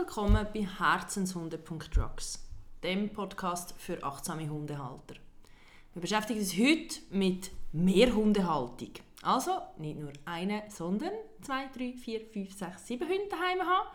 Willkommen 0.00 0.46
bei 0.54 0.66
Herzenshunde.drugs, 0.66 2.42
dem 2.82 3.12
Podcast 3.12 3.74
für 3.76 4.02
achtsame 4.02 4.48
Hundehalter. 4.48 5.16
Wir 5.92 6.00
beschäftigen 6.00 6.40
uns 6.40 6.56
heute 6.56 7.00
mit 7.10 7.50
Mehrhundehaltung. 7.72 8.92
Also 9.20 9.50
nicht 9.76 9.98
nur 9.98 10.12
eine, 10.24 10.62
sondern 10.70 11.12
zwei, 11.42 11.66
drei, 11.66 11.92
vier, 11.92 12.22
fünf, 12.32 12.54
sechs, 12.54 12.86
sieben 12.86 13.06
Hunde 13.06 13.28
daheim 13.28 13.60
haben. 13.60 13.88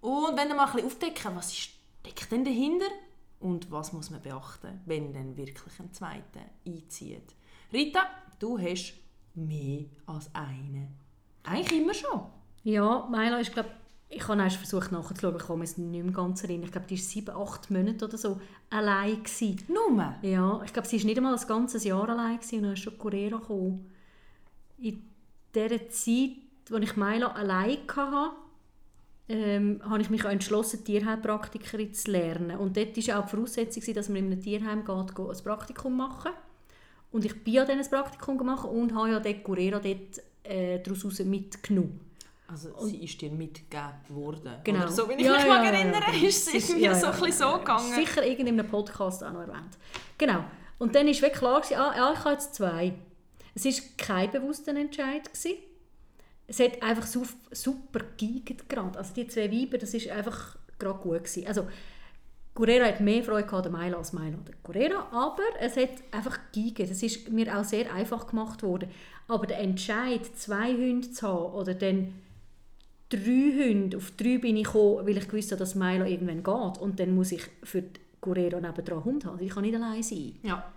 Und 0.00 0.36
wenn 0.36 0.48
wir 0.48 0.56
mal 0.56 0.66
ein 0.76 0.84
aufdecken, 0.84 1.36
was 1.36 1.56
steckt 1.56 2.32
denn 2.32 2.44
dahinter 2.44 2.90
und 3.38 3.70
was 3.70 3.92
muss 3.92 4.10
man 4.10 4.20
beachten, 4.20 4.80
wenn 4.86 5.12
dann 5.12 5.36
wirklich 5.36 5.78
ein 5.78 5.92
zweiter 5.92 6.40
einzieht. 6.66 7.36
Rita, 7.72 8.00
du 8.40 8.58
hast 8.58 8.94
mehr 9.34 9.84
als 10.04 10.34
einen. 10.34 10.98
Eigentlich 11.44 11.80
immer 11.80 11.94
schon. 11.94 12.26
Ja, 12.64 13.06
Milo 13.08 13.36
ist, 13.36 13.52
glaube 13.52 13.70
ich 14.10 14.26
habe 14.26 14.42
erst 14.42 14.56
versucht 14.56 14.90
nachzuschauen, 14.90 15.36
ich 15.36 15.42
komme 15.42 15.64
es 15.64 15.76
nicht 15.76 16.04
mehr 16.04 16.12
ganz 16.12 16.42
erinnern. 16.42 16.64
Ich 16.64 16.72
glaube, 16.72 16.86
die 16.86 16.96
war 16.96 17.02
sieben, 17.02 17.36
acht 17.36 17.70
Monate 17.70 18.04
oder 18.06 18.16
so 18.16 18.40
allein. 18.70 19.22
Gewesen. 19.22 19.62
Nur? 19.68 20.14
Ja, 20.22 20.62
ich 20.64 20.72
glaube, 20.72 20.88
sie 20.88 20.98
war 20.98 21.04
nicht 21.04 21.18
einmal 21.18 21.36
ein 21.36 21.46
ganzes 21.46 21.84
Jahr 21.84 22.08
allein 22.08 22.36
gewesen, 22.36 22.56
und 22.56 22.62
dann 22.64 22.72
ist 22.72 22.80
schon 22.80 22.96
Correa 22.96 23.36
gekommen. 23.36 23.90
In 24.78 25.02
dieser 25.54 25.90
Zeit, 25.90 26.30
als 26.72 26.84
ich 26.84 26.96
Milo 26.96 27.28
allein 27.28 27.78
hatte, 27.94 28.36
ähm, 29.28 29.80
habe 29.84 30.00
ich 30.00 30.08
mich 30.08 30.24
auch 30.24 30.30
entschlossen, 30.30 30.84
Tierheilpraktikerin 30.84 31.92
zu 31.92 32.10
lernen. 32.10 32.56
Und 32.56 32.78
dort 32.78 32.96
war 32.96 33.18
auch 33.18 33.24
die 33.24 33.30
Voraussetzung, 33.30 33.94
dass 33.94 34.08
man 34.08 34.18
in 34.18 34.32
einem 34.32 34.40
Tierheim 34.40 34.84
geht, 34.86 35.14
geht 35.14 35.28
ein 35.28 35.44
Praktikum 35.44 35.96
machen 35.98 36.32
Und 37.10 37.26
ich 37.26 37.44
bin 37.44 37.54
ja 37.54 37.66
dann 37.66 37.78
ein 37.78 37.90
Praktikum 37.90 38.38
gemacht 38.38 38.66
und 38.66 38.94
habe 38.94 39.10
ja 39.10 39.20
dort 39.20 39.44
Correa 39.44 39.78
dort, 39.78 40.22
äh, 40.44 40.80
daraus 40.80 41.18
mitgenommen. 41.18 42.07
Also 42.50 42.70
und, 42.70 42.88
sie 42.88 43.04
ist 43.04 43.20
dir 43.20 43.30
mitgegeben 43.30 43.92
worden. 44.08 44.54
Genau. 44.64 44.80
Oder 44.80 44.90
so 44.90 45.08
wie 45.08 45.12
ich 45.14 45.20
ja, 45.20 45.34
mich 45.34 45.42
ja, 45.42 45.48
mag 45.48 45.66
erinnere, 45.66 46.16
ja, 46.16 46.26
ist 46.28 46.54
es 46.54 46.74
mir 46.74 46.94
so 46.94 47.08
ein 47.08 47.32
so 47.32 47.58
gegangen. 47.58 47.94
Sicher 47.94 48.22
in 48.22 48.48
einem 48.48 48.66
Podcast 48.66 49.22
auch 49.22 49.32
noch 49.32 49.40
erwähnt. 49.40 49.76
Genau. 50.16 50.44
Und 50.78 50.94
dann 50.94 51.06
war 51.06 51.30
klar, 51.30 51.62
ah, 51.62 51.94
ja, 51.96 52.12
ich 52.12 52.18
habe 52.20 52.30
jetzt 52.30 52.54
zwei. 52.54 52.94
Es 53.54 53.64
war 53.66 53.72
kein 53.98 54.30
bewusster 54.30 54.74
Entscheid. 54.74 55.24
Gewesen. 55.24 55.58
Es 56.46 56.60
hat 56.60 56.82
einfach 56.82 57.06
super 57.06 58.00
geigert 58.18 58.66
gerade. 58.66 58.98
Also 58.98 59.12
die 59.12 59.28
zwei 59.28 59.52
Weiber, 59.52 59.76
das 59.76 59.92
war 59.92 60.16
einfach 60.16 60.56
gerade 60.78 60.98
gut. 61.00 61.24
Gewesen. 61.24 61.46
Also 61.46 61.66
Guerrero 62.54 62.86
hat 62.86 63.00
mehr 63.00 63.22
Freude 63.22 63.46
gehabt 63.46 63.66
an 63.66 63.72
Milo 63.72 63.98
als 63.98 64.14
Milo 64.14 64.38
an 64.38 64.44
Guerrero, 64.62 65.00
aber 65.12 65.42
es 65.60 65.76
hat 65.76 65.90
einfach 66.12 66.38
geigert. 66.54 66.90
Es 66.90 67.02
ist 67.02 67.28
mir 67.28 67.58
auch 67.58 67.64
sehr 67.64 67.92
einfach 67.92 68.26
gemacht 68.26 68.62
worden. 68.62 68.88
Aber 69.26 69.46
der 69.46 69.58
Entscheid, 69.58 70.24
zwei 70.34 70.72
Hunde 70.72 71.10
zu 71.10 71.28
haben 71.28 71.52
oder 71.52 71.74
dann 71.74 72.14
drei 73.08 73.18
Hunde, 73.56 73.96
auf 73.96 74.12
drei 74.16 74.38
bin 74.38 74.56
ich 74.56 74.64
gekommen, 74.64 75.06
weil 75.06 75.16
ich 75.16 75.28
gewusst 75.28 75.52
habe, 75.52 75.58
dass 75.60 75.74
Milo 75.74 76.04
irgendwann 76.04 76.42
geht. 76.42 76.80
Und 76.80 77.00
dann 77.00 77.14
muss 77.14 77.32
ich 77.32 77.42
für 77.62 77.84
Guerrero 78.20 78.60
nebendran 78.60 79.04
Hund 79.04 79.24
haben. 79.24 79.42
Ich 79.42 79.50
kann 79.50 79.62
nicht 79.62 79.74
allein 79.74 80.02
sein. 80.02 80.36
Ja. 80.42 80.72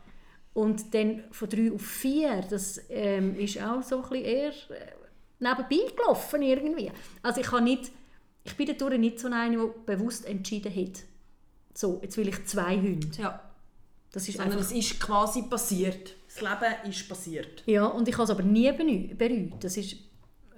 Und 0.54 0.94
dann 0.94 1.24
von 1.32 1.50
drei 1.50 1.72
auf 1.72 1.82
vier, 1.82 2.44
das 2.50 2.82
ähm, 2.90 3.36
ist 3.38 3.62
auch 3.62 3.82
so 3.84 3.98
ein 3.98 4.10
bisschen 4.10 4.26
eher 4.26 4.50
äh, 4.50 4.92
nebenbei 5.40 5.94
gelaufen 5.96 6.42
irgendwie. 6.42 6.92
Also 7.24 7.42
ich 7.42 7.48
kann 7.48 7.64
nicht, 7.64 7.92
ich 8.44 8.56
bin 8.56 8.68
dadurch 8.68 9.00
nicht 9.00 9.20
so 9.20 9.30
eine, 9.30 9.58
die 9.58 9.72
bewusst 9.86 10.26
entschieden 10.26 10.74
hat, 10.76 11.04
so, 11.74 12.00
jetzt 12.02 12.18
will 12.18 12.28
ich 12.28 12.46
zwei 12.46 12.76
Hunde. 12.76 13.08
Ja. 13.18 13.42
Das 14.12 14.28
ist 14.28 14.38
Sondern 14.38 14.58
einfach, 14.58 14.70
es 14.70 14.76
ist 14.76 15.00
quasi 15.00 15.44
passiert. 15.44 16.16
Das 16.28 16.42
Leben 16.42 16.90
ist 16.92 17.08
passiert. 17.08 17.64
Ja, 17.66 17.86
und 17.86 18.08
ich 18.08 18.14
habe 18.16 18.24
es 18.24 18.30
aber 18.30 18.44
nie 18.44 18.70
bereut. 18.72 19.64
Das 19.64 19.78
ist 19.78 19.96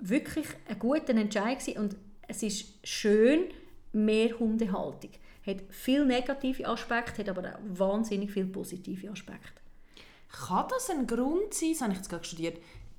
wirklich 0.09 0.47
ein 0.67 0.79
guter 0.79 1.15
Entscheid 1.15 1.59
gewesen. 1.59 1.79
und 1.79 1.95
es 2.27 2.43
ist 2.43 2.65
schön, 2.83 3.45
mehr 3.91 4.37
Hundehaltung. 4.39 5.11
Hat 5.45 5.57
viele 5.69 6.05
negative 6.05 6.67
Aspekte, 6.67 7.21
hat 7.21 7.29
aber 7.29 7.55
auch 7.55 7.59
wahnsinnig 7.79 8.31
viele 8.31 8.47
positive 8.47 9.11
Aspekte. 9.11 9.61
Kann 10.29 10.65
das 10.69 10.89
ein 10.89 11.05
Grund 11.05 11.53
sein, 11.53 11.71
das 11.71 11.81
habe 11.81 11.91
ich 11.91 11.97
jetzt 11.99 12.09
gerade 12.09 12.23
studiert, 12.23 12.57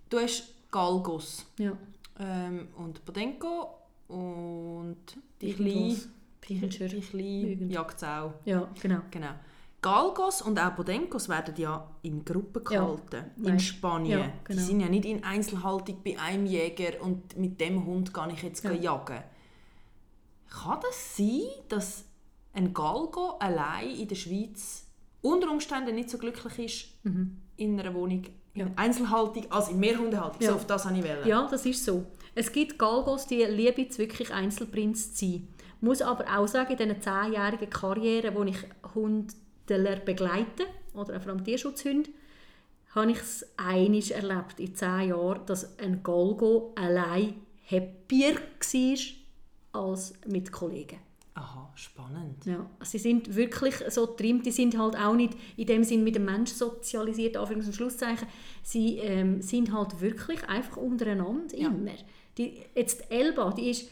du 0.08 0.18
hast 0.18 0.54
Galgos 0.70 1.46
ja. 1.58 1.76
ähm, 2.20 2.68
und 2.76 3.04
Bodenko 3.04 3.78
und 4.08 4.96
die 5.40 5.52
kleine, 5.52 5.96
die 6.48 7.00
kleine 7.00 7.72
Jagdsau. 7.72 8.34
Ja, 8.44 8.70
genau. 8.80 9.00
genau. 9.10 9.34
Galgos 9.84 10.40
und 10.40 10.58
auch 10.58 10.70
Bodenkos 10.70 11.28
werden 11.28 11.54
ja 11.58 11.86
in 12.00 12.24
Gruppen 12.24 12.64
gehalten, 12.64 13.30
ja, 13.36 13.50
in 13.50 13.60
Spanien. 13.60 14.18
Ja, 14.18 14.32
genau. 14.42 14.58
Die 14.58 14.64
sind 14.64 14.80
ja 14.80 14.88
nicht 14.88 15.04
in 15.04 15.22
Einzelhaltung 15.22 16.00
bei 16.02 16.18
einem 16.18 16.46
Jäger 16.46 17.02
und 17.02 17.36
mit 17.36 17.60
dem 17.60 17.84
Hund 17.84 18.14
kann 18.14 18.30
ich 18.30 18.42
jetzt 18.42 18.64
ja. 18.64 18.72
jagen. 18.72 19.22
Kann 20.48 20.78
das 20.80 21.18
sein, 21.18 21.42
dass 21.68 22.04
ein 22.54 22.72
Galgo 22.72 23.36
allein 23.38 23.90
in 23.90 24.08
der 24.08 24.14
Schweiz 24.14 24.86
unter 25.20 25.50
Umständen 25.50 25.94
nicht 25.94 26.08
so 26.08 26.16
glücklich 26.16 26.58
ist 26.58 27.04
mhm. 27.04 27.36
in 27.58 27.78
einer 27.78 27.92
Wohnung 27.92 28.22
in 28.54 28.78
Einzelhaltung 28.78 29.52
als 29.52 29.68
in 29.68 29.80
Mehrhundehaltung? 29.80 30.40
Ja. 30.40 30.52
So 30.52 30.54
auf 30.56 30.66
das 30.66 30.86
habe 30.86 30.96
ich 30.96 31.04
wählen. 31.04 31.28
Ja, 31.28 31.46
das 31.46 31.66
ist 31.66 31.84
so. 31.84 32.06
Es 32.34 32.50
gibt 32.50 32.78
Galgos, 32.78 33.26
die 33.26 33.42
lieben 33.42 33.86
es 33.86 33.98
wirklich 33.98 34.32
Einzelprinz 34.32 35.12
zu 35.12 35.26
sein. 35.26 35.48
Ich 35.76 35.82
muss 35.82 36.00
aber 36.00 36.24
auch 36.38 36.48
sagen, 36.48 36.72
in 36.72 36.78
dieser 36.78 37.00
zehnjährigen 37.02 37.68
Karriere, 37.68 38.34
wo 38.34 38.44
ich 38.44 38.56
Hund 38.94 39.34
begleiten 39.66 40.66
oder 40.94 41.20
vor 41.20 41.32
allem 41.32 41.44
Tierschutzhunde, 41.44 42.10
habe 42.94 43.10
ich 43.10 43.18
es 43.18 43.46
einiges 43.56 44.10
erlebt 44.10 44.60
in 44.60 44.74
zehn 44.74 45.08
Jahren, 45.08 45.44
dass 45.46 45.78
ein 45.78 46.02
Golgo 46.02 46.72
allein 46.76 47.34
happier 47.68 48.34
war 48.34 49.88
als 49.88 50.14
mit 50.26 50.52
Kollegen. 50.52 50.98
Aha, 51.36 51.68
spannend. 51.74 52.46
Ja, 52.46 52.64
sie 52.82 52.98
sind 52.98 53.34
wirklich 53.34 53.74
so 53.88 54.06
trimmt, 54.06 54.46
die 54.46 54.52
sind 54.52 54.78
halt 54.78 54.96
auch 54.96 55.14
nicht 55.14 55.34
in 55.56 55.66
dem 55.66 55.82
Sinn 55.82 56.04
mit 56.04 56.14
dem 56.14 56.26
Menschen 56.26 56.56
sozialisiert, 56.56 57.36
Anführungs- 57.36 57.66
und 57.66 57.74
Schlusszeichen. 57.74 58.28
Sie 58.62 58.98
ähm, 58.98 59.42
sind 59.42 59.72
halt 59.72 60.00
wirklich 60.00 60.48
einfach 60.48 60.76
untereinander 60.76 61.56
ja. 61.56 61.68
immer. 61.68 61.90
Die, 62.38 62.60
jetzt 62.76 63.10
Elba, 63.10 63.50
die 63.50 63.70
ist 63.70 63.90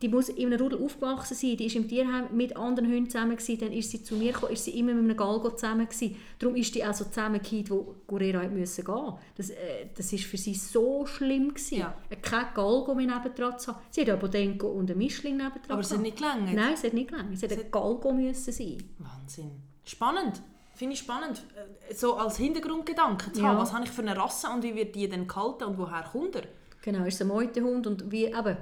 die 0.00 0.08
muss 0.08 0.28
in 0.28 0.46
einem 0.46 0.60
Rudel 0.60 0.82
aufgewachsen 0.82 1.34
sein, 1.34 1.56
die 1.56 1.66
ist 1.66 1.74
im 1.74 1.88
Tierheim 1.88 2.28
mit 2.32 2.56
anderen 2.56 2.88
Hunden 2.88 3.10
zusammen 3.10 3.36
gewesen, 3.36 3.58
dann 3.58 3.72
ist 3.72 3.90
sie 3.90 4.02
zu 4.02 4.14
mir 4.14 4.32
gekommen, 4.32 4.52
ist 4.52 4.64
sie 4.64 4.78
immer 4.78 4.94
mit 4.94 5.04
einem 5.04 5.16
Galgo 5.16 5.50
zusammen 5.50 5.88
gewesen. 5.88 6.16
Darum 6.38 6.54
ist 6.54 6.74
die 6.74 6.84
also 6.84 7.04
zusammen 7.04 7.42
gekommen, 7.42 7.64
wo 7.68 7.94
Guerrero 8.06 8.48
müssen 8.48 8.84
gehen. 8.84 9.12
Das, 9.36 9.50
äh, 9.50 9.86
das 9.96 10.12
ist 10.12 10.24
für 10.24 10.36
sie 10.36 10.54
so 10.54 11.04
schlimm 11.04 11.48
gewesen, 11.48 11.78
ja. 11.78 11.94
kein 12.22 12.46
Galgo 12.54 12.94
mehr 12.94 13.06
nebendran 13.06 13.58
zu 13.58 13.72
haben. 13.72 13.82
Sie 13.90 14.02
hat 14.02 14.10
aber 14.10 14.28
Denko 14.28 14.68
und 14.68 14.90
einen 14.90 14.98
Mischling 14.98 15.36
nebendran 15.36 15.70
Aber 15.70 15.80
es 15.80 15.92
hat 15.92 16.00
nicht 16.00 16.16
gelangt? 16.16 16.54
Nein, 16.54 16.74
es 16.74 16.84
hat 16.84 16.92
nicht 16.92 17.08
gelangt. 17.08 17.34
Es 17.34 17.42
hätte 17.42 17.56
ein 17.56 17.70
Galgo 17.70 18.12
müssen 18.12 18.52
sein. 18.52 18.78
Wahnsinn. 18.98 19.50
Spannend. 19.84 20.42
Finde 20.74 20.94
ich 20.94 21.00
spannend, 21.00 21.42
äh, 21.88 21.92
so 21.92 22.14
als 22.14 22.36
Hintergrundgedanke 22.36 23.32
zu 23.32 23.40
ja. 23.40 23.48
haben, 23.48 23.58
was 23.58 23.72
habe 23.72 23.84
ich 23.84 23.90
für 23.90 24.02
eine 24.02 24.16
Rasse 24.16 24.46
und 24.48 24.62
wie 24.62 24.76
wird 24.76 24.94
die 24.94 25.08
denn 25.08 25.26
gehalten 25.26 25.64
und 25.64 25.76
woher 25.76 26.04
kommt 26.04 26.36
er? 26.36 26.44
Genau, 26.82 27.04
ist 27.04 27.14
es 27.14 27.22
ein 27.22 27.26
Meutehund 27.26 27.88
und 27.88 28.12
wie, 28.12 28.26
eben, 28.26 28.56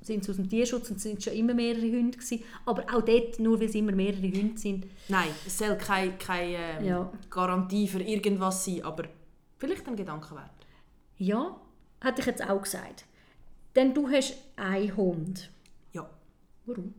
sind 0.00 0.24
sie 0.24 0.30
aus 0.30 0.36
dem 0.36 0.48
Tierschutz 0.48 0.90
und 0.90 0.96
es 0.96 1.02
sind 1.02 1.22
schon 1.22 1.32
immer 1.34 1.54
mehrere 1.54 1.82
Hunde 1.82 2.16
gewesen. 2.16 2.42
Aber 2.64 2.82
auch 2.92 3.02
dort, 3.02 3.38
nur 3.38 3.58
weil 3.60 3.68
es 3.68 3.74
immer 3.74 3.92
mehrere 3.92 4.22
Hunde 4.22 4.58
sind. 4.58 4.86
Nein, 5.08 5.28
es 5.46 5.58
soll 5.58 5.76
keine, 5.76 6.12
keine 6.12 6.56
ähm, 6.56 6.84
ja. 6.84 7.12
Garantie 7.30 7.88
für 7.88 8.02
irgendwas 8.02 8.64
sein, 8.64 8.82
aber 8.84 9.04
vielleicht 9.58 9.86
ein 9.86 9.96
Gedanke 9.96 10.34
wert. 10.34 10.50
Ja, 11.18 11.60
hätte 12.00 12.20
ich 12.20 12.26
jetzt 12.26 12.48
auch 12.48 12.62
gesagt. 12.62 13.04
Denn 13.74 13.92
du 13.94 14.08
hast 14.08 14.34
einen 14.56 14.96
Hund. 14.96 15.50
Ja. 15.92 16.08
Warum? 16.66 16.94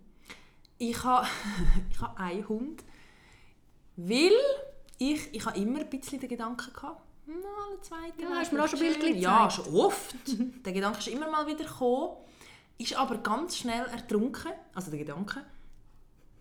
Ich 0.78 1.03
habe, 1.03 1.28
ich 1.91 2.00
habe 2.00 2.18
einen 2.18 2.47
Hund, 2.47 2.84
weil 3.96 4.32
ich, 4.97 5.34
ich 5.34 5.46
habe 5.46 5.58
immer 5.59 5.79
ein 5.79 5.90
bisschen 5.90 6.20
den 6.20 6.29
Gedanken 6.29 6.72
na, 7.29 7.47
alle 7.68 7.79
zweite 7.82 8.23
ja, 8.23 8.29
hast 8.40 8.52
du 8.52 8.56
mir 8.56 8.64
auch 8.64 8.68
schon 8.68 8.79
Bildchen 8.79 9.18
Ja, 9.20 9.50
schon 9.52 9.72
oft. 9.76 10.16
der 10.66 10.73
Gedanke 10.73 10.97
ist 10.97 11.09
immer 11.09 11.29
mal 11.29 11.46
wieder 11.46 11.64
gekommen 11.64 12.18
ist 12.79 12.96
aber 12.96 13.17
ganz 13.17 13.58
schnell 13.58 13.85
ertrunken, 13.85 14.52
also 14.73 14.90
der 14.90 14.99
Gedanke, 14.99 15.43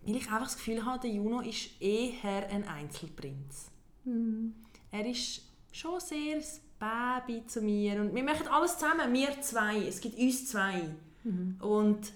weil 0.02 0.16
ich 0.16 0.26
einfach 0.28 0.44
das 0.44 0.56
Gefühl 0.56 0.84
habe, 0.86 1.00
der 1.00 1.10
Juno 1.10 1.40
ist 1.40 1.80
eher 1.82 2.48
ein 2.48 2.66
Einzelprinz. 2.66 3.70
Mhm. 4.04 4.54
Er 4.90 5.04
ist 5.04 5.42
schon 5.72 6.00
sehr 6.00 6.36
ein 6.36 7.26
Baby 7.26 7.44
zu 7.46 7.60
mir 7.60 8.00
und 8.00 8.14
wir 8.14 8.22
machen 8.22 8.46
alles 8.48 8.78
zusammen, 8.78 9.12
wir 9.12 9.40
zwei, 9.42 9.86
es 9.86 10.00
gibt 10.00 10.16
uns 10.16 10.48
zwei. 10.48 10.88
Mhm. 11.24 11.56
Und 11.60 12.12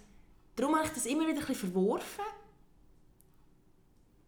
darum 0.55 0.77
habe 0.77 0.87
ich 0.87 0.93
das 0.93 1.05
immer 1.05 1.23
wieder 1.27 1.41
ein 1.41 1.47
bisschen 1.47 1.73
verworfen 1.73 2.25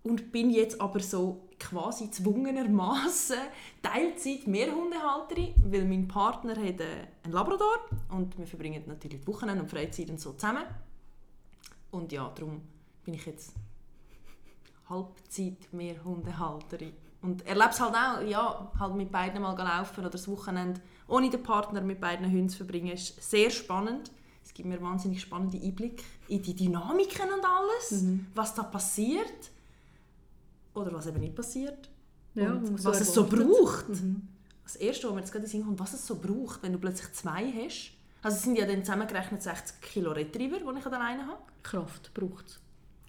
und 0.02 0.32
bin 0.32 0.50
jetzt 0.50 0.80
aber 0.80 1.00
so 1.00 1.48
quasi 1.68 2.10
zwungenermaßen 2.10 3.36
Teilzeit 3.82 4.46
Mehrhundehalterin, 4.46 5.54
weil 5.66 5.84
mein 5.86 6.06
Partner 6.08 6.52
hat 6.56 6.80
äh, 6.80 7.06
einen 7.22 7.32
Labrador 7.32 7.78
und 8.10 8.36
wir 8.38 8.46
verbringen 8.46 8.82
natürlich 8.86 9.20
die 9.20 9.26
Wochenende 9.26 9.62
und 9.62 9.70
Freizeit 9.70 10.10
und 10.10 10.20
so 10.20 10.32
zusammen. 10.32 10.64
Und 11.90 12.12
ja, 12.12 12.30
darum 12.34 12.60
bin 13.04 13.14
ich 13.14 13.26
jetzt 13.26 13.54
Halbzeit 14.88 15.72
Mehrhundehalterin. 15.72 16.92
Und 17.22 17.46
erlebe 17.46 17.70
es 17.70 17.80
halt 17.80 17.94
auch, 17.94 18.20
ja, 18.28 18.70
halt 18.78 18.94
mit 18.96 19.10
beiden 19.10 19.40
mal 19.40 19.56
laufen 19.56 20.00
oder 20.00 20.10
das 20.10 20.28
Wochenende 20.28 20.80
ohne 21.08 21.30
den 21.30 21.42
Partner 21.42 21.80
mit 21.80 22.00
beiden 22.00 22.30
Hunden 22.30 22.48
zu 22.50 22.58
verbringen, 22.58 22.92
ist 22.92 23.22
sehr 23.22 23.50
spannend. 23.50 24.10
Es 24.44 24.52
gibt 24.52 24.68
mir 24.68 24.80
wahnsinnig 24.82 25.22
spannende 25.22 25.58
Einblicke 25.58 26.02
in 26.28 26.42
die 26.42 26.54
Dynamiken 26.54 27.32
und 27.32 27.44
alles, 27.44 28.02
Mhm. 28.02 28.26
was 28.34 28.54
da 28.54 28.62
passiert 28.64 29.50
oder 30.74 30.92
was 30.92 31.06
eben 31.06 31.20
nicht 31.20 31.34
passiert. 31.34 31.88
Ja, 32.34 32.52
und 32.52 32.84
was 32.84 32.98
so 32.98 33.02
es 33.02 33.14
so 33.14 33.26
braucht. 33.26 33.88
Mhm. 33.88 34.28
Das 34.64 34.76
Erste, 34.76 35.06
was 35.06 35.14
mir 35.14 35.20
jetzt 35.20 35.32
gerade 35.32 35.44
in 35.44 35.50
den 35.50 35.52
Sinn 35.52 35.64
kommt, 35.64 35.78
was 35.78 35.94
es 35.94 36.06
so 36.06 36.16
braucht, 36.16 36.62
wenn 36.62 36.72
du 36.72 36.78
plötzlich 36.78 37.12
zwei 37.12 37.52
hast. 37.52 37.92
Also 38.22 38.38
es 38.38 38.42
sind 38.42 38.56
ja 38.58 38.66
dann 38.66 38.82
zusammengerechnet 38.82 39.42
60 39.42 39.80
Kilo 39.80 40.12
Retriever, 40.12 40.58
die 40.58 40.78
ich 40.78 40.86
an 40.86 40.94
alleine 40.94 41.26
habe. 41.26 41.42
Kraft 41.62 42.12
braucht 42.14 42.46
es. 42.46 42.60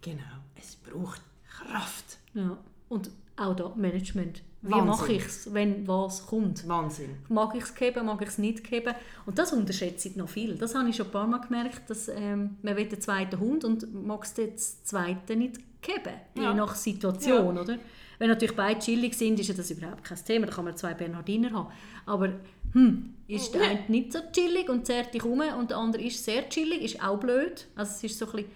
Genau, 0.01 0.21
es 0.56 0.75
braucht 0.75 1.21
Kraft. 1.47 2.17
Ja. 2.33 2.57
Und 2.89 3.09
auch 3.38 3.56
da 3.56 3.73
Management. 3.75 4.41
Wie 4.62 4.71
Wahnsinn. 4.71 4.88
mache 4.88 5.13
ich 5.13 5.25
es, 5.25 5.53
wenn 5.53 5.88
was 5.88 6.25
kommt? 6.25 6.67
Wahnsinn. 6.67 7.17
Mag 7.29 7.56
ich 7.56 7.63
es 7.63 7.75
geben, 7.75 8.07
mag 8.07 8.21
ich 8.21 8.29
es 8.29 8.38
nicht 8.38 8.63
geben? 8.63 8.95
Und 9.25 9.38
das 9.38 9.53
unterschätze 9.53 10.09
ich 10.09 10.15
noch 10.15 10.29
viel. 10.29 10.56
Das 10.56 10.73
habe 10.73 10.89
ich 10.89 10.95
schon 10.95 11.06
ein 11.06 11.12
paar 11.12 11.27
Mal 11.27 11.39
gemerkt, 11.39 11.89
dass 11.89 12.07
ähm, 12.07 12.57
man 12.62 12.75
will 12.75 12.88
den 12.88 13.00
zweiten 13.00 13.39
Hund 13.39 13.63
und 13.63 13.94
mag 14.06 14.23
es 14.23 14.33
den 14.33 14.57
zweiten 14.57 15.39
nicht 15.39 15.59
geben. 15.85 16.13
Ja. 16.37 16.49
Je 16.49 16.53
nach 16.55 16.75
Situation, 16.75 17.57
oder? 17.57 17.77
Wenn 18.17 18.29
natürlich 18.29 18.55
beide 18.55 18.79
chillig 18.79 19.13
sind, 19.15 19.39
ist 19.39 19.47
ja 19.49 19.53
das 19.53 19.69
überhaupt 19.71 20.03
kein 20.03 20.17
Thema. 20.23 20.45
Da 20.47 20.53
kann 20.53 20.65
man 20.65 20.75
zwei 20.77 20.93
Bernhardiner 20.93 21.51
haben. 21.51 21.71
Aber 22.05 22.31
hm, 22.73 23.13
ist 23.27 23.53
der 23.53 23.61
Ja. 23.63 23.69
eine 23.71 23.83
nicht 23.89 24.13
so 24.13 24.19
chillig 24.31 24.69
und 24.69 24.85
zerrt 24.85 25.13
dich 25.13 25.23
um 25.23 25.39
und 25.41 25.69
der 25.71 25.77
andere 25.77 26.01
ist 26.03 26.23
sehr 26.23 26.47
chillig, 26.49 26.81
ist 26.81 27.03
auch 27.03 27.19
blöd. 27.19 27.67
Also 27.75 27.91
es 27.93 28.03
ist 28.05 28.17
so 28.19 28.25
ein 28.25 28.31
bisschen, 28.31 28.49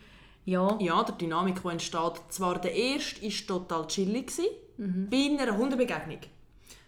ja, 0.45 0.77
Ja, 0.79 1.03
der 1.03 1.15
Dynamik, 1.15 1.61
die 1.61 1.67
entsteht. 1.67 2.13
Zwar 2.29 2.59
der 2.61 2.73
erste 2.73 3.21
war 3.21 3.47
total 3.59 3.87
chillig, 3.87 4.27
gewesen, 4.27 5.09
bei 5.09 5.43
einer 5.43 5.57
Hundebegegnung. 5.57 6.19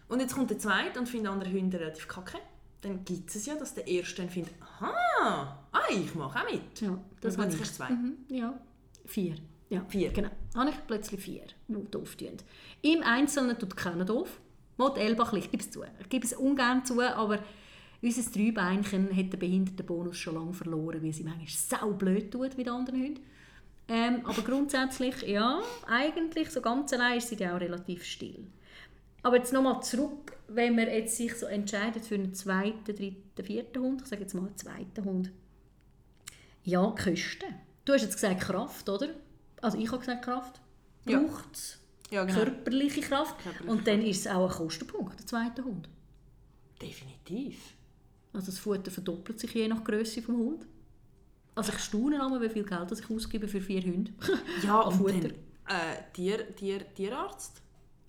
Und 0.08 0.20
jetzt 0.20 0.34
kommt 0.34 0.50
der 0.50 0.58
zweite 0.58 0.98
und 0.98 1.08
findet 1.08 1.30
andere 1.32 1.50
Hunde 1.52 1.78
relativ 1.78 2.08
kacke. 2.08 2.38
Dann 2.80 3.04
gibt 3.04 3.34
es 3.34 3.46
ja, 3.46 3.54
dass 3.54 3.74
der 3.74 3.86
erste 3.86 4.22
dann 4.22 4.30
findet, 4.30 4.54
aha, 4.60 5.58
ah, 5.72 5.78
ich 5.90 6.14
mache 6.14 6.38
auch 6.40 6.50
mit. 6.50 6.80
ja 6.80 6.98
Das 7.20 7.36
und 7.36 7.42
habe 7.42 7.50
plötzlich 7.50 7.54
ich. 7.54 7.60
hast 7.60 7.80
du 7.80 7.84
zwei. 7.84 7.90
Mhm, 7.90 8.16
ja, 8.28 8.54
vier. 9.06 9.34
Ja, 9.72 9.82
Vier. 9.88 10.10
Genau. 10.12 10.28
Habe 10.54 10.68
ich 10.68 10.76
plötzlich 10.86 11.18
vier, 11.22 11.44
die 11.66 11.90
doof 11.90 12.16
tun. 12.16 12.36
Im 12.82 13.02
Einzelnen 13.02 13.58
tut 13.58 13.74
keiner 13.74 14.04
doof. 14.04 14.38
Die 14.78 15.00
Elbach, 15.00 15.32
ich 15.32 15.50
gebe 15.50 15.62
es 15.62 15.70
zu. 15.70 15.82
Ich 15.98 16.08
gebe 16.10 16.26
es 16.26 16.34
ungern 16.34 16.84
zu, 16.84 17.00
aber 17.00 17.38
unser 18.02 18.30
Dreibeinchen 18.30 19.16
hat 19.16 19.32
den 19.32 19.38
Behindertenbonus 19.38 20.18
schon 20.18 20.34
lange 20.34 20.52
verloren, 20.52 21.02
weil 21.02 21.12
sie 21.14 21.24
manchmal 21.24 21.46
sau 21.48 21.92
blöd 21.92 22.30
tut 22.30 22.58
wie 22.58 22.64
die 22.64 22.68
anderen 22.68 23.02
Hunde. 23.02 23.20
Ähm, 23.88 24.20
aber 24.26 24.42
grundsätzlich, 24.42 25.22
ja, 25.22 25.62
eigentlich 25.86 26.50
so 26.50 26.60
ganz 26.60 26.92
allein 26.92 27.16
ist 27.16 27.28
sie 27.28 27.46
auch 27.46 27.58
relativ 27.58 28.04
still. 28.04 28.44
Aber 29.22 29.36
jetzt 29.36 29.54
nochmal 29.54 29.82
zurück, 29.82 30.36
wenn 30.48 30.76
man 30.76 30.88
jetzt 30.88 31.16
sich 31.16 31.34
so 31.34 31.46
entscheidet 31.46 32.04
für 32.04 32.16
einen 32.16 32.34
zweiten, 32.34 32.84
dritten, 32.84 33.42
vierten 33.42 33.82
Hund, 33.82 34.02
ich 34.02 34.08
sage 34.08 34.20
jetzt 34.20 34.34
mal 34.34 34.46
einen 34.46 34.58
zweiten 34.58 35.04
Hund. 35.04 35.30
Ja, 36.62 36.82
Kosten. 36.88 37.54
Du 37.86 37.94
hast 37.94 38.02
jetzt 38.02 38.14
gesagt 38.16 38.42
Kraft, 38.42 38.88
oder? 38.90 39.08
Also 39.62 39.78
ich 39.78 39.88
habe 39.88 39.98
gesagt 40.00 40.22
Kraft. 40.24 40.60
Braucht 41.06 41.54
es 41.54 41.78
Ja, 42.10 42.24
genau. 42.24 42.38
körperliche 42.38 43.00
Kraft. 43.00 43.38
Körperliche 43.42 43.70
Und 43.72 43.86
dann 43.86 44.02
ist 44.02 44.20
es 44.20 44.26
auch 44.32 44.50
ein 44.50 44.56
Kostenpunkt, 44.56 45.18
der 45.18 45.26
zweite 45.26 45.64
Hund. 45.64 45.88
Definitiv. 46.80 47.74
Also 48.32 48.46
das 48.46 48.58
Futter 48.58 48.90
verdoppelt 48.90 49.38
sich 49.38 49.52
je 49.54 49.68
nach 49.68 49.84
Größe 49.84 50.22
vom 50.22 50.36
Hund. 50.36 50.66
Also 51.54 51.72
ich 51.72 51.78
staune 51.80 52.22
einmal, 52.22 52.40
wie 52.40 52.48
viel 52.48 52.64
Geld 52.64 52.90
ich 52.92 53.10
ausgebe 53.10 53.46
für 53.46 53.60
vier 53.60 53.82
Hunde. 53.82 54.12
Ja, 54.64 54.80
und 54.80 54.94
Futter. 54.96 55.12
dann 55.20 55.30
äh, 55.68 56.02
Tier, 56.12 56.54
Tier, 56.56 56.94
Tierarzt. 56.94 57.60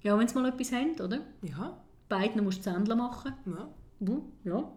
ja, 0.02 0.18
wenn 0.18 0.28
sie 0.28 0.36
mal 0.36 0.48
etwas 0.50 0.72
haben, 0.72 0.94
oder? 1.00 1.20
Ja, 1.42 1.78
Beiden 2.10 2.44
musst 2.44 2.60
du 2.60 2.64
Zändler 2.64 2.96
machen. 2.96 3.34
ja. 3.46 3.70
Ja. 4.44 4.72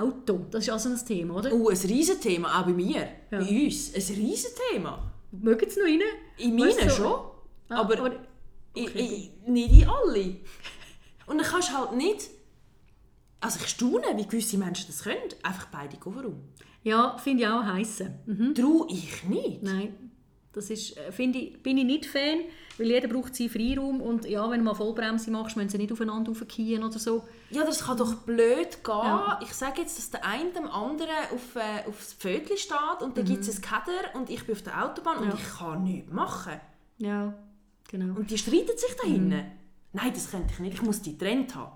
Auto, 0.00 0.46
das 0.50 0.64
ist 0.64 0.70
also 0.70 0.88
ein 0.88 0.96
Thema, 1.06 1.34
oder? 1.36 1.52
Oh, 1.52 1.68
ein 1.68 1.76
Riesenthema, 1.76 2.60
auch 2.60 2.64
bei 2.66 2.72
mir, 2.72 3.02
Ja. 3.30 3.38
bei 3.38 3.64
uns. 3.66 3.94
Ein 3.94 4.16
Riesenthema. 4.16 5.12
Mögen 5.32 5.68
sie 5.70 5.80
noch 5.80 5.86
rein? 5.86 6.00
In 6.38 6.58
Weißt 6.60 6.78
meinen 6.78 6.88
du, 6.88 6.94
schon, 6.94 7.20
Ah, 7.68 7.80
aber, 7.80 7.98
aber 7.98 8.16
okay, 8.76 9.32
i- 9.44 9.50
nicht 9.50 9.82
in 9.82 9.88
alle. 9.88 10.36
Und 11.26 11.38
dann 11.38 11.46
kannst 11.46 11.70
du 11.70 11.74
halt 11.74 11.92
nicht... 11.92 12.30
Also 13.40 13.58
ich 13.60 13.68
staune, 13.68 14.04
wie 14.16 14.26
gewisse 14.26 14.56
Menschen 14.58 14.86
das 14.88 15.02
können. 15.02 15.18
Einfach 15.42 15.66
beide 15.66 15.96
gehen 15.96 16.14
warum. 16.16 16.40
ja, 16.82 17.16
finde 17.18 17.42
ich 17.42 17.48
auch 17.48 17.64
heissen. 17.64 18.14
Mhm. 18.26 18.54
Trau 18.54 18.86
ich 18.88 19.24
nicht. 19.24 19.62
Nein, 19.62 20.05
das 20.56 20.70
ist, 20.70 20.96
äh, 20.96 21.12
finde 21.12 21.38
ich, 21.38 21.62
bin 21.62 21.78
ich 21.78 21.84
nicht 21.84 22.06
Fan, 22.06 22.40
weil 22.78 22.88
jeder 22.88 23.08
braucht 23.08 23.34
seinen 23.36 23.50
Freiraum 23.50 24.00
und 24.00 24.24
ja, 24.28 24.50
wenn 24.50 24.58
du 24.58 24.64
mal 24.64 24.74
Vollbremse 24.74 25.30
machst, 25.30 25.56
müssen 25.56 25.68
sie 25.68 25.78
nicht 25.78 25.92
aufeinander 25.92 26.30
raufgehen 26.32 26.82
oder 26.82 26.98
so. 26.98 27.24
Ja, 27.50 27.64
das 27.64 27.84
kann 27.84 27.96
doch 27.96 28.14
blöd 28.14 28.82
gehen. 28.84 28.94
Ja. 28.94 29.38
Ich 29.42 29.52
sage 29.52 29.80
jetzt, 29.82 29.96
dass 29.98 30.10
der 30.10 30.24
eine 30.24 30.50
dem 30.50 30.66
anderen 30.66 31.08
auf, 31.32 31.56
äh, 31.56 31.88
aufs 31.88 32.14
Pfötchen 32.14 32.56
steht 32.56 33.02
und 33.02 33.16
dann 33.16 33.24
gibt 33.24 33.42
es 33.46 33.56
ein 33.56 33.62
Keder 33.62 34.14
und 34.18 34.28
ich 34.30 34.44
bin 34.44 34.54
auf 34.56 34.62
der 34.62 34.84
Autobahn 34.84 35.18
und 35.18 35.24
Mhm. 35.26 35.30
Ja. 35.30 35.36
ich 35.38 35.58
kann 35.58 35.84
nichts 35.84 36.12
machen. 36.12 36.60
Ja, 36.98 37.34
genau. 37.88 38.16
Und 38.18 38.30
die 38.30 38.38
streiten 38.38 38.76
sich 38.76 38.96
da 39.00 39.06
Mhm. 39.06 39.12
hinten. 39.12 39.44
Nein, 39.92 40.12
das 40.12 40.30
könnte 40.30 40.52
ich 40.52 40.58
nicht. 40.58 40.74
Ich 40.74 40.82
muss 40.82 41.00
die 41.00 41.12
getrennt 41.16 41.54
haben. 41.54 41.72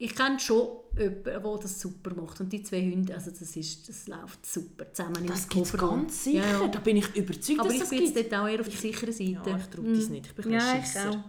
Ich 0.00 0.14
kenne 0.14 0.38
schon 0.38 0.68
jemanden, 0.96 1.24
der 1.24 1.40
das 1.40 1.80
super 1.80 2.14
macht 2.14 2.40
und 2.40 2.52
die 2.52 2.62
zwei 2.62 2.82
Hunde, 2.82 3.14
also 3.14 3.30
das, 3.32 3.56
ist, 3.56 3.88
das 3.88 4.06
läuft 4.06 4.46
super 4.46 4.92
zusammen 4.92 5.26
Das 5.26 5.44
im 5.44 5.48
gibt 5.48 5.66
es 5.66 5.72
Kofferraum. 5.72 6.00
ganz 6.02 6.24
sicher. 6.24 6.38
Ja, 6.38 6.60
ja. 6.62 6.68
Da 6.68 6.78
bin 6.78 6.96
ich 6.98 7.16
überzeugt, 7.16 7.58
Aber 7.58 7.68
dass 7.68 7.74
ich 7.74 7.80
das 7.80 7.90
bin 7.90 8.02
jetzt 8.04 8.16
dort 8.16 8.34
auch 8.34 8.48
eher 8.48 8.60
auf 8.60 8.68
der 8.68 8.78
sicheren 8.78 9.12
Seite. 9.12 9.50
Ja, 9.50 9.56
ich 9.56 9.66
traue 9.66 9.92
das 9.92 10.08
nicht. 10.08 10.26
Ich 10.26 10.34
bin 10.34 10.44
ein 10.46 10.52
ja, 10.52 10.80
Schisser. 10.80 11.24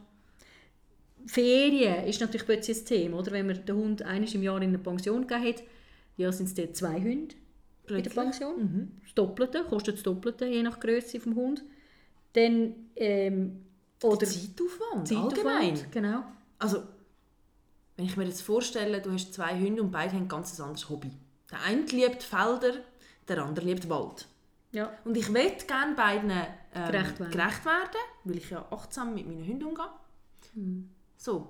Ferien 1.25 2.06
ist 2.06 2.21
natürlich 2.21 2.45
plötzlich 2.45 2.77
ein 2.77 2.86
Thema, 2.86 3.18
oder? 3.18 3.31
Wenn 3.31 3.48
man 3.48 3.66
den 3.66 3.75
Hund 3.75 4.01
eines 4.04 4.33
im 4.36 4.44
Jahr 4.44 4.57
in 4.57 4.69
eine 4.69 4.80
Pension 4.80 5.27
gegeben 5.27 5.48
hat, 5.48 5.63
ja, 6.18 6.31
sind 6.31 6.48
es 6.48 6.54
dort 6.54 6.75
zwei 6.75 7.00
Hunde 7.00 7.07
in 7.07 7.27
der 7.27 7.95
Plötzlich. 7.95 8.13
Pension. 8.13 8.60
Mhm. 8.60 8.92
Das 9.04 9.13
Doppelte, 9.15 9.63
kostet 9.63 9.95
das 9.95 10.04
Doppelte, 10.04 10.45
je 10.45 10.62
nach 10.62 10.80
Größe 10.80 11.19
vom 11.19 11.36
Hund. 11.36 11.63
Dann, 12.33 12.74
ähm, 12.95 13.62
oder 14.04 14.27
Zeitaufwand, 14.27 15.07
Zeitaufwand, 15.07 15.48
allgemein. 15.48 15.80
Genau. 15.92 16.24
Also, 16.60 16.83
wenn 18.00 18.06
ich 18.06 18.16
mir 18.16 18.24
jetzt 18.24 18.44
vorstelle, 18.44 19.01
du 19.01 19.12
hast 19.12 19.34
zwei 19.34 19.60
Hunde 19.60 19.84
und 19.84 19.92
beide 19.92 20.13
haben 20.13 20.24
ein 20.24 20.28
ganz 20.30 20.57
anderes 20.57 20.90
Hobby. 20.90 21.12
Der 21.51 21.62
eine 21.63 21.81
liebt 21.81 22.24
Felder, 22.24 22.75
der 23.28 23.44
andere 23.44 23.66
liebt 23.66 23.90
Wald. 23.90 24.25
Ja. 24.72 24.90
Und 25.04 25.18
ich 25.18 25.30
möchte 25.30 25.66
gerne 25.66 25.96
beiden 25.96 26.31
ähm, 26.31 26.92
Gerecht 26.92 27.19
werden. 27.19 27.31
gerecht 27.31 27.66
werden, 27.66 28.00
weil 28.24 28.38
ich 28.38 28.50
ja 28.50 28.65
achtsam 28.72 29.13
mit 29.13 29.27
meinen 29.27 29.46
Hunden 29.46 29.65
umgehe. 29.65 29.89
Hm. 30.53 30.89
So. 31.18 31.50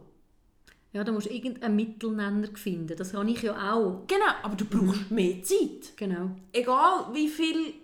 ja, 0.92 1.04
da 1.04 1.12
musst 1.12 1.28
du 1.28 1.34
irgendeinen 1.34 1.76
Mittelnenner 1.76 2.48
finden. 2.56 2.98
Das 2.98 3.14
habe 3.14 3.30
ich 3.30 3.44
ja 3.44 3.74
auch. 3.74 4.08
Genau, 4.08 4.32
aber 4.42 4.56
du 4.56 4.66
brauchst 4.66 5.12
mehr 5.12 5.44
Zeit. 5.44 5.96
Genau. 5.98 6.32
Egal 6.52 7.14
wie 7.14 7.28
viel 7.28 7.76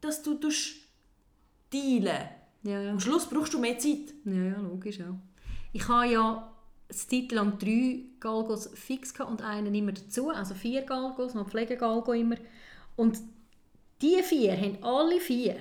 dass 0.00 0.22
du 0.22 0.34
tust 0.34 0.76
dealen. 1.72 2.28
Ja, 2.62 2.80
ja. 2.80 2.90
Am 2.90 3.00
Schluss 3.00 3.26
brauchst 3.26 3.54
du 3.54 3.58
mehr 3.58 3.78
Zeit. 3.78 4.12
Ja, 4.24 4.42
ja, 4.42 4.58
logisch 4.58 5.00
auch. 5.00 5.16
Ich 5.72 5.88
habe 5.88 6.06
ja 6.06 6.52
eine 6.90 6.98
Zeit 6.98 7.32
lang 7.32 7.58
drei 7.58 8.00
Galgos 8.18 8.70
fix 8.74 9.12
und 9.20 9.42
einen 9.42 9.74
immer 9.74 9.92
dazu, 9.92 10.30
also 10.30 10.54
vier 10.54 10.82
Galgos, 10.82 11.34
noch 11.34 11.48
Pflegegalgo 11.48 12.12
immer. 12.12 12.36
Und 12.96 13.18
die 14.02 14.22
vier 14.22 14.56
haben 14.56 14.82
alle 14.82 15.20
vier 15.20 15.56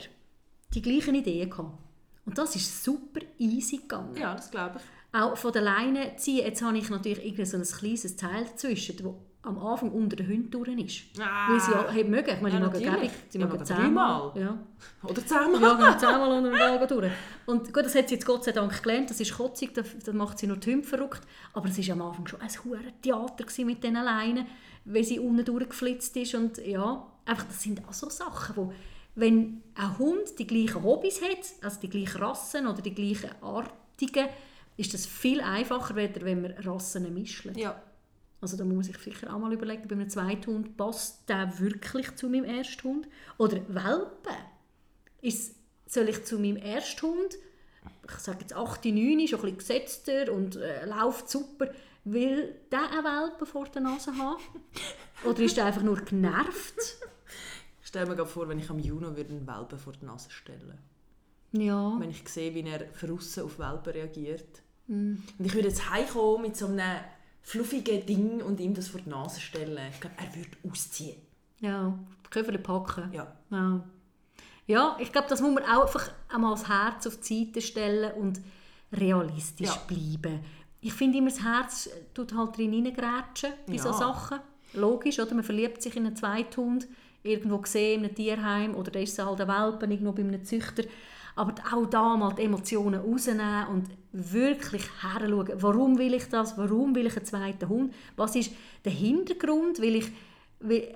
die 0.74 0.82
gleichen 0.82 1.16
Ideen 1.16 1.50
gehabt. 1.50 1.78
Und 2.26 2.38
das 2.38 2.56
ist 2.56 2.84
super 2.84 3.22
easy 3.38 3.78
gegangen. 3.78 4.16
Ja, 4.16 4.36
das 4.36 4.52
glaube 4.52 4.78
ich. 4.78 5.20
Auch 5.20 5.36
von 5.36 5.52
der 5.52 5.64
Leine 5.64 6.16
ziehen, 6.18 6.46
jetzt 6.46 6.62
habe 6.62 6.78
ich 6.78 6.90
natürlich 6.90 7.26
irgendwie 7.26 7.46
so 7.46 7.58
ein 7.58 7.64
kleines 7.64 8.16
Teil 8.16 8.46
dazwischen, 8.46 9.16
am 9.42 9.58
Anfang 9.58 9.92
unter 9.92 10.18
den 10.18 10.28
Hunden 10.28 10.52
durch 10.52 10.68
ist. 10.68 11.22
Ah. 11.22 11.52
Weil 11.52 11.60
sie 11.60 11.72
ja 11.72 11.88
haben 11.88 12.10
mögen. 12.10 12.30
Ich 12.36 12.42
meine, 12.42 12.60
Ja, 12.60 12.68
die 12.68 12.86
mögen 12.86 13.10
sie 13.30 13.40
Ja, 13.40 13.48
mögen 13.48 13.66
zehnmal. 13.66 14.32
Ja. 14.36 14.58
Oder 15.04 15.26
zehnmal. 15.26 15.80
Ja, 15.80 15.98
zehnmal 15.98 16.32
unter 16.38 16.50
dem 16.50 16.58
Galgo 16.58 16.86
durch. 16.86 17.12
Und 17.46 17.74
gut, 17.74 17.86
das 17.86 17.96
hat 17.96 18.10
sie 18.10 18.16
jetzt 18.16 18.26
Gott 18.26 18.44
sei 18.44 18.52
Dank 18.52 18.84
gelernt, 18.84 19.10
das 19.10 19.20
ist 19.22 19.34
kotzig, 19.36 19.74
da, 19.74 19.82
da 20.06 20.12
macht 20.12 20.40
sie 20.40 20.48
nur 20.48 20.58
die 20.58 20.72
Hunde 20.72 20.86
verrückt. 20.86 21.22
Aber 21.54 21.70
es 21.70 21.78
war 21.78 21.94
am 21.94 22.02
Anfang 22.02 22.28
schon 22.28 22.42
ein 22.42 22.50
hohes 22.50 22.80
Theater 23.02 23.46
mit 23.66 23.84
diesen 23.84 23.94
Leinen, 23.94 24.46
wie 24.84 25.04
sie 25.04 25.20
unten 25.20 25.46
durchgeflitzt 25.46 26.18
ist. 26.18 26.36
Und 26.36 26.58
ja, 26.58 27.08
einfach, 27.26 27.46
das 27.46 27.62
sind 27.62 27.82
auch 27.88 27.94
so 27.94 28.10
Sachen, 28.10 28.58
wo, 28.58 28.74
wenn 29.16 29.64
ein 29.76 29.98
Hund 29.98 30.38
die 30.38 30.48
gleichen 30.48 30.84
Hobbys 30.84 31.22
hat, 31.22 31.64
also 31.64 31.80
die 31.80 31.90
gleichen 31.90 32.22
Rassen 32.22 32.68
oder 32.68 32.82
die 32.82 32.94
gleichen 32.94 33.32
Artigen, 33.42 34.28
ist 34.76 34.94
das 34.94 35.06
viel 35.06 35.42
einfacher, 35.42 35.96
wenn 35.96 36.42
man 36.42 36.52
Rassen 36.52 37.14
mischt. 37.14 37.46
Ja. 37.56 37.82
Also 38.42 38.56
da 38.56 38.64
muss 38.64 38.88
ich 38.88 38.98
sicher 38.98 39.34
auch 39.34 39.40
mal 39.40 39.52
überlegen, 39.52 39.88
bei 39.88 39.96
einem 39.96 40.10
zweiten 40.10 40.54
Hund, 40.54 40.78
passt 40.78 41.28
der 41.28 41.60
wirklich 41.60 42.16
zu 42.16 42.30
meinem 42.30 42.46
ersten 42.46 42.84
Hund? 42.88 43.08
Oder 43.38 43.58
Welpen? 43.68 44.38
Ist, 45.22 45.56
soll 45.86 46.08
ich 46.08 46.24
zu 46.24 46.40
meinem 46.40 46.58
ersten 46.58 47.02
Hund, 47.02 47.38
ich 48.06 48.12
sage 48.20 48.40
jetzt 48.42 48.54
8, 48.54 48.86
9, 48.86 49.28
schon 49.28 49.40
ein 49.40 49.42
bisschen 49.42 49.58
gesetzter 49.58 50.32
und 50.32 50.56
äh, 50.56 50.86
läuft 50.86 51.30
super, 51.30 51.70
will 52.06 52.56
der 52.72 52.92
einen 52.92 53.04
Welpen 53.04 53.46
vor 53.46 53.66
der 53.66 53.82
Nase 53.82 54.16
haben? 54.16 54.42
Oder 55.26 55.40
ist 55.40 55.58
der 55.58 55.66
einfach 55.66 55.84
nur 55.84 55.98
genervt? 55.98 56.76
Ich 57.82 57.88
stelle 57.88 58.08
mir 58.08 58.16
gerade 58.16 58.30
vor, 58.30 58.48
wenn 58.48 58.60
ich 58.60 58.70
am 58.70 58.80
Juno 58.80 59.16
würde 59.16 59.32
einen 59.32 59.48
Welpen 59.48 59.78
vor 59.78 59.94
die 59.94 60.06
Nase 60.06 60.30
stellen 60.30 60.78
Ja. 61.52 62.00
Wenn 62.00 62.10
ich 62.10 62.28
sehe, 62.30 62.54
wie 62.54 62.62
er 62.62 62.88
verrissen 62.94 63.44
auf 63.44 63.60
Welpen 63.60 63.94
reagiert. 63.94 64.62
Mm. 64.88 65.16
Und 65.38 65.46
ich 65.46 65.54
würde 65.54 65.68
jetzt 65.68 65.90
heimkommen 65.90 66.44
mit 66.44 66.56
so 66.56 66.68
einem 66.68 67.00
fluffigen 67.42 68.06
Ding 68.06 68.42
und 68.42 68.60
ihm 68.60 68.74
das 68.74 68.88
vor 68.90 69.02
die 69.02 69.10
Nase 69.10 69.40
stellen. 69.40 69.80
Ich 69.92 70.00
glaube, 70.00 70.16
er 70.18 70.36
würde 70.36 70.50
ausziehen. 70.70 71.16
Ja, 71.60 71.98
Köfferli 72.30 72.58
packen. 72.60 73.12
Ja. 73.12 73.28
Ja. 73.50 73.84
ja, 74.68 74.98
ich 75.00 75.12
glaube, 75.12 75.28
das 75.30 75.42
muss 75.42 75.54
man 75.54 75.64
auch 75.64 75.82
einfach 75.86 76.12
einmal 76.30 76.52
das 76.54 76.68
Herz 76.70 77.08
auf 77.08 77.18
die 77.20 77.46
Seite 77.46 77.62
stellen 77.62 78.14
und 78.14 78.40
realistisch 78.94 79.68
Ja. 79.68 79.76
bleiben. 79.88 80.40
Ich 80.82 80.94
finde 80.94 81.18
immer, 81.18 81.30
das 81.30 81.44
Herz 81.44 81.90
tut 82.14 82.34
halt 82.36 82.58
drin 82.58 82.74
reingrätschen 82.74 83.52
bei 83.68 83.74
Ja. 83.74 83.84
so 83.84 83.92
Sachen. 83.92 84.40
Logisch, 84.74 85.20
oder? 85.20 85.34
Man 85.34 85.44
verliebt 85.44 85.82
sich 85.82 85.96
in 85.96 86.06
einen 86.06 86.16
Zweithund, 86.16 86.88
irgendwo 87.24 87.58
gesehen, 87.58 88.02
in 88.02 88.06
einem 88.06 88.16
Tierheim, 88.16 88.76
oder 88.76 88.92
da 88.92 89.00
ist 89.00 89.18
es 89.20 89.26
halt 89.26 89.42
ein 89.42 89.48
Welpen, 89.48 89.92
irgendwo 89.92 90.12
bei 90.14 90.22
einem 90.22 90.44
Züchter. 90.46 90.84
Aber 91.40 91.54
auch 91.74 91.86
da 91.86 92.18
mal 92.18 92.34
die 92.34 92.42
Emotionen 92.42 93.00
rausnehmen 93.00 93.68
und 93.68 93.90
wirklich 94.12 94.84
heranschauen. 95.02 95.54
Warum 95.62 95.98
will 95.98 96.14
ich 96.14 96.28
das? 96.28 96.58
Warum 96.58 96.94
will 96.96 97.08
ich 97.08 97.16
einen 97.16 97.26
zweiten 97.26 97.70
Hund? 97.70 97.94
Was 98.18 98.36
ist 98.36 98.52
der 98.84 98.92
Hintergrund? 98.92 99.80
Will 99.80 99.96
ich, 99.96 100.12
will, 100.60 100.94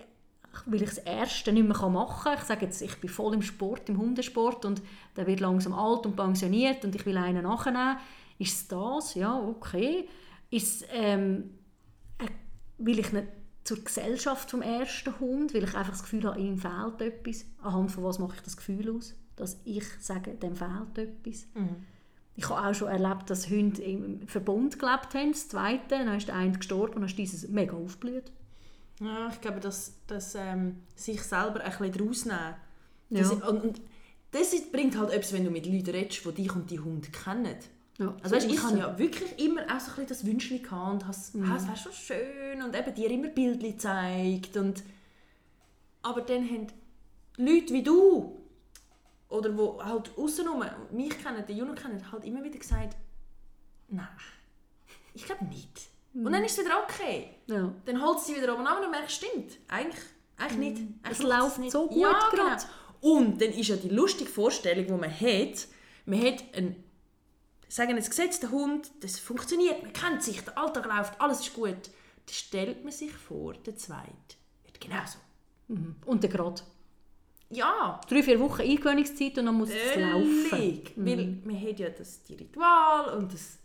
weil 0.66 0.82
ich 0.82 0.90
das 0.90 0.98
Erste 0.98 1.54
nicht 1.54 1.66
mehr 1.66 1.90
machen 1.90 2.24
kann. 2.26 2.38
Ich 2.38 2.44
sage 2.44 2.66
jetzt, 2.66 2.82
ich 2.82 2.94
bin 2.98 3.10
voll 3.10 3.36
im 3.36 3.42
Sport, 3.42 3.88
im 3.88 3.98
Hundesport 3.98 4.66
und 4.66 4.82
der 5.16 5.28
wird 5.28 5.40
langsam 5.40 5.72
alt 5.72 6.06
und 6.06 6.18
pensioniert 6.18 6.84
und 6.84 6.94
ich 6.94 7.06
will 7.06 7.16
einen 7.16 7.44
nachnehmen. 7.44 7.96
Ist 8.38 8.54
es 8.54 8.68
das? 8.68 9.16
Ja, 9.16 9.40
okay. 9.40 10.10
Ist 10.50 10.86
ähm, 10.92 11.52
äh, 12.18 12.28
will 12.80 13.00
ich 13.00 13.14
nicht 13.14 13.28
zur 13.64 13.82
Gesellschaft 13.82 14.52
vom 14.52 14.62
ersten 14.62 15.18
Hund, 15.22 15.54
weil 15.54 15.64
ich 15.64 15.74
einfach 15.74 15.92
das 15.92 16.04
Gefühl 16.04 16.26
habe, 16.26 16.42
ihm 16.42 16.58
fehlt 16.58 17.00
etwas. 17.00 17.46
Anhand 17.62 17.94
von 17.94 18.04
was 18.04 18.20
mache 18.20 18.36
ich 18.36 18.42
das 18.42 18.58
Gefühl 18.58 18.94
aus? 18.94 19.16
Dass 19.36 19.58
ich 19.66 19.84
sage, 20.00 20.32
dem 20.36 20.56
fehlt 20.56 20.98
etwas. 20.98 21.48
Ich 22.36 22.50
habe 22.50 22.68
auch 22.70 22.74
schon 22.74 22.88
erlebt, 22.88 23.30
dass 23.30 23.50
Hunde 23.50 23.82
im 23.82 24.28
Verbund 24.28 24.80
gelebt 24.80 25.14
haben, 25.14 25.32
das 25.32 25.50
zweite, 25.50 25.84
dann 25.90 26.16
ist 26.18 26.28
der 26.28 26.36
eine 26.36 26.58
gestorben 26.58 26.96
und 26.96 27.02
dann 27.02 27.10
ist 27.10 27.18
dieses 27.18 27.48
mega 27.50 27.76
aufgeblüht. 27.76 28.32
Ja, 29.00 29.30
ich 29.30 29.42
glaube, 29.42 29.60
dass, 29.60 29.94
dass 30.08 30.36
ähm, 30.36 30.78
sich 30.96 31.22
selber 31.22 31.62
ein 31.62 31.72
bisschen 31.78 31.92
daraus 31.92 32.26
nehmen. 32.26 32.56
Ja. 33.10 33.20
Das, 33.22 33.32
und, 33.32 33.62
und 33.64 33.82
das 34.32 34.54
ist, 34.54 34.72
bringt 34.72 34.98
halt 34.98 35.12
etwas, 35.12 35.34
wenn 35.34 35.44
du 35.46 35.52
mit 35.52 35.66
Leuten 35.66 35.90
redest, 35.92 36.26
die 36.26 36.32
dich 36.32 36.56
und 36.56 36.70
die 36.72 36.80
Hund 36.80 37.12
kennen. 37.12 37.56
Ja, 38.00 38.16
Also 38.24 38.36
weißt, 38.36 38.48
so 38.48 38.54
ich 38.56 38.64
habe 38.64 38.74
es. 38.74 38.80
ja 38.80 38.98
wirklich 38.98 39.40
immer 39.46 39.62
auch 39.64 39.80
so 39.80 39.92
ein 39.92 39.96
bisschen 39.98 40.08
das 40.08 40.26
Wünschchen 40.26 40.64
gehabt 40.64 40.94
und 40.94 41.08
has, 41.08 41.34
Mhm. 41.34 41.52
es 41.56 41.68
wäre 41.68 41.78
schon 41.78 41.92
schön 41.92 42.64
und 42.64 42.76
eben 42.76 42.96
dir 42.96 43.12
immer 43.12 43.28
Bildchen 43.30 43.72
gezeigt 43.74 44.58
und 44.58 44.84
aber 46.02 46.22
dann 46.22 46.44
haben 46.50 46.68
Leute 47.38 47.74
wie 47.74 47.84
du 47.84 48.40
oder 49.34 49.50
die 49.50 49.84
halt 49.84 50.12
außenrum 50.18 50.64
mich 50.92 51.18
kennen, 51.18 51.46
den 51.46 51.58
Juno 51.58 51.74
kennen, 51.74 52.12
halt 52.12 52.24
immer 52.24 52.44
wieder 52.44 52.60
gesagt, 52.60 52.96
nein, 53.90 54.08
ich 55.14 55.26
glaube 55.26 55.46
nicht. 55.46 55.90
Und 56.14 56.32
dann 56.32 56.44
ist 56.44 56.58
es 56.60 56.64
wieder 56.64 56.84
okay. 56.84 57.30
Ja. 57.48 57.74
Dann 57.86 58.02
holt 58.02 58.20
sie 58.20 58.36
wieder 58.36 58.54
oben 58.54 58.68
an 58.68 58.78
und 58.78 58.84
du 58.84 58.90
merkst, 58.92 59.16
stimmt, 59.16 59.58
eigentlich, 59.68 60.04
eigentlich 60.38 60.58
nicht. 60.60 60.82
Eigentlich 61.02 61.20
Es 61.20 61.24
läuft 61.24 61.58
nicht. 61.58 61.72
so 61.72 61.88
gut 61.88 61.98
ja, 61.98 62.12
grad. 62.30 62.68
Genau. 63.02 63.16
Und 63.16 63.42
dann 63.42 63.50
ist 63.50 63.68
ja 63.68 63.76
die 63.76 63.90
lustige 63.90 64.30
Vorstellung, 64.30 64.86
die 64.86 64.92
man 64.94 65.10
hat, 65.10 65.68
man 66.06 66.22
hat 66.22 66.44
einen, 66.54 66.84
sagen 67.68 67.96
jetzt 67.96 68.12
gesetzten 68.12 68.52
Hund, 68.52 68.92
das 69.02 69.20
funktioniert, 69.20 69.82
man 69.82 69.92
kennt 69.92 70.22
sich, 70.22 70.42
der 70.42 70.56
Alltag 70.58 70.86
läuft, 70.86 71.20
alles 71.20 71.40
ist 71.40 71.54
gut. 71.54 71.66
Dann 71.66 72.34
stellt 72.34 72.84
man 72.84 72.94
sich 72.94 73.12
vor, 73.12 73.54
der 73.54 73.76
zweite 73.76 74.38
wird 74.64 74.80
genauso. 74.80 75.18
Und 76.06 76.24
dann 76.24 76.30
gerade. 76.32 76.62
Ja, 77.54 78.02
Drei, 78.10 78.24
vier 78.24 78.40
Wochen 78.40 78.62
Eingewöhnungszeit 78.62 79.38
und 79.38 79.46
dann 79.46 79.56
muss 79.56 79.70
es 79.70 79.96
laufen. 79.96 80.82
Weil 80.96 81.38
man 81.44 81.62
hat 81.62 81.80
ja 81.80 81.90
das 81.90 82.24
die 82.24 82.36
Ritual 82.36 83.18
und 83.18 83.34
das, 83.34 83.60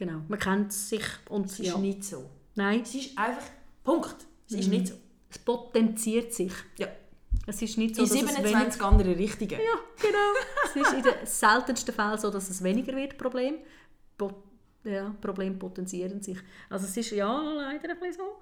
Genau. 0.00 0.22
Man 0.28 0.38
kennt 0.38 0.72
sich 0.72 1.04
und 1.28 1.44
das 1.44 1.60
ist 1.60 1.66
ja. 1.66 1.76
nicht 1.76 2.04
so. 2.04 2.24
Nein, 2.54 2.80
Es 2.80 2.94
ist 2.94 3.18
einfach, 3.18 3.44
Punkt. 3.84 4.16
Es 4.48 4.54
ist 4.54 4.68
nicht 4.68 4.88
so. 4.88 4.94
es 5.28 5.38
potenziert 5.38 6.32
sich. 6.32 6.52
Ja. 6.78 6.88
Es 7.46 7.60
ist 7.60 7.76
nicht 7.76 7.96
so, 7.96 8.02
In 8.02 8.08
dass 8.08 8.16
es 8.16 8.22
weniger... 8.22 8.48
27 8.48 8.82
andere 8.82 9.16
Richtungen. 9.16 9.50
Ja, 9.50 9.78
genau. 10.00 10.18
es 10.64 10.76
ist 10.76 10.92
in 10.94 11.02
den 11.02 11.26
seltensten 11.26 11.94
Fällen 11.94 12.18
so, 12.18 12.30
dass 12.30 12.48
es 12.48 12.62
weniger 12.62 12.96
wird, 12.96 13.18
Problem. 13.18 13.56
Po 14.16 14.30
ja, 14.84 15.14
Probleme 15.20 15.56
potenzieren 15.56 16.22
sich. 16.22 16.38
Also 16.70 16.86
es 16.86 16.96
ist 16.96 17.10
ja 17.10 17.38
leider 17.38 17.90
ein 17.90 18.00
bisschen 18.00 18.14
so. 18.14 18.40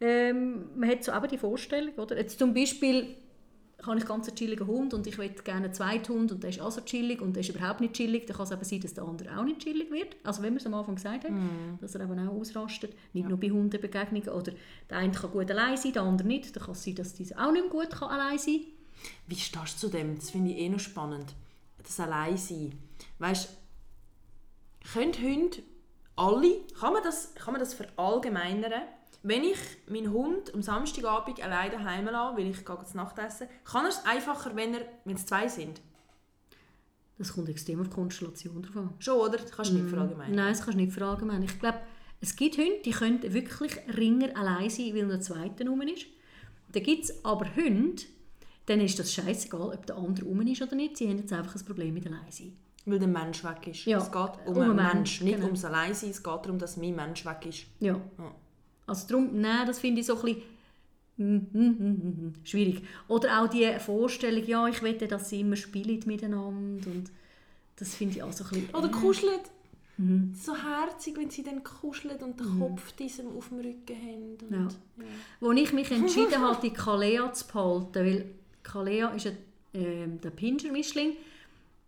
Ähm, 0.00 0.70
man 0.74 0.90
hat 0.90 1.04
so 1.04 1.12
eben 1.12 1.28
die 1.28 1.38
Vorstellung, 1.38 1.94
oder? 1.94 2.16
Jetzt 2.16 2.38
zum 2.38 2.52
Beispiel 2.52 3.16
habe 3.84 3.98
ich 3.98 4.06
ganz 4.06 4.26
einen 4.26 4.36
chilligen 4.36 4.66
Hund 4.66 4.92
und 4.92 5.06
ich 5.06 5.18
möchte 5.18 5.42
gerne 5.42 5.66
einen 5.66 5.74
zweiten 5.74 6.12
Hund 6.12 6.32
und 6.32 6.42
der 6.42 6.50
ist 6.50 6.60
auch 6.60 6.70
so 6.70 6.80
chillig 6.80 7.20
und 7.20 7.34
der 7.34 7.42
ist 7.42 7.50
überhaupt 7.50 7.80
nicht 7.80 7.94
chillig, 7.94 8.26
dann 8.26 8.36
kann 8.36 8.46
es 8.46 8.50
eben 8.50 8.64
sein, 8.64 8.80
dass 8.80 8.94
der 8.94 9.04
andere 9.04 9.38
auch 9.38 9.44
nicht 9.44 9.60
chillig 9.60 9.90
wird. 9.90 10.16
Also 10.24 10.42
wenn 10.42 10.54
wir 10.54 10.58
es 10.58 10.66
am 10.66 10.74
Anfang 10.74 10.96
gesagt 10.96 11.24
haben, 11.24 11.78
dass 11.80 11.94
er 11.94 12.02
eben 12.02 12.28
auch 12.28 12.32
ausrastet. 12.32 12.94
Nicht 13.12 13.28
nur 13.28 13.38
bei 13.38 13.50
Hundebegegnungen. 13.50 14.28
Oder 14.30 14.52
der 14.90 14.98
eine 14.98 15.12
kann 15.12 15.30
gut 15.30 15.50
allein 15.50 15.76
sein, 15.76 15.92
der 15.92 16.02
andere 16.02 16.26
nicht. 16.26 16.56
Dann 16.56 16.64
kann 16.64 16.72
es 16.72 16.82
sein, 16.82 16.96
dass 16.96 17.14
dieser 17.14 17.38
auch 17.38 17.52
nicht 17.52 17.62
mehr 17.62 17.70
gut 17.70 17.90
kann 17.90 18.08
allein 18.08 18.38
sein 18.38 18.62
Wie 19.28 19.36
stehst 19.36 19.82
du 19.82 19.86
zu 19.86 19.88
dem? 19.88 20.16
Das 20.16 20.30
finde 20.30 20.52
ich 20.52 20.58
eh 20.58 20.68
noch 20.68 20.80
spannend. 20.80 21.34
Das 21.82 22.00
Alleinsein. 22.00 22.72
Weißt 23.18 23.48
können 24.92 25.12
Hunde 25.12 25.58
alle, 26.16 26.60
kann 26.80 26.92
man 26.94 27.02
das, 27.02 27.34
kann 27.34 27.52
man 27.52 27.60
das 27.60 27.74
verallgemeinern? 27.74 28.82
Wenn 29.22 29.42
ich 29.42 29.58
meinen 29.88 30.12
Hund 30.12 30.54
am 30.54 30.62
Samstagabend 30.62 31.42
alleine 31.42 31.72
daheim 31.72 32.06
lasse, 32.06 32.36
weil 32.36 32.46
ich 32.48 32.64
gehe 32.64 32.84
zu 32.84 32.96
Nacht 32.96 33.18
essen, 33.18 33.48
kann 33.64 33.84
er 33.84 33.90
es 33.90 34.04
einfacher, 34.04 34.54
wenn, 34.54 34.74
er, 34.74 34.82
wenn 35.04 35.16
es 35.16 35.26
zwei 35.26 35.48
sind? 35.48 35.80
Das 37.18 37.32
kommt 37.32 37.48
extrem 37.48 37.80
auf 37.80 37.88
die 37.88 37.94
Konstellation 37.94 38.62
drauf 38.62 38.76
an. 38.76 38.94
Schon, 39.00 39.18
oder? 39.18 39.38
Das 39.38 39.50
kannst 39.50 39.72
du 39.72 39.74
nicht 39.74 39.88
verallgemeinern. 39.88 40.34
Nein, 40.36 40.52
das 40.52 40.60
kannst 40.60 40.78
du 40.78 40.82
nicht 40.82 40.92
verallgemeinern. 40.92 41.42
Ich 41.42 41.58
glaube, 41.58 41.80
es 42.20 42.36
gibt 42.36 42.58
Hunde, 42.58 42.80
die 42.84 42.92
können 42.92 43.20
wirklich 43.22 43.76
ringer 43.96 44.36
allein 44.36 44.70
sein, 44.70 44.94
weil 44.94 45.10
ein 45.10 45.20
zweiter 45.20 45.66
rum 45.68 45.80
ist. 45.82 46.06
Dann 46.72 46.82
gibt 46.82 47.04
es 47.04 47.24
aber 47.24 47.46
Hunde, 47.56 48.02
denen 48.68 48.82
ist 48.82 48.98
das 48.98 49.12
scheißegal, 49.12 49.72
ob 49.74 49.86
der 49.86 49.96
andere 49.96 50.26
rum 50.26 50.40
ist 50.42 50.62
oder 50.62 50.76
nicht. 50.76 50.96
Sie 50.96 51.08
haben 51.08 51.18
jetzt 51.18 51.32
einfach 51.32 51.56
ein 51.56 51.64
Problem 51.64 51.94
mit 51.94 52.06
Alleinsein. 52.06 52.56
Weil 52.84 52.98
der 53.00 53.08
Mensch 53.08 53.42
weg 53.44 53.66
ist. 53.66 53.84
Ja, 53.84 53.98
Es 53.98 54.10
geht 54.10 54.30
um, 54.46 54.56
um 54.56 54.62
einen 54.62 54.76
Mensch, 54.76 54.94
Mensch, 54.94 55.20
nicht 55.22 55.34
genau. 55.34 55.46
ums 55.46 55.64
Alleinsein. 55.64 56.10
Es 56.10 56.22
geht 56.22 56.34
darum, 56.44 56.58
dass 56.58 56.76
mein 56.76 56.94
Mensch 56.94 57.24
weg 57.26 57.46
ist. 57.46 57.66
Ja. 57.80 58.00
Ja. 58.18 58.34
Also 58.88 59.06
darum, 59.06 59.40
nein, 59.40 59.66
das 59.66 59.78
finde 59.78 60.00
ich 60.00 60.06
so 60.06 60.18
ein 60.18 60.22
bisschen 60.24 60.42
mm, 61.18 61.58
mm, 61.58 61.68
mm, 61.68 62.34
schwierig. 62.44 62.82
Oder 63.06 63.42
auch 63.42 63.48
die 63.48 63.70
Vorstellung, 63.78 64.44
ja, 64.44 64.66
ich 64.66 64.82
wette, 64.82 65.06
dass 65.06 65.28
sie 65.28 65.40
immer 65.40 65.56
spielen 65.56 66.00
miteinander 66.06 66.90
und 66.90 67.10
das 67.76 67.94
finde 67.94 68.16
ich 68.16 68.22
auch 68.22 68.32
so 68.32 68.44
ein 68.44 68.50
bisschen... 68.50 68.74
Oder 68.74 68.88
äh, 68.88 68.90
kuschelt. 68.90 69.42
Mhm. 69.98 70.32
So 70.34 70.54
herzig, 70.56 71.16
wenn 71.16 71.28
sie 71.28 71.42
dann 71.42 71.62
kuscheln 71.62 72.20
und 72.22 72.38
den 72.38 72.58
Kopf 72.58 72.92
diesem 72.92 73.36
auf 73.36 73.48
dem 73.48 73.58
Rücken 73.58 73.96
haben. 73.96 74.36
Und, 74.40 74.72
Ja. 74.72 75.06
Wo 75.40 75.52
ich 75.52 75.72
mich 75.72 75.90
entschieden 75.90 76.40
habe, 76.40 76.58
die 76.62 76.72
Kalea 76.72 77.32
zu 77.32 77.46
behalten, 77.46 77.94
weil 77.94 78.24
Kalea 78.62 79.08
ist 79.10 79.26
ein, 79.26 79.36
ähm, 79.74 80.20
der 80.20 80.30
Pinscher-Mischling, 80.30 81.16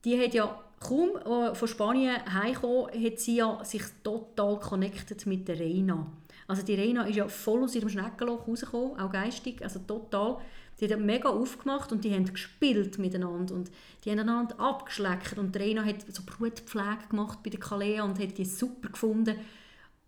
die 0.04 0.20
hat 0.20 0.34
ja 0.34 0.58
kaum 0.80 1.10
äh, 1.16 1.54
von 1.54 1.68
Spanien 1.68 2.16
heimgekommen, 2.32 3.04
hat 3.04 3.18
sie 3.20 3.36
ja 3.36 3.62
sich 3.64 3.82
total 4.02 4.58
connected 4.58 5.24
mit 5.26 5.46
der 5.46 5.60
Reina. 5.60 6.06
Also 6.48 6.62
die 6.64 6.74
Reina 6.74 7.04
ist 7.04 7.16
ja 7.16 7.28
voll 7.28 7.62
aus 7.62 7.74
ihrem 7.76 7.88
Schneckenloch 7.88 8.48
rausgekommen, 8.48 8.98
auch 8.98 9.12
geistig, 9.12 9.62
also 9.62 9.78
total. 9.80 10.38
Die 10.80 10.90
hat 10.90 10.98
mega 10.98 11.28
aufgemacht 11.28 11.92
und 11.92 12.02
die 12.02 12.12
haben 12.14 12.24
gespielt 12.24 12.98
miteinander 12.98 13.54
und 13.54 13.70
die 14.02 14.10
haben 14.10 14.20
einander 14.20 14.58
abgeschleckt 14.58 15.36
und 15.36 15.54
die 15.54 15.58
Reina 15.58 15.84
hat 15.84 16.06
so 16.08 16.22
Brutpflege 16.24 17.08
gemacht 17.10 17.40
bei 17.44 17.50
der 17.50 17.60
Kalea 17.60 18.02
und 18.02 18.18
hat 18.18 18.38
die 18.38 18.46
super 18.46 18.88
gefunden. 18.88 19.36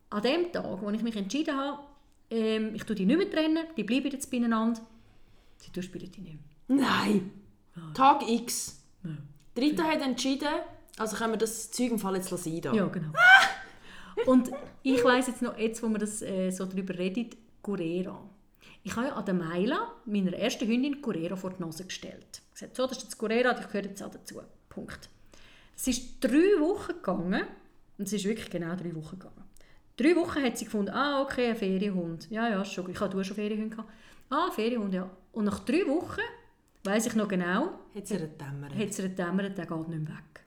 An 0.09 0.23
dem 0.23 0.51
Tag, 0.51 0.81
wo 0.81 0.91
ich 0.91 1.03
mich 1.03 1.17
entschieden 1.17 1.57
habe, 1.57 1.83
ähm, 2.31 2.75
ich 2.75 2.85
tue 2.85 2.97
die 2.97 3.05
nicht 3.05 3.19
mehr 3.19 3.31
trennen, 3.31 3.67
die 3.77 3.85
bleiben 3.85 4.11
jetzt 4.11 4.31
beieinander, 4.31 4.81
sie 5.59 5.71
durchspielen 5.71 6.11
die 6.11 6.21
nicht 6.23 6.39
mehr. 6.69 6.79
Nein! 6.81 7.31
Tag 7.95 8.27
X. 8.29 8.83
Ja. 9.05 9.11
Die 9.57 9.61
Rita 9.61 9.85
hat 9.85 10.01
entschieden, 10.01 10.49
also 10.99 11.17
können 11.17 11.35
wir 11.35 11.39
das 11.39 11.71
Zeug 11.71 11.91
im 11.91 11.99
Fall 11.99 12.17
jetzt 12.17 12.29
sein. 12.29 12.61
Da. 12.61 12.73
Ja, 12.73 12.87
genau. 12.87 13.13
Und 14.27 14.51
ich 14.83 15.03
weiss 15.05 15.27
jetzt 15.27 15.43
noch, 15.43 15.59
jetzt 15.59 15.83
wo 15.83 15.89
wir 15.89 15.99
das, 15.99 16.23
äh, 16.23 16.51
so 16.51 16.67
darüber 16.67 16.97
reden, 16.97 17.31
Curera. 17.63 18.23
Ich 18.85 18.97
habe 18.97 19.09
ja 19.09 19.15
an 19.15 19.25
der 19.25 19.35
Meila, 19.35 19.93
meiner 20.05 20.33
ersten 20.33 20.67
Hündin, 20.67 21.01
Curera 21.01 21.37
vor 21.37 21.51
die 21.51 21.63
Nase 21.63 21.85
gestellt. 21.85 22.43
Ich 22.49 22.61
gesagt, 22.61 22.77
so, 22.77 22.87
das 22.87 22.99
ist 22.99 23.05
jetzt 23.05 23.19
Curera, 23.19 23.59
ich 23.59 23.67
gehöre 23.69 23.85
jetzt 23.85 24.03
auch 24.03 24.11
dazu. 24.11 24.41
Punkt. 24.69 25.09
Es 25.77 25.87
ist 25.87 26.23
drei 26.23 26.61
Wochen 26.61 26.95
gegangen, 26.95 27.45
und 27.99 28.07
es 28.07 28.13
ist 28.13 28.25
wirklich 28.25 28.51
genau 28.51 28.75
drei 28.75 28.95
Wochen 28.95 29.19
gegangen. 29.19 29.45
Drei 29.97 30.17
Wochen 30.17 30.43
hat 30.43 30.59
sie 30.59 30.65
gefunden, 30.65 30.91
ah, 30.91 31.23
okay, 31.23 31.51
ein 31.51 31.57
Ferienhund. 31.57 32.31
Ja, 32.31 32.49
ja, 32.49 32.65
schon, 32.65 32.91
ich 32.91 32.99
hatte 32.99 33.23
schon 33.25 33.37
Ferienhunde. 33.37 33.77
gehabt. 33.77 33.93
Ah, 34.31 34.51
Ferienhund, 34.51 34.95
ja. 34.95 35.09
Und 35.33 35.45
nach 35.45 35.61
drei 35.61 35.87
Wochen, 35.87 36.21
weiss 36.85 37.07
ich 37.07 37.15
noch 37.15 37.29
genau, 37.29 37.71
Hat 37.95 38.07
sie 38.07 38.17
einen 38.17 38.37
Dämmer. 38.39 38.69
hat 38.75 38.93
sie 38.93 39.03
gedämmert, 39.03 39.57
der 39.59 39.67
geht 39.67 39.89
nicht 39.89 40.09
mehr 40.09 40.17
weg. 40.17 40.47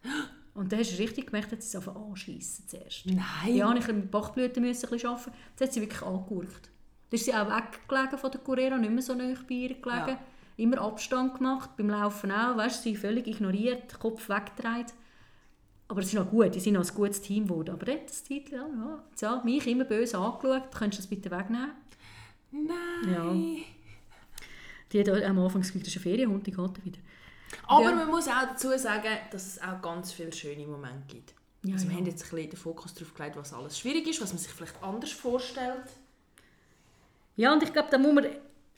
Und 0.53 0.71
dann 0.71 0.79
hast 0.79 0.93
du 0.93 1.01
richtig 1.01 1.27
gemerkt, 1.27 1.51
dass 1.51 1.69
sie 1.69 1.77
es 1.77 1.87
anfangen 1.87 2.11
anschiessen 2.11 2.67
zuerst. 2.67 3.05
Nein! 3.05 3.55
Ja, 3.55 3.73
ich 3.75 3.87
mit 3.87 4.09
Bachblüten 4.09 4.63
müssen 4.63 4.85
ein 4.85 4.91
bisschen 4.91 5.09
arbeiten. 5.09 5.31
Jetzt 5.51 5.61
hat 5.61 5.73
sie 5.73 5.81
wirklich 5.81 6.01
angegurkt. 6.01 6.69
Dann 7.09 7.17
ist 7.17 7.25
sie 7.25 7.33
auch 7.33 7.47
weggelegen 7.47 8.17
von 8.17 8.31
der 8.31 8.41
Curera, 8.41 8.77
nicht 8.77 8.91
mehr 8.91 9.01
so 9.01 9.13
nahe 9.13 9.35
bei 9.47 9.55
ihr 9.55 9.73
gelegen. 9.75 10.07
Ja. 10.07 10.19
Immer 10.57 10.79
Abstand 10.79 11.35
gemacht, 11.37 11.71
beim 11.75 11.89
Laufen 11.89 12.31
auch. 12.31 12.55
Weißt, 12.55 12.83
sie 12.83 12.95
völlig 12.95 13.27
ignoriert, 13.27 13.99
Kopf 13.99 14.29
weggedreht. 14.29 14.93
Aber 15.89 15.99
es 15.99 16.07
ist 16.07 16.13
noch 16.13 16.29
gut, 16.29 16.55
die 16.55 16.59
sind 16.59 16.73
noch 16.73 16.89
ein 16.89 16.95
gutes 16.95 17.21
Team 17.21 17.47
geworden. 17.47 17.71
Aber 17.71 17.85
dort, 17.85 18.09
das 18.09 18.23
Titel, 18.23 18.55
ja, 18.55 18.65
ja, 18.65 19.03
jetzt 19.09 19.21
ja, 19.21 19.41
mich 19.43 19.67
immer 19.67 19.83
böse 19.83 20.17
angeschaut. 20.17 20.71
Könntest 20.73 20.99
du 20.99 21.03
das 21.03 21.07
bitte 21.07 21.29
wegnehmen? 21.29 21.71
Nein! 22.51 23.57
Die 24.91 24.99
hat 24.99 25.09
am 25.09 25.39
Anfang 25.39 25.61
gesagt, 25.61 25.81
das 25.81 25.87
ist 25.89 25.97
ein 25.97 26.03
Ferienhund, 26.03 26.45
die 26.45 26.51
geht 26.51 26.85
wieder. 26.85 26.99
Aber 27.67 27.83
Ja. 27.89 27.95
man 27.95 28.07
muss 28.09 28.27
auch 28.27 28.47
dazu 28.49 28.77
sagen, 28.77 29.09
dass 29.31 29.47
es 29.47 29.61
auch 29.61 29.81
ganz 29.81 30.11
viele 30.11 30.31
schöne 30.31 30.65
Momente 30.65 31.03
gibt. 31.07 31.33
Ja, 31.63 31.73
also 31.73 31.85
wir 31.87 31.93
ja. 31.93 31.99
haben 31.99 32.05
jetzt 32.05 32.23
ein 32.23 32.29
bisschen 32.29 32.49
den 32.51 32.57
Fokus 32.57 32.93
darauf 32.93 33.13
gelegt, 33.13 33.35
was 33.37 33.53
alles 33.53 33.79
schwierig 33.79 34.07
ist, 34.07 34.21
was 34.21 34.29
man 34.33 34.37
sich 34.39 34.51
vielleicht 34.51 34.81
anders 34.83 35.11
vorstellt. 35.11 35.85
Ja, 37.35 37.53
und 37.53 37.63
ich 37.63 37.73
glaube, 37.73 37.89
da 37.91 37.97
muss 37.97 38.13
man 38.13 38.27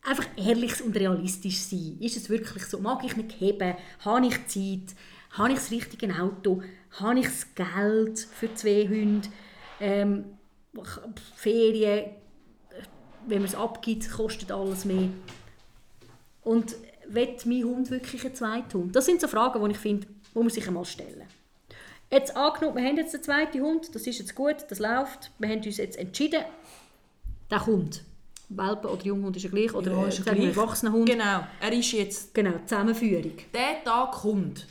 einfach 0.03 0.25
ehrlich 0.37 0.81
und 0.81 0.95
realistisch 0.95 1.59
sein. 1.59 1.97
Ist 1.99 2.17
es 2.17 2.29
wirklich 2.29 2.63
so? 2.65 2.79
Mag 2.79 3.03
ich 3.03 3.15
mich 3.17 3.39
heben? 3.39 3.75
Habe 3.99 4.27
ich 4.27 4.47
Zeit? 4.47 4.95
Habe 5.31 5.49
ich 5.49 5.55
das 5.55 5.71
richtige 5.71 6.17
Auto? 6.19 6.61
Habe 6.91 7.19
ich 7.19 7.25
das 7.25 7.53
Geld 7.53 8.19
für 8.19 8.53
zwei 8.55 8.87
Hunde? 8.87 9.27
Ähm, 9.79 10.25
Ferien, 11.35 12.11
wenn 13.27 13.39
man 13.39 13.47
es 13.47 13.55
abgibt, 13.55 14.09
kostet 14.09 14.51
alles 14.51 14.85
mehr. 14.85 15.09
Und 16.47 16.75
will 17.09 17.35
mein 17.45 17.63
Hund 17.65 17.91
wirklich 17.91 18.23
einen 18.25 18.33
zweiten 18.35 18.73
Hund? 18.79 18.95
Das 18.95 19.05
sind 19.05 19.19
so 19.19 19.27
Fragen, 19.27 19.61
die 19.65 19.71
ich 19.71 19.77
finde, 19.77 20.07
muss 20.33 20.43
man 20.43 20.49
sich 20.49 20.65
einmal 20.65 20.85
stellen. 20.85 21.23
Jetzt 22.09 22.37
angenommen, 22.37 22.77
wir 22.77 22.85
haben 22.87 22.95
jetzt 22.95 23.13
einen 23.13 23.23
zweiten 23.23 23.61
Hund, 23.61 23.93
das 23.93 24.07
ist 24.07 24.19
jetzt 24.19 24.33
gut, 24.33 24.55
das 24.69 24.79
läuft. 24.79 25.31
Wir 25.39 25.49
haben 25.49 25.61
uns 25.61 25.75
jetzt 25.75 25.97
entschieden, 25.97 26.41
der 27.51 27.59
kommt. 27.59 28.01
Welpen 28.47 28.89
oder 28.89 29.03
Junghund 29.03 29.35
ist 29.35 29.43
ja 29.43 29.49
gleich, 29.49 29.73
oder 29.73 29.91
Ja, 29.91 30.05
äh, 30.05 30.07
ist 30.07 30.23
gleich. 30.23 30.39
erwachsener 30.39 30.93
Hund. 30.93 31.09
Genau, 31.09 31.41
er 31.59 31.73
ist 31.73 31.91
jetzt 31.91 32.33
Genau, 32.33 32.53
Zusammenführung. 32.65 33.33
der 33.53 33.83
Tag 33.83 34.13
kommt, 34.13 34.65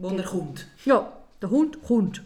wo 0.00 0.08
er 0.08 0.24
kommt. 0.24 0.66
Ja, 0.84 1.12
der 1.40 1.50
Hund 1.50 1.80
kommt. 1.84 2.20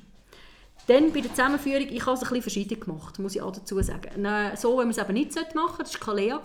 Dann 0.87 1.13
bei 1.13 1.21
der 1.21 1.31
Zusammenführung, 1.35 1.89
ich 1.91 2.01
habe 2.07 2.13
es 2.15 2.21
ein 2.23 2.29
bisschen 2.29 2.43
verschieden 2.43 2.81
gemacht, 2.81 3.19
muss 3.19 3.35
ich 3.35 3.43
auch 3.43 3.53
dazu 3.53 3.79
sagen. 3.83 4.09
Na, 4.17 4.57
so, 4.57 4.71
wenn 4.79 4.89
man 4.89 4.91
es 4.91 4.99
eben 4.99 5.13
nicht 5.13 5.35
machen 5.55 5.77
sollte, 5.77 5.83
das 5.83 5.95
war 5.95 6.01
Kalea. 6.01 6.41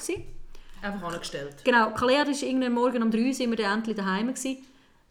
Einfach 0.81 1.13
angestellt. 1.13 1.55
Genau, 1.63 1.91
Kalea, 1.91 2.25
das 2.25 2.41
war 2.41 2.47
irgendwann 2.49 2.73
morgen 2.73 3.03
um 3.03 3.11
3 3.11 3.27
Uhr, 3.27 3.33
sind 3.33 3.49
wir 3.49 3.57
dann 3.57 3.79
endlich 3.79 3.95
daheim. 3.95 4.27
Gewesen. 4.27 4.57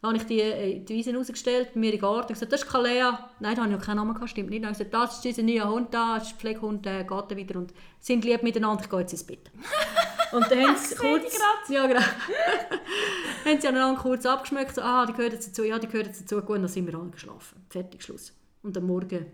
Da 0.01 0.07
habe 0.07 0.17
ich 0.17 0.23
die, 0.23 0.39
äh, 0.41 0.79
die 0.79 0.95
Wiese 0.95 1.15
rausgestellt, 1.15 1.75
mir 1.75 1.87
in 1.87 1.91
den 1.91 2.01
Garten 2.01 2.29
und 2.29 2.33
gesagt, 2.33 2.51
das 2.51 2.63
ist 2.63 2.69
Kalea. 2.69 3.29
Nein, 3.39 3.55
da 3.55 3.61
habe 3.61 3.71
ich 3.71 3.77
noch 3.77 3.85
keinen 3.85 3.97
Namen 3.97 4.15
gehabt, 4.15 4.31
stimmt 4.31 4.49
nicht. 4.49 4.63
Dann 4.63 4.73
habe 4.73 4.83
ich 4.83 4.89
gesagt, 4.89 5.09
das 5.09 5.15
ist 5.17 5.23
dieser 5.23 5.43
neue 5.43 5.69
Hund 5.69 5.93
da, 5.93 6.17
das 6.17 6.27
ist 6.31 6.37
Pflegehund, 6.39 6.83
der 6.85 7.03
geht 7.03 7.35
wieder 7.37 7.59
und 7.59 7.71
sind 7.99 8.25
lieb 8.25 8.41
miteinander, 8.41 8.83
ich 8.83 8.89
gehe 8.89 8.99
jetzt 8.99 9.11
ins 9.13 9.23
Bett. 9.23 9.51
Und 10.31 10.49
dann 10.49 10.59
haben 10.65 10.77
sie 10.77 10.95
kurz... 10.95 11.37
Ja, 11.67 11.87
genau. 11.87 11.99
haben 13.45 13.59
sie 13.59 13.67
aneinander 13.67 14.01
kurz 14.01 14.25
abgeschmeckt, 14.25 14.73
so, 14.73 14.81
ah, 14.81 15.05
die 15.05 15.11
gehören 15.11 15.33
jetzt 15.33 15.49
dazu, 15.49 15.65
ja, 15.65 15.77
die 15.77 15.87
gehören 15.87 16.05
jetzt 16.07 16.21
dazu, 16.21 16.37
gut, 16.39 16.55
und 16.55 16.61
dann 16.61 16.69
sind 16.69 16.87
wir 16.87 16.95
alle 16.97 17.09
geschlafen. 17.09 17.61
Fertig, 17.69 18.01
Schluss. 18.01 18.31
Und 18.63 18.77
am 18.77 18.87
Morgen 18.87 19.25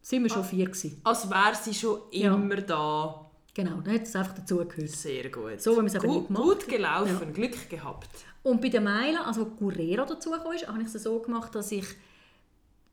sind 0.00 0.22
wir 0.22 0.30
schon 0.30 0.44
vier 0.44 0.64
gewesen. 0.64 0.98
Als 1.04 1.28
wäre 1.28 1.54
sie 1.54 1.74
schon 1.74 2.00
Ja. 2.10 2.32
immer 2.34 2.56
da. 2.56 3.23
Genau, 3.54 3.80
dann 3.82 3.94
hat 3.94 4.02
es 4.02 4.16
einfach 4.16 4.34
dazugehört. 4.34 4.90
Sehr 4.90 5.30
gut. 5.30 5.60
So, 5.60 5.72
wenn 5.76 5.84
man 5.84 5.86
es 5.86 6.02
gut, 6.02 6.10
nicht 6.22 6.30
macht. 6.30 6.42
gut 6.42 6.68
gelaufen, 6.68 7.32
Glück 7.32 7.70
gehabt. 7.70 8.08
Und 8.42 8.60
bei 8.60 8.68
den 8.68 8.84
Meilen, 8.84 9.18
also 9.18 9.42
wo 9.42 9.44
Gurera 9.46 10.04
dazugekommen 10.04 10.56
ist, 10.56 10.66
habe 10.66 10.82
ich 10.82 10.92
es 10.92 11.02
so 11.02 11.18
gemacht, 11.20 11.54
dass 11.54 11.70
ich 11.72 11.86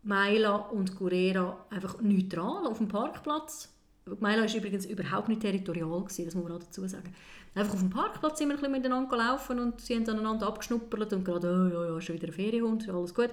Meila 0.04 0.56
und 0.56 0.96
Gurera 0.96 1.66
einfach 1.70 2.00
neutral 2.02 2.68
auf 2.68 2.78
dem 2.78 2.88
Parkplatz 2.88 3.70
Meila 4.20 4.42
war 4.44 4.56
übrigens 4.56 4.86
überhaupt 4.86 5.30
nicht 5.30 5.42
territorial, 5.42 6.02
gewesen, 6.02 6.26
das 6.26 6.36
muss 6.36 6.44
man 6.44 6.54
auch 6.54 6.60
dazu 6.60 6.88
sagen. 6.88 7.14
Einfach 7.54 7.74
auf 7.74 7.80
dem 7.80 7.90
Parkplatz 7.90 8.40
sind 8.40 8.48
wir 8.50 8.56
ein 8.56 8.60
bisschen 8.60 8.72
miteinander 8.72 9.10
gelaufen 9.10 9.60
und 9.60 9.82
sie 9.82 9.96
haben 9.96 10.08
aneinander 10.10 10.48
abgeschnuppert 10.48 11.14
und 11.14 11.24
gerade, 11.24 11.48
oh, 11.50 11.74
ja, 11.74 11.94
ja, 11.94 12.02
schon 12.02 12.16
wieder 12.16 12.28
ein 12.28 12.34
Ferienhund, 12.34 12.88
alles 12.90 13.14
gut. 13.14 13.30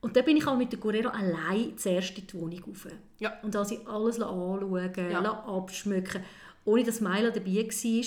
Und 0.00 0.14
dann 0.14 0.24
bin 0.24 0.36
ich 0.36 0.46
halt 0.46 0.58
mit 0.58 0.70
der 0.70 0.78
Gurera 0.78 1.08
allein 1.08 1.76
zuerst 1.76 2.16
in 2.18 2.26
die 2.26 2.34
Wohnung 2.34 2.62
rauf. 2.68 2.86
Ja. 3.18 3.32
Und 3.42 3.54
da 3.54 3.64
sie 3.64 3.80
alles 3.86 4.20
anschauen, 4.20 4.92
Ja. 4.96 5.22
ja. 5.22 5.44
abschmücken, 5.44 6.22
ohne 6.66 6.84
dass 6.84 7.00
Meila 7.00 7.30
dabei 7.30 7.54
war. 7.54 8.04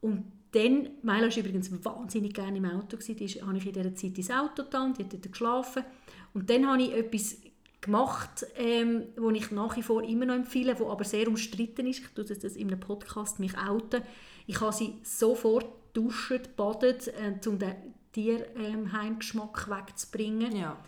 Und 0.00 0.24
dann, 0.52 0.88
Meila 1.02 1.28
war 1.28 1.36
übrigens 1.36 1.70
wahnsinnig 1.84 2.32
gerne 2.32 2.56
im 2.56 2.64
Auto, 2.64 2.96
ist- 2.96 3.10
habe 3.42 3.58
ich 3.58 3.66
in 3.66 3.72
dieser 3.74 3.94
Zeit 3.94 4.16
ins 4.16 4.30
Auto 4.30 4.62
getan, 4.64 4.94
die 4.94 5.04
hat 5.04 5.12
dort 5.12 5.30
geschlafen. 5.30 5.84
Und 6.32 6.48
dann 6.48 6.66
habe 6.66 6.82
ich 6.82 6.92
etwas 6.94 7.36
gemacht, 7.80 8.46
ähm, 8.56 9.02
wo 9.16 9.30
ich 9.30 9.50
nach 9.50 9.76
wie 9.76 9.82
vor 9.82 10.02
immer 10.02 10.24
noch 10.26 10.34
empfehle, 10.34 10.78
wo 10.80 10.90
aber 10.90 11.04
sehr 11.04 11.28
umstritten 11.28 11.86
ist. 11.86 12.00
Ich 12.00 12.08
tue 12.08 12.24
das 12.24 12.56
in 12.56 12.68
einem 12.68 12.80
Podcast 12.80 13.38
mich 13.40 13.56
outen. 13.58 14.02
Ich 14.46 14.60
habe 14.60 14.72
sie 14.72 14.94
sofort 15.02 15.66
duschen, 15.92 16.40
badet, 16.56 17.08
äh, 17.08 17.34
um 17.48 17.58
den 17.58 17.74
Tierheimgeschmack 18.12 19.68
wegzubringen. 19.70 20.56
Ja. 20.56 20.78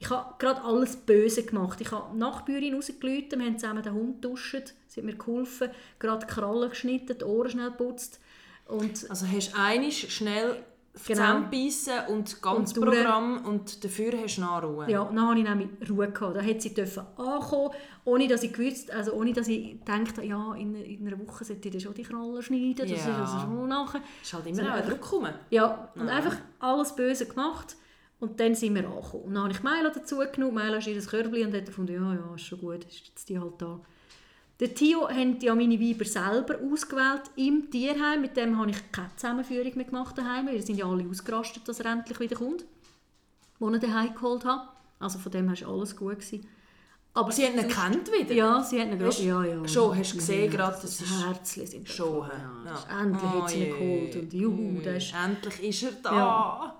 Ich 0.00 0.10
habe 0.10 0.34
gerade 0.38 0.62
alles 0.62 0.96
böse 0.96 1.44
gemacht. 1.44 1.80
Ich 1.80 1.90
habe 1.92 2.12
die 2.12 2.18
Nachbürin 2.18 2.74
rausgelüht, 2.74 3.30
wir 3.36 3.44
haben 3.46 3.58
zusammen 3.58 3.82
den 3.82 3.94
Hund 3.94 4.20
geduscht, 4.22 4.74
sie 4.88 5.00
hat 5.00 5.04
mir 5.06 5.14
geholfen, 5.16 5.70
gerade 5.98 6.26
die 6.26 6.32
Krallen 6.32 6.68
geschnitten, 6.70 7.16
die 7.18 7.24
Ohren 7.24 7.50
schnell 7.50 7.70
geputzt. 7.70 8.20
Und 8.66 9.08
Also 9.10 9.26
hast 9.26 9.52
du 9.52 9.58
einisch 9.58 10.08
schnell 10.10 10.56
Genau. 11.06 11.06
zusammenbeissen 11.06 11.92
und 12.08 12.40
ganz 12.40 12.72
Und 12.72 12.84
durch. 12.86 12.96
Programm 12.98 13.44
und 13.46 13.82
dafür 13.82 14.12
hast 14.22 14.36
du 14.36 14.42
Nachruhe. 14.42 14.88
ja, 14.88 15.02
dann 15.04 15.28
hatte 15.28 15.38
ich 15.40 15.44
nämlich 15.48 15.90
Ruhe. 15.90 16.08
Gehabt. 16.08 16.36
Da 16.36 16.40
hat 16.40 16.62
sie 16.62 16.72
dürfen 16.72 17.02
ankommen, 17.16 17.70
ohne 18.04 18.28
dass 18.28 18.44
ich 18.44 18.52
gewusst, 18.52 18.92
also 18.92 19.12
ohne 19.14 19.32
dass 19.32 19.48
ich 19.48 19.76
dachte, 19.84 20.22
ja, 20.22 20.54
in, 20.54 20.72
in 20.76 21.04
einer 21.08 21.18
Woche 21.18 21.44
sollte 21.44 21.66
ich 21.66 21.72
dann 21.72 21.80
schon 21.80 21.94
die 21.94 22.04
Krallen 22.04 22.40
schneiden, 22.42 22.76
das 22.76 22.90
Ja. 22.90 22.96
ist 22.96 23.06
also 23.08 23.38
schon 23.40 23.68
nachher. 23.68 24.02
Es 24.22 24.28
ist 24.28 24.34
halt 24.34 24.46
immer 24.46 24.56
So 24.56 24.62
auch 24.62 24.66
ein 24.68 24.72
einfach- 24.74 24.90
Druck 24.90 25.12
rum. 25.12 25.28
Ja, 25.50 25.88
und 25.96 26.04
Nein. 26.06 26.16
einfach 26.16 26.36
alles 26.60 26.94
böse 26.94 27.26
gemacht. 27.26 27.74
Und 28.20 28.40
dann 28.40 28.54
sind 28.54 28.74
wir 28.74 28.86
angekommen. 28.88 29.24
Und 29.24 29.34
dann 29.34 29.42
habe 29.44 29.52
ich 29.52 29.62
Milo 29.62 29.90
dazu 29.92 30.18
genommen. 30.32 30.54
Milo 30.54 30.76
ist 30.78 30.86
ihr 30.86 31.00
Körbchen 31.00 31.46
und 31.48 31.54
hat 31.54 31.66
gefunden, 31.66 31.94
ja, 31.94 32.14
ja, 32.14 32.34
ist 32.34 32.44
schon 32.46 32.60
gut, 32.60 32.84
ist 32.84 33.06
jetzt 33.08 33.28
die 33.28 33.38
halt 33.38 33.60
da. 33.60 33.80
Der 34.60 34.72
Tio 34.72 35.08
haben 35.08 35.38
ja 35.40 35.54
meine 35.54 35.78
Weiber 35.80 36.04
selber 36.04 36.56
ausgewählt 36.72 37.22
im 37.36 37.70
Tierheim. 37.70 38.20
Mit 38.20 38.36
dem 38.36 38.56
habe 38.58 38.70
ich 38.70 38.92
keine 38.92 39.10
Zusammenführung 39.16 39.72
mehr 39.74 39.84
gemacht 39.84 40.16
daheim. 40.16 40.46
Wir 40.46 40.62
sind 40.62 40.76
ja 40.78 40.86
alle 40.86 41.08
ausgerastet, 41.08 41.66
dass 41.68 41.80
er 41.80 41.86
endlich 41.92 42.20
wieder 42.20 42.36
kommt, 42.36 42.64
wo 43.58 43.68
ich 43.70 43.80
daheim 43.80 44.14
geholt 44.14 44.44
habe. 44.44 44.68
Also 45.00 45.18
von 45.18 45.32
dem 45.32 45.52
her 45.52 45.66
war 45.66 45.74
alles 45.74 45.96
gut. 45.96 46.20
Gewesen. 46.20 46.46
Aber 47.16 47.30
Sie 47.30 47.44
haben 47.46 47.58
ihn 47.58 47.68
gekannt 47.68 48.10
wieder. 48.12 48.32
ja, 48.34 48.60
sie 48.62 48.80
hat 48.80 48.88
ihn 48.88 48.98
gerade... 48.98 49.22
Ja, 49.22 49.44
ja. 49.44 49.68
schon, 49.68 49.96
hast 49.96 50.12
du 50.14 50.16
gesehen 50.18 50.44
ja, 50.46 50.50
gerade, 50.56 50.78
das 50.82 51.00
ist- 51.00 51.24
Herzchen 51.24 51.66
sind 51.66 51.88
Schon. 51.88 52.26
Ja. 52.28 52.32
Ja, 52.64 52.72
das 52.72 52.80
ist- 52.80 52.90
Endlich 52.90 53.22
hat 53.30 53.50
sie 53.50 53.64
ihn 53.64 53.72
Oh 53.74 53.78
geholt 53.78 54.16
und 54.16 54.32
juhu, 54.32 54.80
der 54.82 54.96
ist 54.96 55.14
Endlich 55.14 55.62
ist 55.62 55.82
er 55.84 55.92
da. 56.02 56.12
Ja. 56.16 56.74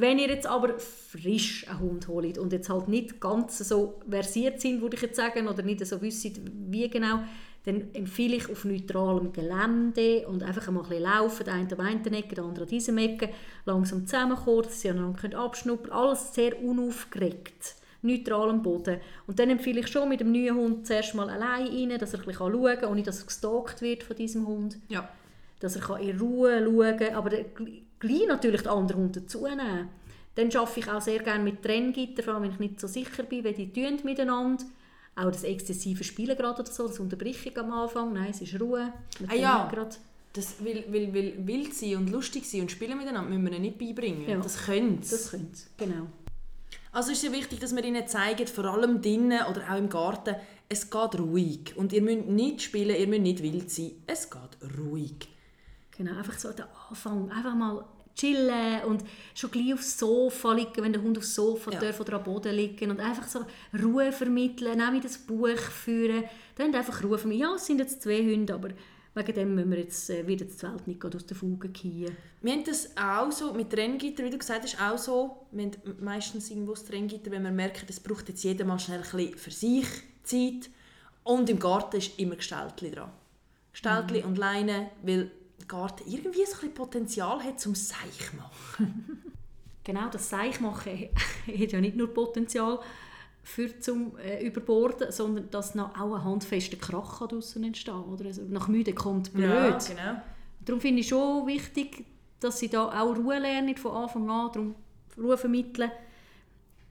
Wenn 0.00 0.18
ihr 0.18 0.28
jetzt 0.28 0.46
aber 0.46 0.78
frisch 0.78 1.66
einen 1.68 1.80
Hund 1.80 2.08
holt 2.08 2.38
und 2.38 2.52
jetzt 2.52 2.68
halt 2.70 2.88
nicht 2.88 3.20
ganz 3.20 3.58
so 3.58 4.00
versiert 4.08 4.60
sind, 4.60 4.80
würde 4.80 4.96
ich 4.96 5.02
jetzt 5.02 5.16
sagen, 5.16 5.48
oder 5.48 5.62
nicht 5.62 5.84
so 5.84 6.00
wissen, 6.00 6.32
wie 6.70 6.88
genau, 6.88 7.20
dann 7.64 7.92
empfehle 7.92 8.36
ich 8.36 8.48
auf 8.48 8.64
neutralem 8.64 9.32
Gelände 9.32 10.26
und 10.28 10.42
einfach 10.42 10.70
mal 10.70 10.82
ein 10.82 10.88
bisschen 10.88 11.04
laufen, 11.04 11.44
der 11.44 11.54
eine 11.54 11.70
an 11.72 11.80
einer 11.80 12.18
Ecke, 12.18 12.34
der 12.34 12.44
andere 12.44 12.64
an 12.64 12.70
dieser 12.70 12.96
Ecke, 12.96 13.30
langsam 13.66 14.06
zusammenkommen, 14.06 14.62
dass 14.62 14.80
sie 14.80 14.90
aneinander 14.90 15.38
abschnuppern 15.38 15.90
können. 15.90 16.00
Alles 16.00 16.32
sehr 16.34 16.62
unaufgeregt, 16.62 17.74
neutral 18.02 18.50
am 18.50 18.62
Boden. 18.62 19.00
Und 19.26 19.38
dann 19.38 19.50
empfehle 19.50 19.80
ich 19.80 19.88
schon 19.88 20.08
mit 20.08 20.20
dem 20.20 20.32
neuen 20.32 20.54
Hund 20.56 20.86
zuerst 20.86 21.14
mal 21.14 21.28
allein 21.28 21.66
rein, 21.66 21.98
dass 21.98 22.14
er 22.14 22.20
ein 22.20 22.26
bisschen 22.26 22.52
schauen 22.52 22.78
kann, 22.78 22.90
ohne 22.90 23.02
dass 23.02 23.20
er 23.20 23.26
gestalkt 23.26 23.82
wird 23.82 24.02
von 24.04 24.16
diesem 24.16 24.46
Hund 24.46 24.78
Ja. 24.88 25.08
dass 25.60 25.76
er 25.76 25.98
in 25.98 26.18
Ruhe 26.18 26.64
schauen 26.64 26.96
kann, 26.96 27.14
aber 27.16 27.30
gleich 28.00 28.26
natürlich 28.26 28.62
den 28.62 28.70
anderen 28.70 29.02
Hund 29.02 29.16
dazu 29.16 29.46
nehmen. 29.46 29.88
Dann 30.34 30.54
arbeite 30.54 30.80
ich 30.80 30.88
auch 30.88 31.00
sehr 31.00 31.18
gerne 31.20 31.42
mit 31.42 31.62
Trenngitter, 31.62 32.22
vor 32.22 32.34
allem 32.34 32.44
wenn 32.44 32.52
ich 32.52 32.58
nicht 32.58 32.80
so 32.80 32.86
sicher 32.86 33.24
bin, 33.24 33.44
wie 33.44 33.52
die 33.52 33.72
tun 33.72 33.98
miteinander. 34.04 34.64
Auch 35.16 35.32
das 35.32 35.42
exzessive 35.42 36.04
Spielen 36.04 36.36
gerade 36.36 36.62
oder 36.62 36.70
so, 36.70 36.86
das 36.86 37.00
unterbreche 37.00 37.48
ich 37.48 37.58
am 37.58 37.72
Anfang. 37.72 38.12
Nein, 38.12 38.30
es 38.30 38.40
ist 38.40 38.60
Ruhe. 38.60 38.92
Ah 39.26 39.34
ja. 39.34 39.68
können 39.68 39.70
Gerade. 39.72 39.96
Das 40.32 40.62
will, 40.62 40.84
will, 40.88 41.12
will 41.12 41.34
wild 41.38 41.74
sein 41.74 41.96
und 41.96 42.10
lustig 42.10 42.48
sein 42.48 42.60
und 42.60 42.70
spielen 42.70 42.96
miteinander 42.96 43.28
müssen 43.28 43.44
wir 43.44 43.52
ihnen 43.52 43.62
nicht 43.62 43.78
beibringen. 43.78 44.28
Ja. 44.28 44.38
Das 44.38 44.64
können 44.64 45.02
sie. 45.02 45.10
Das 45.10 45.30
könnte 45.30 45.60
genau. 45.76 46.06
Also 46.92 47.12
ist 47.12 47.24
es 47.24 47.32
wichtig, 47.32 47.58
dass 47.58 47.74
wir 47.74 47.82
ihnen 47.82 48.06
zeigen, 48.06 48.46
vor 48.46 48.66
allem 48.66 49.02
drinnen 49.02 49.40
oder 49.50 49.62
auch 49.72 49.76
im 49.76 49.88
Garten, 49.88 50.36
es 50.68 50.88
geht 50.88 51.18
ruhig. 51.18 51.76
Und 51.76 51.92
ihr 51.92 52.02
müsst 52.02 52.26
nicht 52.26 52.62
spielen, 52.62 52.94
ihr 52.94 53.08
müsst 53.08 53.22
nicht 53.22 53.42
wild 53.42 53.70
sein. 53.70 53.92
Es 54.06 54.30
geht 54.30 54.78
ruhig. 54.78 55.28
Genau, 55.98 56.16
einfach 56.16 56.38
so 56.38 56.52
der 56.52 56.68
Anfang. 56.88 57.30
Einfach 57.30 57.54
mal 57.54 57.84
chillen 58.14 58.82
und 58.86 59.04
schon 59.34 59.50
gleich 59.50 59.74
aufs 59.74 59.98
Sofa 59.98 60.52
liegen, 60.52 60.82
wenn 60.82 60.92
der 60.92 61.02
Hund 61.02 61.18
aufs 61.18 61.34
Sofa 61.34 61.72
Ja. 61.72 61.80
darf 61.80 62.00
oder 62.00 62.14
am 62.14 62.24
Boden 62.24 62.54
liegen 62.54 62.90
und 62.90 63.00
einfach 63.00 63.26
so 63.28 63.44
Ruhe 63.82 64.10
vermitteln, 64.12 64.78
nämlich 64.78 65.02
das 65.02 65.18
Buch 65.18 65.58
führen. 65.58 66.24
Dann 66.56 66.74
einfach 66.74 67.02
Ruhe 67.02 67.18
vermitteln. 67.18 67.42
Ja, 67.50 67.54
es 67.56 67.66
sind 67.66 67.78
jetzt 67.78 68.02
zwei 68.02 68.18
Hunde, 68.20 68.54
aber 68.54 68.70
wegen 69.14 69.34
dem 69.34 69.54
müssen 69.54 69.70
wir 69.70 69.78
jetzt, 69.78 70.08
äh, 70.10 70.26
wird 70.26 70.40
jetzt 70.40 70.62
die 70.62 70.66
Welt 70.66 70.86
nicht 70.86 71.04
aus 71.04 71.26
der 71.26 71.36
Fuge 71.36 71.68
gehen. 71.68 72.16
Wir 72.40 72.52
haben 72.52 72.64
das 72.64 72.96
auch 72.96 73.32
so 73.32 73.52
mit 73.52 73.70
Trenngitter, 73.70 74.24
wie 74.24 74.30
du 74.30 74.38
gesagt 74.38 74.62
hast, 74.62 74.80
auch 74.80 74.98
so. 74.98 75.46
Wir 75.50 75.64
haben 75.66 75.74
meistens 76.00 76.50
irgendwo 76.50 76.72
das 76.72 76.84
Trenngitter, 76.84 77.30
wenn 77.30 77.42
wir 77.42 77.50
merken, 77.50 77.86
es 77.88 77.98
braucht 78.00 78.28
jetzt 78.28 78.44
jeder 78.44 78.64
mal 78.64 78.78
schnell 78.78 79.02
ein 79.02 79.10
bisschen 79.16 79.38
für 79.38 79.50
sich 79.50 79.86
Zeit. 80.22 80.70
Und 81.24 81.50
im 81.50 81.58
Garten 81.58 81.96
ist 81.96 82.18
immer 82.18 82.36
Gestaltli 82.36 82.90
dran. 82.90 83.10
Gestaltli 83.72 84.22
und 84.22 84.38
Leine, 84.38 84.90
weil 85.02 85.30
Garten 85.68 86.10
irgendwie 86.10 86.44
so 86.46 86.66
ein 86.66 86.74
Potenzial 86.74 87.42
hat 87.42 87.60
zum 87.60 87.74
Seich 87.74 88.32
machen. 88.36 89.22
Genau, 89.84 90.10
das 90.10 90.28
Seichmachen 90.28 91.08
hat 91.46 91.72
ja 91.72 91.80
nicht 91.80 91.96
nur 91.96 92.12
Potenzial 92.12 92.78
für 93.42 93.80
zum 93.80 94.18
äh, 94.18 94.44
Überborden, 94.44 95.10
sondern 95.10 95.48
dass 95.48 95.74
noch 95.74 95.98
auch 95.98 96.14
ein 96.14 96.24
handfester 96.24 96.76
Krach 96.76 97.26
draussen 97.26 97.64
entstehen 97.64 97.94
kann. 97.94 98.04
Oder? 98.04 98.26
Also 98.26 98.42
nach 98.42 98.68
müde 98.68 98.92
kommt 98.92 99.32
blöd. 99.32 99.78
genau. 99.88 100.20
Darum 100.60 100.82
finde 100.82 101.00
ich 101.00 101.08
schon 101.08 101.46
wichtig, 101.46 102.04
dass 102.38 102.58
sie 102.58 102.68
da 102.68 103.00
auch 103.00 103.16
Ruhe 103.16 103.38
lernen 103.38 103.78
von 103.78 103.92
Anfang 103.92 104.28
an, 104.28 104.50
darum 104.52 104.74
Ruhe 105.16 105.38
vermitteln. 105.38 105.90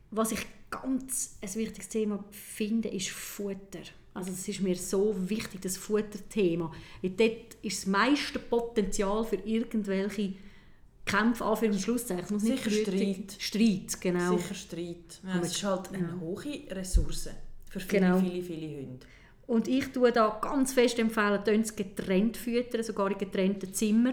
Was 0.10 0.32
ich 0.32 0.44
ganz 0.72 1.38
ein 1.42 1.54
wichtiges 1.54 1.90
Thema 1.90 2.24
finde, 2.32 2.90
ist 2.90 3.10
Futter. 3.10 3.84
Also 4.18 4.32
es 4.32 4.48
ist 4.48 4.62
mir 4.62 4.76
so 4.76 5.16
wichtig, 5.30 5.62
das 5.62 5.78
Futterthema. 5.78 6.72
Weil 7.04 7.12
dort 7.12 7.56
ist 7.62 7.84
das 7.84 7.86
meiste 7.86 8.40
Potenzial 8.40 9.24
für 9.24 9.36
irgendwelche 9.36 10.34
Kämpfe, 11.06 11.44
Anführungs- 11.44 11.74
und 11.74 11.82
Schlusszeichen. 11.82 12.24
Es 12.26 12.32
muss 12.32 12.44
nicht 12.44 12.64
Sicher 12.64 12.82
Streit. 12.82 13.36
Streit, 13.38 14.02
genau. 14.02 14.38
Sicher 14.38 14.56
Streit. 14.56 15.22
Ja, 15.24 15.40
es 15.40 15.52
ist 15.52 15.64
halt 15.64 15.94
eine 15.94 16.08
ja. 16.08 16.18
hohe 16.20 16.62
Ressource 16.72 17.30
für 17.70 17.80
viele, 17.80 18.02
Genau. 18.02 18.20
viele, 18.20 18.42
viele 18.42 18.68
Hunde. 18.78 19.06
Und 19.46 19.68
ich 19.68 19.86
tue 19.94 20.12
da 20.12 20.40
ganz 20.42 20.74
fest 20.74 20.98
empfehlen, 20.98 21.62
es 21.62 21.76
getrennt 21.76 22.38
füttern, 22.38 22.84
sogar 22.84 23.12
in 23.12 23.18
getrennten 23.20 23.72
Zimmer. 23.72 24.12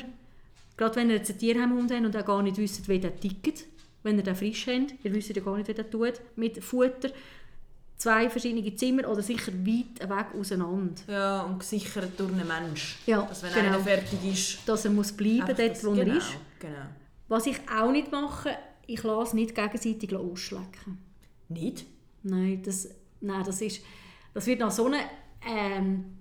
Gerade 0.77 0.97
wenn 0.97 1.09
ihr 1.09 1.17
jetzt 1.17 1.31
einen 1.31 1.39
Tierheimhund 1.39 1.91
habt 1.91 2.05
und 2.05 2.17
auch 2.17 2.27
gar 2.27 2.43
nicht 2.43 2.59
wisst, 2.59 2.89
wie 2.89 3.01
der 3.01 3.17
tickt, 3.17 3.65
wenn 4.03 4.19
ihr 4.19 4.23
den 4.23 4.37
frisch 4.37 4.67
habt, 4.67 4.95
ihr 5.03 5.15
wisst 5.15 5.35
ja 5.35 5.43
gar 5.43 5.57
nicht, 5.57 5.69
wie 5.69 5.75
der 5.75 5.91
tut, 5.91 6.21
mit 6.37 6.63
Futter. 6.63 7.11
Zwei 7.97 8.29
verschiedene 8.29 8.75
Zimmer 8.75 9.09
oder 9.09 9.23
sicher 9.23 9.53
weit 9.53 10.01
weg 10.01 10.27
auseinander. 10.39 11.01
Ja, 11.07 11.43
und 11.43 11.61
gesichert 11.61 12.19
durch 12.19 12.33
einen 12.33 12.47
Mensch. 12.47 12.99
Ja, 13.07 13.23
Dass 13.23 13.43
wenn 13.43 13.53
genau. 13.53 13.67
einer 13.67 13.81
fertig 13.81 14.19
ist, 14.25 14.69
Dass 14.69 14.85
er 14.85 14.91
muss 14.91 15.13
bleiben 15.13 15.43
einfach 15.43 15.57
dort, 15.57 15.85
wo 15.85 15.91
genau, 15.93 16.13
er 16.13 16.17
ist. 16.19 16.33
Genau. 16.59 16.87
Was 17.29 17.47
ich 17.47 17.57
auch 17.71 17.93
nicht 17.93 18.11
mache, 18.11 18.51
ich 18.87 19.03
lasse 19.03 19.37
nicht 19.37 19.55
gegenseitig 19.55 20.15
ausschlecken. 20.15 20.99
Nicht? 21.49 21.87
Nein, 22.23 22.63
das, 22.65 22.89
nein, 23.21 23.45
das 23.45 23.61
ist, 23.61 23.83
das 24.33 24.47
wird 24.47 24.61
nach 24.61 24.71
so 24.71 24.87
einer, 24.87 25.01
ähm, 25.47 26.17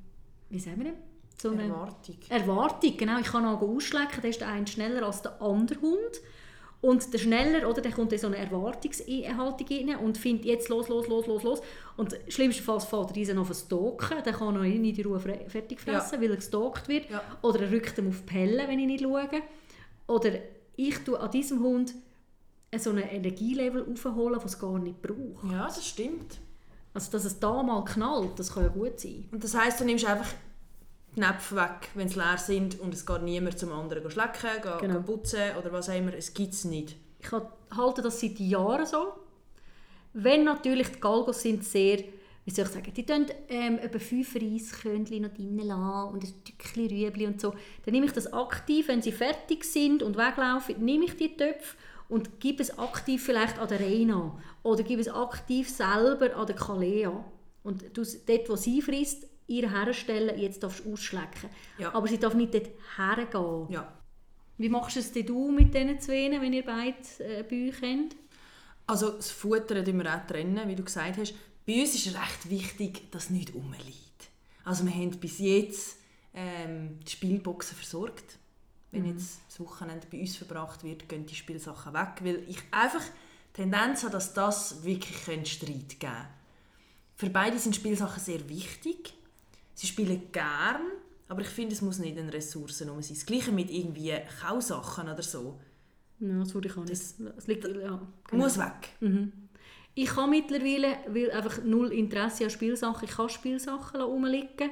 wie 0.50 0.60
sagen 0.60 0.78
wir 0.78 0.86
denn? 0.86 0.98
So 1.38 1.52
eine 1.52 1.64
Erwartung. 1.64 2.16
Erwartung, 2.30 2.98
genau. 2.98 3.20
Ich 3.20 3.28
kann 3.28 3.46
auch 3.46 3.62
ausschlecken, 3.62 4.22
dann 4.22 4.30
ist 4.30 4.42
der 4.42 4.48
eine 4.48 4.68
schneller 4.68 5.06
als 5.06 5.22
der 5.22 5.42
andere 5.42 5.82
Hund. 5.82 6.22
Und 6.84 7.14
der 7.14 7.18
schneller, 7.18 7.70
oder, 7.70 7.82
der 7.82 7.94
kommt 7.94 8.12
in 8.12 8.20
so 8.20 8.28
eine 8.28 8.36
Erwartungshaltung 8.36 9.68
rein 9.70 9.96
und 10.04 10.18
findet 10.18 10.44
jetzt 10.44 10.68
los, 10.68 10.90
los, 10.90 11.08
los, 11.08 11.28
los, 11.28 11.44
los. 11.44 11.62
Und 11.96 12.20
schlimmstenfalls 12.28 12.84
fällt 12.84 13.12
er 13.12 13.16
riesen 13.16 13.38
auf 13.38 13.50
ein 13.50 13.56
Stalken, 13.56 14.18
dann 14.22 14.34
kann 14.34 14.56
er 14.58 14.64
nicht 14.64 15.00
in 15.00 15.06
Ruhe 15.06 15.18
fertig 15.22 15.80
fressen, 15.80 16.20
weil 16.22 16.32
er 16.32 16.36
gestalkt 16.36 16.90
wird. 16.90 17.10
Ja. 17.10 17.24
Oder 17.42 17.62
er 17.62 17.72
rückt 17.72 17.98
ihm 17.98 18.10
auf 18.10 18.20
die 18.20 18.34
Pelle, 18.34 18.68
wenn 18.68 18.80
ich 18.80 18.88
nicht 18.88 19.02
schaue. 19.02 19.30
Oder 20.08 20.32
ich 20.76 20.98
tue 21.06 21.18
an 21.18 21.32
diesem 21.32 21.62
Hund 21.62 21.94
so 22.78 22.90
ein 22.90 22.98
Energielevel 22.98 23.86
aufholen, 23.90 24.34
das 24.34 24.44
es 24.44 24.60
gar 24.60 24.78
nicht 24.78 25.02
braucht. 25.02 25.54
Ja, 25.54 25.68
das 25.68 25.88
stimmt. 25.88 26.38
Also, 26.94 27.12
dass 27.12 27.24
es 27.24 27.40
da 27.40 27.64
mal 27.64 27.86
knallt, 27.86 28.38
das 28.38 28.54
kann 28.54 28.64
ja 28.64 28.70
gut 28.70 29.00
sein. 29.00 29.30
Und 29.32 29.42
das 29.42 29.56
heisst, 29.56 29.80
du 29.80 29.86
nimmst 29.86 30.04
einfach 30.06 30.28
die 31.16 31.20
Näpfe 31.20 31.56
weg, 31.56 31.90
wenn 31.96 32.10
sie 32.10 32.18
leer 32.20 32.38
sind 32.38 32.80
und 32.80 32.94
es 32.94 33.06
geht 33.06 33.22
niemand 33.22 33.60
zum 33.60 33.72
anderen 33.72 34.10
schlecken, 34.10 34.50
gehen, 34.62 34.78
Genau. 34.82 35.02
putzen 35.02 35.56
oder 35.60 35.72
was 35.72 35.90
auch 35.90 35.96
immer. 35.98 36.14
Es 36.14 36.34
gibt 36.34 36.54
es 36.54 36.66
nicht. 36.66 36.96
Ich 37.20 37.32
ha- 37.32 37.52
halte 37.76 38.02
das 38.02 38.20
seit 38.20 38.40
Jahren 38.40 38.86
so. 38.86 39.14
Wenn 40.14 40.44
natürlich 40.44 40.90
die 40.92 41.00
Galgos 41.00 41.42
sind 41.42 41.64
sehr, 41.64 42.00
wie 42.46 42.52
soll 42.52 42.66
ich 42.66 42.72
sagen, 42.72 42.94
die 42.94 43.06
tun 43.06 43.26
ähm, 43.50 43.80
etwa 43.80 44.00
fünf 44.00 44.36
Reiskörnchen 44.36 45.22
noch 45.24 45.34
drin 45.34 45.58
lassen 45.58 46.14
und 46.14 46.24
ein 46.24 46.34
Stückchen 46.42 46.88
Rüebli 46.88 47.26
und 47.28 47.40
so. 47.42 47.52
Dann 47.86 47.94
nehme 47.94 48.06
ich 48.06 48.12
das 48.12 48.32
aktiv, 48.34 48.88
wenn 48.90 49.02
sie 49.02 49.12
fertig 49.12 49.64
sind 49.64 50.04
und 50.04 50.18
weglaufen, 50.18 50.84
nehme 50.84 51.06
ich 51.06 51.16
die 51.16 51.36
Töpfe 51.36 51.78
und 52.10 52.40
gebe 52.40 52.62
es 52.62 52.78
aktiv 52.78 53.24
vielleicht 53.24 53.58
an 53.60 53.68
der 53.70 53.80
Reina 53.80 54.38
oder 54.62 54.84
gebe 54.84 55.02
es 55.02 55.10
aktiv 55.10 55.70
selber 55.70 56.36
an 56.36 56.46
der 56.48 56.56
Kalea. 56.56 57.24
Und 57.64 57.84
dort, 57.98 58.50
wo 58.50 58.56
sie 58.56 58.82
frisst, 58.82 59.26
ihr 59.48 59.70
herstellen, 59.70 60.40
jetzt 60.40 60.64
darfst 60.64 60.86
du 60.86 60.94
ausschlecken. 60.94 61.50
Ja. 61.78 61.94
Aber 61.94 62.08
sie 62.08 62.18
darf 62.20 62.34
nicht 62.34 62.54
dort 62.54 62.70
hergehen. 62.98 63.68
Ja. 63.70 63.94
Wie 64.58 64.70
machst 64.70 64.96
du 64.96 65.00
es 65.00 65.12
denn 65.12 65.26
du 65.26 65.52
mit 65.52 65.74
diesen 65.74 66.00
zwei, 66.00 66.30
wenn 66.40 66.54
ihr 66.54 66.66
beide 66.66 66.98
äh, 67.20 67.44
bei 67.44 67.70
euch 67.70 67.82
habt? 67.82 68.16
Also 68.86 69.12
das 69.12 69.32
Futter 69.32 69.84
tun 69.84 69.98
wir 70.04 70.14
auch 70.14 70.28
trennen, 70.28 70.68
wie 70.68 70.76
du 70.76 70.84
gesagt 70.84 71.18
hast. 71.18 71.34
Bei 71.66 71.80
uns 71.82 71.96
ist 71.96 72.08
recht 72.08 72.50
wichtig, 72.50 73.12
dass 73.12 73.30
nichts 73.30 73.54
rumliegt. 73.54 74.30
Also 74.66 74.86
wir 74.86 74.94
haben 74.94 75.12
bis 75.12 75.40
jetzt 75.40 75.98
ähm, 76.34 77.00
die 77.06 77.12
Spielboxen 77.12 77.78
versorgt. 77.78 78.38
Wenn 78.92 79.06
jetzt 79.06 79.40
das 79.48 79.60
Wochenende 79.60 80.06
bei 80.12 80.20
uns 80.20 80.36
verbracht 80.36 80.84
wird, 80.84 81.10
gehen 81.10 81.26
die 81.26 81.34
Spielsachen 81.34 81.94
weg, 81.94 82.20
weil 82.22 82.44
ich 82.48 82.60
einfach 82.70 83.02
die 83.02 83.62
Tendenz 83.62 84.04
habe, 84.04 84.12
dass 84.12 84.36
das 84.36 84.84
wirklich 84.84 85.28
einen 85.30 85.48
Streit 85.48 86.00
geben 86.00 86.00
könnte. 86.00 86.28
Für 87.16 87.30
beide 87.30 87.58
sind 87.58 87.76
Spielsachen 87.76 88.22
sehr 88.22 88.48
wichtig. 88.50 89.14
Sie 89.74 89.88
spielen 89.88 90.22
gern, 90.32 90.82
aber 91.28 91.42
ich 91.42 91.48
finde, 91.48 91.74
es 91.74 91.82
muss 91.82 92.00
nicht 92.00 92.18
eine 92.18 92.32
Ressource 92.32 92.80
sein. 92.80 92.90
Das 92.96 93.26
Gleiche 93.26 93.52
mit 93.52 93.70
irgendwie 93.72 94.14
Kausachen 94.42 95.10
oder 95.10 95.24
so. 95.24 95.60
Ja, 96.20 96.40
das 96.40 96.54
würde 96.54 96.68
ich 96.70 96.78
auch 96.78 96.84
nicht. 96.86 97.02
Das 97.38 97.48
liegt, 97.48 97.66
ja, 97.68 98.02
Muss 98.32 98.58
weg. 98.58 98.90
Ich 99.96 100.16
habe 100.16 100.30
mittlerweile, 100.30 100.98
weil 101.08 101.32
einfach 101.32 101.64
null 101.64 101.92
Interesse 101.92 102.46
an 102.46 102.50
Spielsachen, 102.50 103.08
ich 103.08 103.16
kann 103.16 103.30
Spielsachen 103.30 104.02
rumliegen 104.02 104.72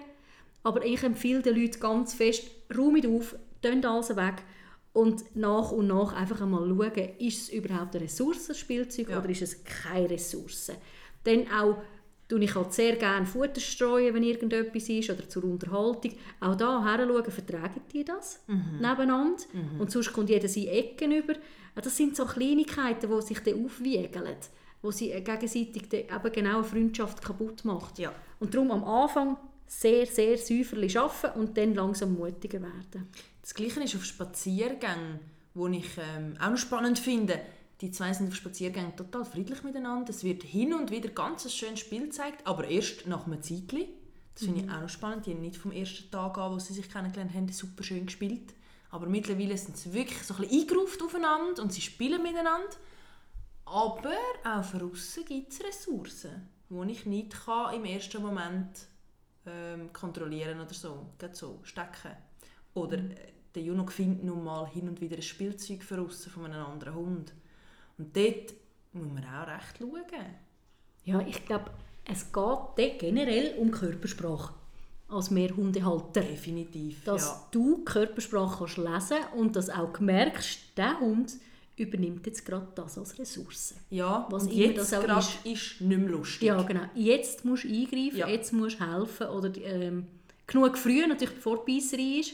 aber 0.63 0.85
ich 0.85 1.01
empfehle 1.01 1.41
den 1.41 1.55
Leuten 1.59 1.79
ganz 1.79 2.13
fest, 2.13 2.43
räumt 2.77 3.05
auf, 3.07 3.35
tönt 3.63 3.83
alles 3.85 4.15
weg 4.15 4.43
und 4.93 5.35
nach 5.35 5.71
und 5.71 5.87
nach 5.87 6.13
einfach 6.13 6.41
einmal 6.41 6.67
schauen, 6.69 7.09
ist 7.17 7.41
es 7.43 7.49
überhaupt 7.49 7.95
eine 7.95 8.05
Ressource, 8.05 8.47
das 8.47 8.59
Spielzeug, 8.59 9.09
Ja. 9.09 9.17
oder 9.19 9.29
ist 9.29 9.41
es 9.41 9.63
keine 9.63 10.11
Ressource. 10.11 10.71
Dann 11.23 11.47
auch 11.51 11.81
tue 12.31 12.43
ich 12.45 12.55
halt 12.55 12.73
sehr 12.73 12.95
gerne 12.95 13.25
Futter 13.25 13.59
streuen, 13.59 14.15
wenn 14.15 14.23
irgendetwas 14.23 14.87
ist, 14.87 15.09
oder 15.09 15.27
zur 15.27 15.43
Unterhaltung. 15.43 16.13
Auch 16.39 16.55
da 16.55 16.81
herschauen, 16.81 17.29
vertragen 17.29 17.81
die 17.91 18.05
das 18.05 18.39
nebeneinander? 18.79 19.43
Und 19.79 19.91
sonst 19.91 20.13
kommt 20.13 20.29
jeder 20.29 20.47
seine 20.47 20.69
Ecken 20.69 21.11
über. 21.11 21.33
Ja, 21.33 21.81
Das 21.81 21.97
sind 21.97 22.15
so 22.15 22.25
Kleinigkeiten, 22.25 23.09
die 23.09 23.21
sich 23.21 23.39
dann 23.41 23.65
aufwiegeln, 23.65 24.37
wo 24.81 24.91
sie 24.91 25.11
äh, 25.11 25.21
gegenseitig 25.21 25.91
eben 25.93 26.31
genau 26.31 26.55
eine 26.59 26.63
Freundschaft 26.63 27.21
kaputt 27.21 27.65
macht. 27.65 27.99
Ja. 27.99 28.13
Und 28.39 28.53
darum 28.53 28.71
am 28.71 28.83
Anfang 28.85 29.35
sehr, 29.67 30.05
sehr 30.05 30.37
säuferlich 30.37 30.97
arbeiten 30.97 31.37
und 31.37 31.57
dann 31.57 31.75
langsam 31.75 32.15
mutiger 32.15 32.61
werden. 32.61 33.09
Das 33.41 33.53
Gleiche 33.53 33.83
ist 33.83 33.95
auf 33.95 34.05
Spaziergängen, 34.05 35.19
wo 35.53 35.67
ich 35.67 35.97
ähm, 35.97 36.35
auch 36.39 36.51
noch 36.51 36.57
spannend 36.57 36.97
finde. 36.97 37.41
Die 37.81 37.89
zwei 37.89 38.13
sind 38.13 38.27
auf 38.27 38.35
Spaziergängen 38.35 38.95
total 38.95 39.25
friedlich 39.25 39.63
miteinander. 39.63 40.11
Es 40.11 40.23
wird 40.23 40.43
hin 40.43 40.73
und 40.73 40.91
wieder 40.91 41.09
ganz 41.09 41.45
ein 41.45 41.49
schönes 41.49 41.79
Spiel 41.79 42.03
gezeigt, 42.03 42.45
aber 42.45 42.67
erst 42.67 43.07
nach 43.07 43.25
einem 43.25 43.41
Zeitchen. 43.41 43.87
Das 44.35 44.43
finde 44.43 44.61
ich 44.61 44.69
auch 44.69 44.81
noch 44.81 44.89
spannend. 44.89 45.25
Die 45.25 45.31
haben 45.31 45.41
nicht 45.41 45.57
vom 45.57 45.71
ersten 45.71 46.11
Tag 46.11 46.37
an, 46.37 46.53
wo 46.53 46.59
sie 46.59 46.73
sich 46.73 46.89
kennengelernt 46.89 47.33
haben, 47.33 47.51
super 47.51 47.83
schön 47.83 48.05
gespielt. 48.05 48.53
Aber 48.91 49.07
mittlerweile 49.07 49.57
sind 49.57 49.77
sie 49.77 49.93
wirklich 49.93 50.21
so 50.21 50.35
ein 50.35 50.41
bisschen 50.41 50.61
eingerufen 50.61 51.01
aufeinander 51.01 51.61
und 51.63 51.73
sie 51.73 51.81
spielen 51.81 52.21
miteinander. 52.21 52.69
Aber 53.65 54.11
auch 54.43 54.63
von 54.63 54.91
außen 54.91 55.25
gibt 55.25 55.51
es 55.51 55.63
Ressourcen, 55.63 56.49
die 56.69 56.91
ich 56.91 57.05
nicht 57.07 57.45
kann 57.45 57.73
im 57.73 57.85
ersten 57.85 58.21
Moment 58.21 58.87
ähm, 59.47 59.91
kontrollieren 59.91 60.59
oder 60.59 60.73
so. 60.73 61.07
Gerade 61.17 61.35
so 61.35 61.59
stecken. 61.63 62.15
Oder 62.75 62.97
äh, 62.97 63.15
der 63.55 63.63
Juno 63.63 63.87
findet 63.87 64.23
nun 64.23 64.43
mal 64.43 64.67
hin 64.67 64.87
und 64.87 65.01
wieder 65.01 65.15
ein 65.15 65.21
Spielzeug 65.21 65.83
von 65.83 66.05
außen 66.05 66.31
von 66.31 66.45
einem 66.45 66.65
anderen 66.65 66.95
Hund. 66.95 67.33
Und 67.97 68.15
dort 68.15 68.53
muss 68.93 69.07
man 69.13 69.23
auch 69.23 69.47
recht 69.47 69.77
schauen. 69.79 70.25
Ja, 71.05 71.19
ich 71.27 71.45
glaube, 71.45 71.71
es 72.05 72.25
geht 72.25 72.33
dort 72.33 72.99
generell 72.99 73.55
um 73.57 73.71
Körpersprache 73.71 74.53
als 75.09 75.29
Mehrhundehalter. 75.31 76.21
Definitiv. 76.21 77.03
Dass 77.03 77.25
ja. 77.25 77.47
du 77.51 77.83
Körpersprache 77.83 78.57
kannst 78.59 78.77
lesen 78.77 79.17
und 79.37 79.55
dass 79.55 79.69
auch 79.69 79.99
merkst, 79.99 80.77
der 80.77 80.99
Hund 80.99 81.33
übernimmt 81.77 82.25
jetzt 82.27 82.45
gerade 82.45 82.67
das 82.75 82.97
als 82.97 83.17
Ressource. 83.17 83.73
ja, 83.89 84.27
was 84.29 84.43
und 84.43 84.53
jetzt 84.53 84.77
das 84.77 84.93
auch 84.93 85.03
gerade 85.03 85.25
ist. 85.43 85.45
ist. 85.45 85.81
nicht 85.81 85.99
mehr 85.99 86.09
lustig. 86.09 86.43
Ja, 86.47 86.61
genau. 86.61 86.83
Jetzt 86.93 87.43
musst 87.43 87.63
du 87.63 87.69
eingreifen, 87.69 88.17
Ja. 88.17 88.27
jetzt 88.27 88.53
musst 88.53 88.79
du 88.79 88.85
helfen. 88.93 89.27
Oder 89.27 89.51
ähm, 89.63 90.07
genug 90.45 90.77
früh, 90.77 91.05
natürlich 91.07 91.35
bevor 91.35 91.63
die 91.65 91.73
Beisserei 91.75 92.19
ist. 92.19 92.33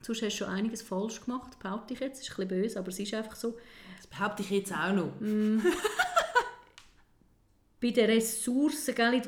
Sonst 0.00 0.22
hast 0.22 0.34
du 0.40 0.44
schon 0.44 0.48
einiges 0.54 0.82
falsch 0.82 1.20
gemacht, 1.24 1.58
behaupte 1.58 1.94
ich 1.94 2.00
jetzt. 2.00 2.20
Das 2.20 2.28
ist 2.28 2.38
ein 2.38 2.46
bisschen 2.48 2.62
böse, 2.62 2.78
aber 2.78 2.88
es 2.88 2.98
ist 2.98 3.12
einfach 3.14 3.36
so. 3.36 3.54
Das 4.10 4.18
behaupte 4.18 4.42
ich 4.42 4.50
jetzt 4.50 4.72
auch 4.72 4.92
noch. 4.92 5.12
Bei 7.80 7.90
den 7.90 8.06
Ressourcen, 8.10 8.94
gell, 8.94 9.22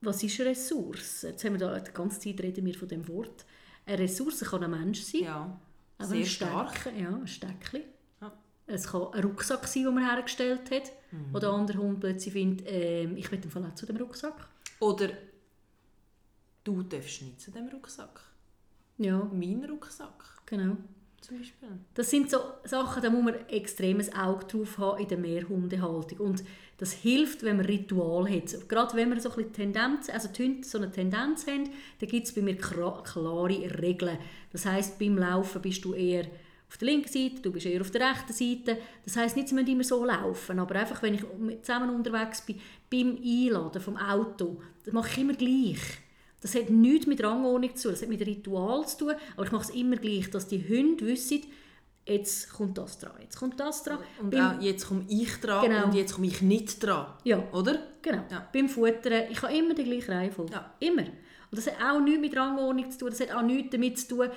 was 0.00 0.22
ist 0.22 0.40
eine 0.40 0.50
Ressource? 0.50 1.22
Jetzt 1.22 1.44
haben 1.44 1.54
wir 1.54 1.58
da 1.60 1.78
die 1.78 1.92
ganze 1.92 2.20
Zeit 2.20 2.40
reden 2.40 2.66
wir 2.66 2.74
von 2.74 2.88
dem 2.88 3.06
Wort. 3.08 3.44
Eine 3.86 3.98
Ressource 4.00 4.40
kann 4.40 4.62
ein 4.64 4.70
Mensch 4.70 5.02
sein, 5.02 5.22
Ja, 5.22 5.60
aber 5.98 6.08
sehr 6.08 6.18
ein 6.18 6.26
stark. 6.26 6.86
Ja, 6.98 7.08
ein 7.14 7.26
Steckchen. 7.26 7.82
Ja. 8.20 8.32
Es 8.66 8.88
kann 8.88 9.06
ein 9.12 9.22
Rucksack 9.24 9.66
sein, 9.66 9.84
den 9.84 9.94
man 9.94 10.04
hergestellt 10.08 10.70
hat, 10.70 10.92
Mhm. 11.12 11.26
wo 11.32 11.38
der 11.38 11.50
andere 11.50 11.78
Hund 11.78 12.00
plötzlich 12.00 12.32
findet, 12.32 12.66
ähm, 12.70 13.16
ich 13.16 13.30
will 13.30 13.42
Fall 13.42 13.64
auch 13.66 13.74
zu 13.74 13.86
dem 13.86 13.96
Rucksack. 13.96 14.48
Oder 14.80 15.10
du 16.64 16.82
darfst 16.82 17.22
nicht 17.22 17.40
zu 17.40 17.50
dem 17.50 17.68
Rucksack. 17.68 18.20
Ja, 18.98 19.28
Mein 19.32 19.64
Rucksack 19.64 20.42
genau. 20.46 20.76
Zum 21.22 21.38
Beispiel. 21.38 21.68
Das 21.94 22.10
sind 22.10 22.30
so 22.30 22.38
Sachen, 22.64 23.02
da 23.02 23.10
muss 23.10 23.24
man 23.24 23.34
extremes 23.48 24.12
Auge 24.14 24.44
drauf 24.46 24.78
haben 24.78 25.00
in 25.00 25.08
der 25.08 25.18
Mehrhundehaltung. 25.18 26.18
Und 26.18 26.44
das 26.78 26.92
hilft, 26.92 27.42
wenn 27.44 27.58
man 27.58 27.66
Ritual 27.66 28.28
hat. 28.28 28.68
Gerade 28.68 28.96
wenn 28.96 29.10
wir 29.10 29.20
so 29.20 29.30
ein 29.30 29.52
Tendenz, 29.52 30.10
also 30.10 30.28
so 30.62 30.78
eine 30.78 30.90
Tendenz 30.90 31.46
haben, 31.46 31.70
dann 32.00 32.08
gibt 32.08 32.26
es 32.26 32.34
bei 32.34 32.42
mir 32.42 32.56
klare 32.56 33.80
Regeln. 33.80 34.18
Das 34.50 34.66
heißt, 34.66 34.98
beim 34.98 35.16
Laufen 35.16 35.62
bist 35.62 35.84
du 35.84 35.94
eher 35.94 36.26
auf 36.68 36.78
der 36.78 36.88
linken 36.88 37.08
Seite, 37.08 37.42
du 37.42 37.52
bist 37.52 37.66
eher 37.66 37.82
auf 37.82 37.90
der 37.90 38.10
rechten 38.10 38.32
Seite. 38.32 38.78
Das 39.04 39.16
heisst 39.16 39.36
nicht, 39.36 39.48
sie 39.48 39.54
müssen 39.54 39.68
immer 39.68 39.84
so 39.84 40.04
laufen, 40.04 40.58
aber 40.58 40.74
einfach, 40.76 41.02
wenn 41.02 41.14
ich 41.14 41.22
zusammen 41.60 41.94
unterwegs 41.94 42.40
bin, 42.40 42.58
beim 42.90 43.18
Einladen 43.22 43.80
vom 43.80 43.96
Auto, 43.96 44.60
das 44.82 44.94
mache 44.94 45.10
ich 45.10 45.18
immer 45.18 45.34
gleich. 45.34 46.01
Das 46.42 46.54
hat 46.54 46.68
nichts 46.70 47.06
mit 47.06 47.22
Rangordnung 47.22 47.74
zu 47.76 47.84
tun, 47.84 47.92
das 47.92 48.02
hat 48.02 48.08
mit 48.08 48.20
Ritual 48.26 48.86
zu 48.86 48.98
tun, 48.98 49.12
aber 49.36 49.46
ich 49.46 49.52
mache 49.52 49.62
es 49.62 49.70
immer 49.70 49.96
gleich, 49.96 50.28
dass 50.30 50.48
die 50.48 50.62
Hunde 50.68 51.06
wissen, 51.06 51.40
jetzt 52.04 52.52
kommt 52.52 52.76
das 52.78 52.98
dran, 52.98 53.12
jetzt 53.20 53.36
kommt 53.38 53.60
das 53.60 53.84
dran. 53.84 53.98
Und 54.20 54.30
Beim- 54.30 54.58
auch 54.58 54.60
jetzt 54.60 54.88
komme 54.88 55.04
ich 55.08 55.36
dran 55.40 55.64
Genau. 55.68 55.84
und 55.86 55.94
jetzt 55.94 56.14
komme 56.14 56.26
ich 56.26 56.42
nicht 56.42 56.82
dran. 56.84 57.06
Ja, 57.24 57.42
Oder? 57.52 57.78
genau. 58.02 58.24
Ja. 58.30 58.48
Beim 58.52 58.68
Futtern, 58.68 59.24
ich 59.30 59.40
habe 59.40 59.54
immer 59.56 59.74
die 59.74 59.84
gleiche 59.84 60.10
Reihenfolge. 60.10 60.52
Ja. 60.52 60.74
Immer. 60.80 61.02
Und 61.02 61.58
das 61.58 61.66
hat 61.68 61.76
auch 61.80 62.00
nichts 62.00 62.20
mit 62.20 62.36
Rangordnung 62.36 62.90
zu 62.90 62.98
tun, 62.98 63.10
das 63.10 63.20
hat 63.20 63.32
auch 63.34 63.42
nichts 63.42 63.70
damit 63.70 63.98
zu 64.00 64.08
tun, 64.08 64.28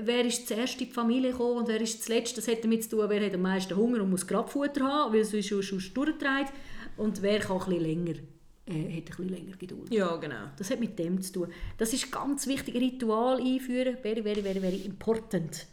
wer 0.00 0.24
ist 0.26 0.46
zuerst 0.46 0.78
in 0.80 0.86
die 0.88 0.92
Familie 0.92 1.30
gekommen 1.30 1.58
und 1.58 1.68
wer 1.68 1.80
ist 1.80 2.02
zuletzt. 2.04 2.36
Das 2.36 2.46
hat 2.46 2.62
damit 2.62 2.82
zu 2.84 2.90
tun, 2.90 3.04
wer 3.08 3.24
hat 3.24 3.34
am 3.34 3.40
meisten 3.42 3.74
Hunger 3.74 4.02
und 4.02 4.10
muss 4.10 4.26
Grabfutter 4.26 4.84
haben, 4.84 5.14
weil 5.14 5.24
sonst 5.24 5.48
sonst 5.48 5.94
durchtreibt. 5.96 6.52
Und 6.98 7.22
wer 7.22 7.38
kann 7.38 7.56
ein 7.62 7.64
bisschen 7.70 7.82
länger, 7.84 8.18
äh, 8.68 8.96
hat 8.96 8.96
ein 8.96 9.04
bisschen 9.04 9.28
länger 9.28 9.56
Geduld. 9.56 9.92
Ja, 9.92 10.16
genau. 10.16 10.50
Das 10.56 10.70
hat 10.70 10.80
mit 10.80 10.98
dem 10.98 11.20
zu 11.22 11.32
tun. 11.32 11.48
Das 11.78 11.92
ist 11.92 12.10
ganz 12.12 12.46
wichtig, 12.46 12.74
Ritual 12.74 13.40
einführen, 13.40 13.96
very, 14.02 14.22
very, 14.22 14.42
very, 14.42 14.60
very 14.60 14.80
important. 14.82 15.66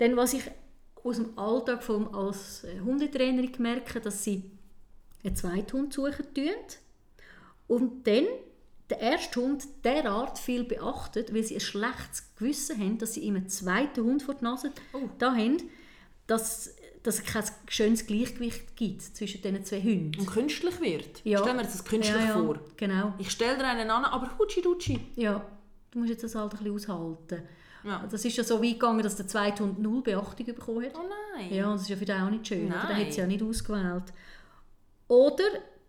Denn 0.00 0.16
was 0.16 0.32
ich 0.34 0.42
aus 1.04 1.16
dem 1.16 1.38
Alltag 1.38 1.82
von, 1.82 2.14
als 2.14 2.64
äh, 2.64 2.80
Hundetrainerin 2.80 3.52
merke, 3.58 4.00
dass 4.00 4.24
sie 4.24 4.42
einen 5.24 5.36
zweiten 5.36 5.72
Hund 5.78 5.92
suchen 5.92 6.26
tun 6.34 6.44
und 7.66 8.06
dann 8.06 8.24
der 8.90 9.00
erste 9.00 9.40
Hund 9.40 9.66
derart 9.84 10.38
viel 10.38 10.64
beachtet, 10.64 11.34
weil 11.34 11.42
sie 11.44 11.54
ein 11.54 11.60
schlechtes 11.60 12.34
Gewissen 12.36 12.78
haben, 12.78 12.98
dass 12.98 13.14
sie 13.14 13.20
ihm 13.20 13.36
einen 13.36 13.48
zweiten 13.48 14.02
Hund 14.04 14.22
vor 14.22 14.34
die 14.34 14.44
Nase 14.44 14.72
Oh. 14.92 15.08
da 15.18 15.34
haben, 15.34 15.58
dass, 16.26 16.74
dass 17.02 17.20
es 17.20 17.24
kein 17.24 17.44
schönes 17.68 18.06
Gleichgewicht 18.06 18.76
gibt 18.76 19.02
zwischen 19.02 19.42
diesen 19.42 19.64
zwei 19.64 19.80
Hunden. 19.80 20.18
Und 20.18 20.26
künstlich 20.26 20.80
wird. 20.80 21.20
Ja. 21.24 21.38
Stell 21.40 21.54
mir 21.54 21.62
das 21.62 21.84
künstlich 21.84 22.16
ja, 22.20 22.28
ja, 22.28 22.32
vor. 22.32 22.60
Genau. 22.76 23.14
Ich 23.18 23.30
stelle 23.30 23.56
dir 23.56 23.64
einen 23.66 23.90
an, 23.90 24.04
aber 24.04 24.38
hutschi 24.38 24.62
dutschi. 24.62 25.00
Ja, 25.16 25.44
du 25.90 25.98
musst 25.98 26.10
jetzt 26.10 26.24
das 26.24 26.34
halt 26.34 26.52
ein 26.54 26.72
bisschen 26.72 26.90
aushalten. 26.90 27.42
Ja. 27.84 28.04
Das 28.10 28.24
ist 28.24 28.36
ja 28.36 28.44
so 28.44 28.62
weit 28.62 28.72
gegangen, 28.72 29.02
dass 29.02 29.16
der 29.16 29.28
zweite 29.28 29.62
Hund 29.62 29.78
null 29.78 30.02
Beachtung 30.02 30.46
bekommen 30.46 30.84
hat. 30.84 30.92
Oh 30.96 31.08
nein. 31.36 31.52
Ja, 31.52 31.66
und 31.66 31.74
das 31.74 31.82
ist 31.82 31.90
ja 31.90 31.96
für 31.96 32.04
den 32.04 32.20
auch 32.20 32.30
nicht 32.30 32.46
schön. 32.46 32.68
Nein. 32.68 33.06
hat 33.06 33.12
sie 33.12 33.20
ja 33.20 33.26
nicht 33.26 33.42
ausgewählt. 33.42 34.04
Oder 35.06 35.44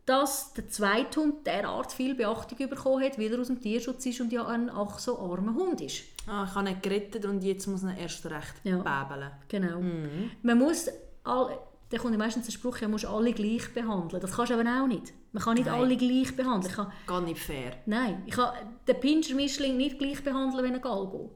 dass 0.10 0.54
der 0.56 0.68
zweite 0.70 1.20
Hund 1.22 1.46
derart 1.46 1.92
viel 1.94 2.16
Beachtung 2.16 2.58
bekommen 2.68 3.04
hat, 3.04 3.20
weil 3.20 3.32
er 3.32 3.40
aus 3.40 3.48
dem 3.48 3.62
Tierschutz 3.62 4.06
ist 4.08 4.20
und 4.22 4.32
ja 4.34 4.46
ein 4.48 4.70
ach 4.72 4.98
so 4.98 5.20
armer 5.20 5.54
Hund 5.54 5.80
ist. 5.82 6.04
Ah, 6.28 6.46
ich 6.50 6.56
habe 6.56 6.70
ihn 6.70 6.82
gerettet 6.82 7.26
und 7.26 7.44
jetzt 7.44 7.68
muss 7.68 7.84
er 7.84 7.96
erst 7.96 8.26
recht 8.26 8.56
Ja. 8.64 8.78
bäbeln. 8.78 9.30
Genau. 9.48 9.80
Mhm. 9.80 10.32
Man 10.42 10.58
muss 10.58 10.88
all, 11.24 11.60
da 11.90 11.98
kommt 12.00 12.18
meistens 12.18 12.46
der 12.48 12.52
Spruch, 12.54 12.82
man 12.82 12.92
muss 12.92 13.06
alle 13.06 13.34
gleich 13.34 13.72
behandeln. 13.74 14.20
Das 14.22 14.32
kannst 14.36 14.52
du 14.52 14.56
aber 14.60 14.68
auch 14.82 14.88
nicht. 14.88 15.14
Man 15.32 15.44
kann 15.44 15.54
nicht 15.54 15.68
Nein. 15.68 15.80
alle 15.80 15.96
gleich 15.96 16.36
behandeln. 16.36 16.74
Kann, 16.74 16.92
Gar 17.06 17.22
nicht 17.22 17.40
fair. 17.40 17.74
Nein, 17.86 18.24
ich 18.26 18.34
kann 18.34 18.50
den 18.88 19.00
Pinscher-Mischling 19.00 19.78
nicht 19.78 20.00
gleich 20.00 20.24
behandeln 20.24 20.64
wie 20.64 20.70
einen 20.70 20.82
Galgo. 20.82 21.30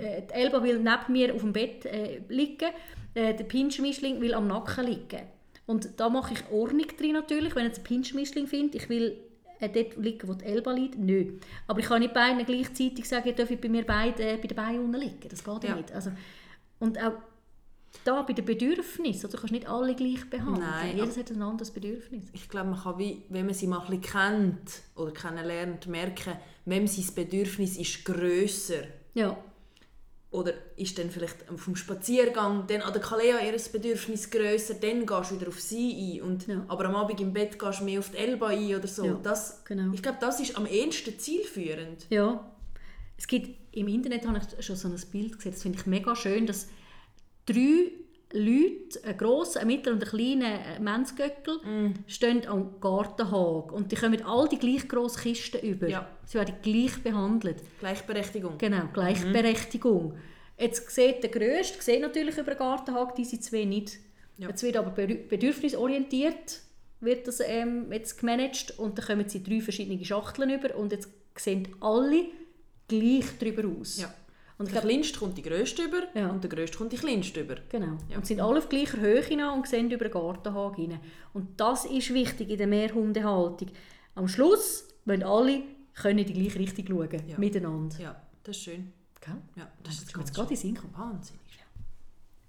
Äh, 0.00 0.22
Die 0.22 0.32
Elba 0.34 0.62
will 0.64 0.78
neben 0.80 1.12
mir 1.12 1.32
auf 1.32 1.40
dem 1.42 1.52
Bett 1.52 1.86
äh, 1.86 2.22
liegen, 2.28 2.70
äh, 3.14 3.34
der 3.34 3.44
Pinscher-Mischling 3.44 4.20
will 4.20 4.34
am 4.34 4.48
Nacken 4.48 4.84
liegen. 4.86 5.22
Und 5.66 5.98
da 5.98 6.08
mache 6.08 6.34
ich 6.34 6.50
Ordnung 6.50 6.86
drin 6.96 7.12
natürlich, 7.12 7.54
wenn 7.56 7.66
ich 7.66 7.76
jetzt 7.76 7.78
einen 7.78 7.86
Pinscher-Mischling 7.86 8.46
finde. 8.46 8.78
Ich 8.78 8.88
will 8.88 9.18
äh, 9.58 9.68
dort 9.68 9.96
liegen, 9.96 10.28
wo 10.28 10.34
die 10.34 10.44
Elba 10.44 10.72
liegt, 10.72 10.98
nö. 10.98 11.38
Aber 11.66 11.80
ich 11.80 11.86
kann 11.86 12.00
nicht 12.00 12.14
beiden 12.14 12.44
gleichzeitig 12.44 13.08
sagen, 13.08 13.28
ihr 13.28 13.34
dürft 13.34 13.60
bei 13.60 13.68
mir 13.68 13.84
beide, 13.84 14.22
äh, 14.22 14.36
bei 14.36 14.46
den 14.46 14.56
Beinen 14.56 14.84
unten 14.84 15.00
liegen. 15.00 15.28
Das 15.28 15.42
geht 15.42 15.64
ja. 15.64 15.74
Nicht. 15.74 15.92
Also, 15.92 16.10
und 16.78 17.02
auch 17.02 17.14
da 18.04 18.22
bei 18.22 18.32
den 18.32 18.44
Bedürfnissen, 18.44 19.24
also 19.24 19.28
du 19.28 19.38
kannst 19.38 19.52
nicht 19.52 19.68
alle 19.68 19.94
gleich 19.94 20.28
behandeln. 20.28 20.60
Nein, 20.60 20.96
Jedes 20.98 21.16
hat 21.16 21.30
ein 21.30 21.42
anderes 21.42 21.70
Bedürfnis. 21.70 22.26
Ich 22.32 22.48
glaube, 22.48 22.70
man 22.70 22.80
kann, 22.80 22.98
wie, 22.98 23.22
wenn 23.30 23.46
man 23.46 23.54
sie 23.54 23.66
mal 23.66 23.84
ein 23.86 24.00
kennt 24.00 24.82
oder 24.94 25.12
kennenlernt, 25.12 25.86
merken, 25.86 26.34
wem 26.64 26.86
sein 26.86 27.14
Bedürfnis 27.14 27.76
ist 27.76 28.04
grösser 28.04 28.84
Ja, 29.14 29.36
Oder 30.30 30.52
ist 30.76 30.98
dann 30.98 31.10
vielleicht 31.10 31.44
vom 31.56 31.76
Spaziergang 31.76 32.66
dann 32.66 32.82
an 32.82 32.92
der 32.92 33.00
Kalea 33.00 33.38
ihr 33.40 33.56
Bedürfnis 33.72 34.28
grösser, 34.28 34.74
dann 34.74 35.06
gehst 35.06 35.30
du 35.30 35.36
wieder 35.36 35.48
auf 35.48 35.60
sie 35.60 36.18
ein. 36.20 36.22
Und, 36.22 36.46
Ja. 36.46 36.64
Aber 36.68 36.86
am 36.86 36.96
Abend 36.96 37.20
im 37.20 37.32
Bett 37.32 37.58
gehst 37.58 37.80
du 37.80 37.84
mehr 37.84 38.00
auf 38.00 38.10
die 38.10 38.18
Elba 38.18 38.48
ein 38.48 38.74
oder 38.74 38.88
so. 38.88 39.04
Ja, 39.04 39.20
das, 39.22 39.64
genau. 39.64 39.92
Ich 39.94 40.02
glaube, 40.02 40.18
das 40.20 40.40
ist 40.40 40.56
am 40.56 40.66
ehesten 40.66 41.18
zielführend. 41.18 42.06
Ja. 42.10 42.52
Es 43.16 43.26
gibt, 43.26 43.74
im 43.74 43.88
Internet 43.88 44.26
habe 44.26 44.40
ich 44.58 44.66
schon 44.66 44.76
so 44.76 44.88
ein 44.88 45.00
Bild 45.10 45.36
gesehen, 45.36 45.52
das 45.52 45.62
finde 45.62 45.78
ich 45.78 45.86
mega 45.86 46.14
schön, 46.14 46.46
dass 46.46 46.68
drei 47.46 47.92
Leute, 48.38 49.02
ein 49.04 49.16
grosser, 49.16 49.60
ein 49.60 49.66
mittlerer 49.66 49.96
und 49.96 50.02
ein 50.02 50.08
kleiner 50.08 50.58
Menzgöckel, 50.80 51.58
Mm. 51.64 51.94
stehen 52.06 52.46
am 52.46 52.80
Gartenhag 52.80 53.72
und 53.72 53.90
die 53.90 53.96
kommen 53.96 54.22
all 54.24 54.48
die 54.48 54.58
gleich 54.58 54.86
grossen 54.88 55.22
Kisten 55.22 55.60
über. 55.66 55.88
Ja. 55.88 56.08
Sie 56.24 56.38
werden 56.38 56.54
gleich 56.62 57.02
behandelt. 57.02 57.58
Gleichberechtigung. 57.80 58.58
Genau, 58.58 58.82
Gleichberechtigung. 58.92 60.14
Jetzt 60.58 60.90
sieht 60.90 61.22
der 61.22 61.30
Grösste 61.30 61.82
sieht 61.82 62.00
natürlich 62.00 62.36
über 62.38 62.52
den 62.52 62.58
Gartenhag 62.58 63.14
diese 63.14 63.38
zwei 63.40 63.64
nicht. 63.64 63.98
Ja. 64.38 64.48
Jetzt 64.48 64.62
wird 64.62 64.76
aber 64.76 64.90
bedürf- 64.90 65.28
bedürfnisorientiert 65.28 66.60
wird 67.00 67.26
das, 67.28 67.40
ähm, 67.40 67.92
jetzt 67.92 68.18
gemanagt 68.18 68.78
und 68.78 68.96
dann 68.98 69.04
kommen 69.04 69.28
sie 69.28 69.42
drei 69.42 69.60
verschiedene 69.60 70.02
Schachteln 70.04 70.50
über 70.50 70.74
und 70.76 70.92
jetzt 70.92 71.08
sehen 71.36 71.68
alle 71.80 72.24
gleich 72.88 73.26
drüber 73.38 73.68
aus. 73.80 74.00
Ja. 74.00 74.12
Und 74.58 74.66
ich 74.66 74.72
Der 74.72 74.80
glaube, 74.80 74.94
Kleinste 74.94 75.18
kommt 75.18 75.36
die 75.36 75.42
Grösste 75.42 75.82
über 75.84 76.02
Ja. 76.14 76.30
und 76.30 76.42
der 76.42 76.48
Grösste 76.50 76.78
kommt 76.78 76.92
die 76.92 76.96
Kleinste 76.96 77.40
über. 77.40 77.56
genau. 77.68 77.98
Ja. 78.08 78.16
Und 78.16 78.26
sind 78.26 78.40
alle 78.40 78.58
auf 78.58 78.68
gleicher 78.70 78.98
Höhe 78.98 79.36
noch 79.36 79.54
und 79.54 79.68
sehen 79.68 79.90
über 79.90 80.04
den 80.08 80.12
Gartenhag 80.12 80.78
rein. 80.78 80.98
Und 81.34 81.60
das 81.60 81.84
ist 81.84 82.12
wichtig 82.14 82.48
in 82.50 82.56
der 82.58 82.66
Mehrhundehaltung. 82.66 83.68
Am 84.14 84.28
Schluss 84.28 84.88
wollen 85.04 85.22
alle 85.22 85.62
können 85.94 86.20
in 86.20 86.26
die 86.26 86.32
gleiche 86.32 86.58
Richtung 86.58 86.86
schauen, 86.86 87.28
Ja. 87.28 87.38
miteinander. 87.38 87.98
Ja, 88.00 88.22
das 88.44 88.56
ist 88.56 88.62
schön. 88.64 88.92
Gell? 89.20 89.36
Ja, 89.56 89.70
das 89.82 89.94
ist 89.96 90.14
ganz 90.14 90.32
gerade 90.32 90.50
in 90.50 90.56
Sinn. 90.56 90.78
Wahnsinnig. 90.94 91.40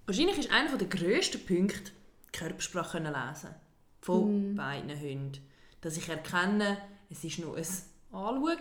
Wahrscheinlich 0.05 0.37
ist 0.37 0.51
einer 0.51 0.77
der 0.77 0.87
grössten 0.87 1.45
Punkte, 1.45 1.91
die 2.33 2.37
Körpersprache 2.39 2.97
können 2.99 3.13
lesen 3.13 3.49
von 3.99 4.55
beiden 4.55 4.89
Hunden. 4.97 5.39
Dass 5.81 5.97
ich 5.97 6.07
erkenne, 6.07 6.77
es 7.09 7.23
ist 7.25 7.39
nur 7.39 7.57
ein 7.57 7.65
Anschauen 8.13 8.57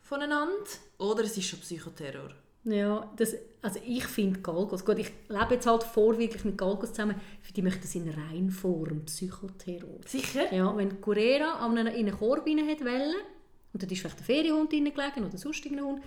voneinander 0.00 0.64
oder 0.98 1.22
es 1.22 1.36
ist 1.36 1.46
schon 1.46 1.60
Psychoterror. 1.60 2.30
Ja, 2.64 3.10
das, 3.16 3.34
also 3.62 3.80
ich 3.86 4.04
finde 4.04 4.40
Galgos, 4.40 4.84
gut, 4.84 4.98
ich 4.98 5.10
lebe 5.28 5.54
jetzt 5.54 5.66
halt 5.66 5.82
vorwiegend 5.82 6.44
mit 6.44 6.58
Galgos 6.58 6.90
zusammen, 6.90 7.16
für 7.40 7.52
die 7.52 7.62
möchte 7.62 7.82
das 7.82 7.94
in 7.94 8.08
Reinform, 8.08 9.04
Psychoterror. 9.06 10.00
Sicher? 10.06 10.52
Ja, 10.52 10.76
wenn 10.76 11.00
Curera 11.00 11.64
in 11.66 11.78
einen 11.78 12.18
Korb 12.18 12.46
rein 12.46 12.68
hat 12.68 12.80
wollen, 12.80 13.14
und 13.72 13.82
dort 13.82 13.92
ist 13.92 14.00
vielleicht 14.00 14.18
ein 14.18 14.24
Ferienhund 14.24 14.70
gelegen 14.70 15.24
oder 15.24 15.38
sonst 15.38 15.64
irgendein 15.64 15.86
Hund, 15.86 16.02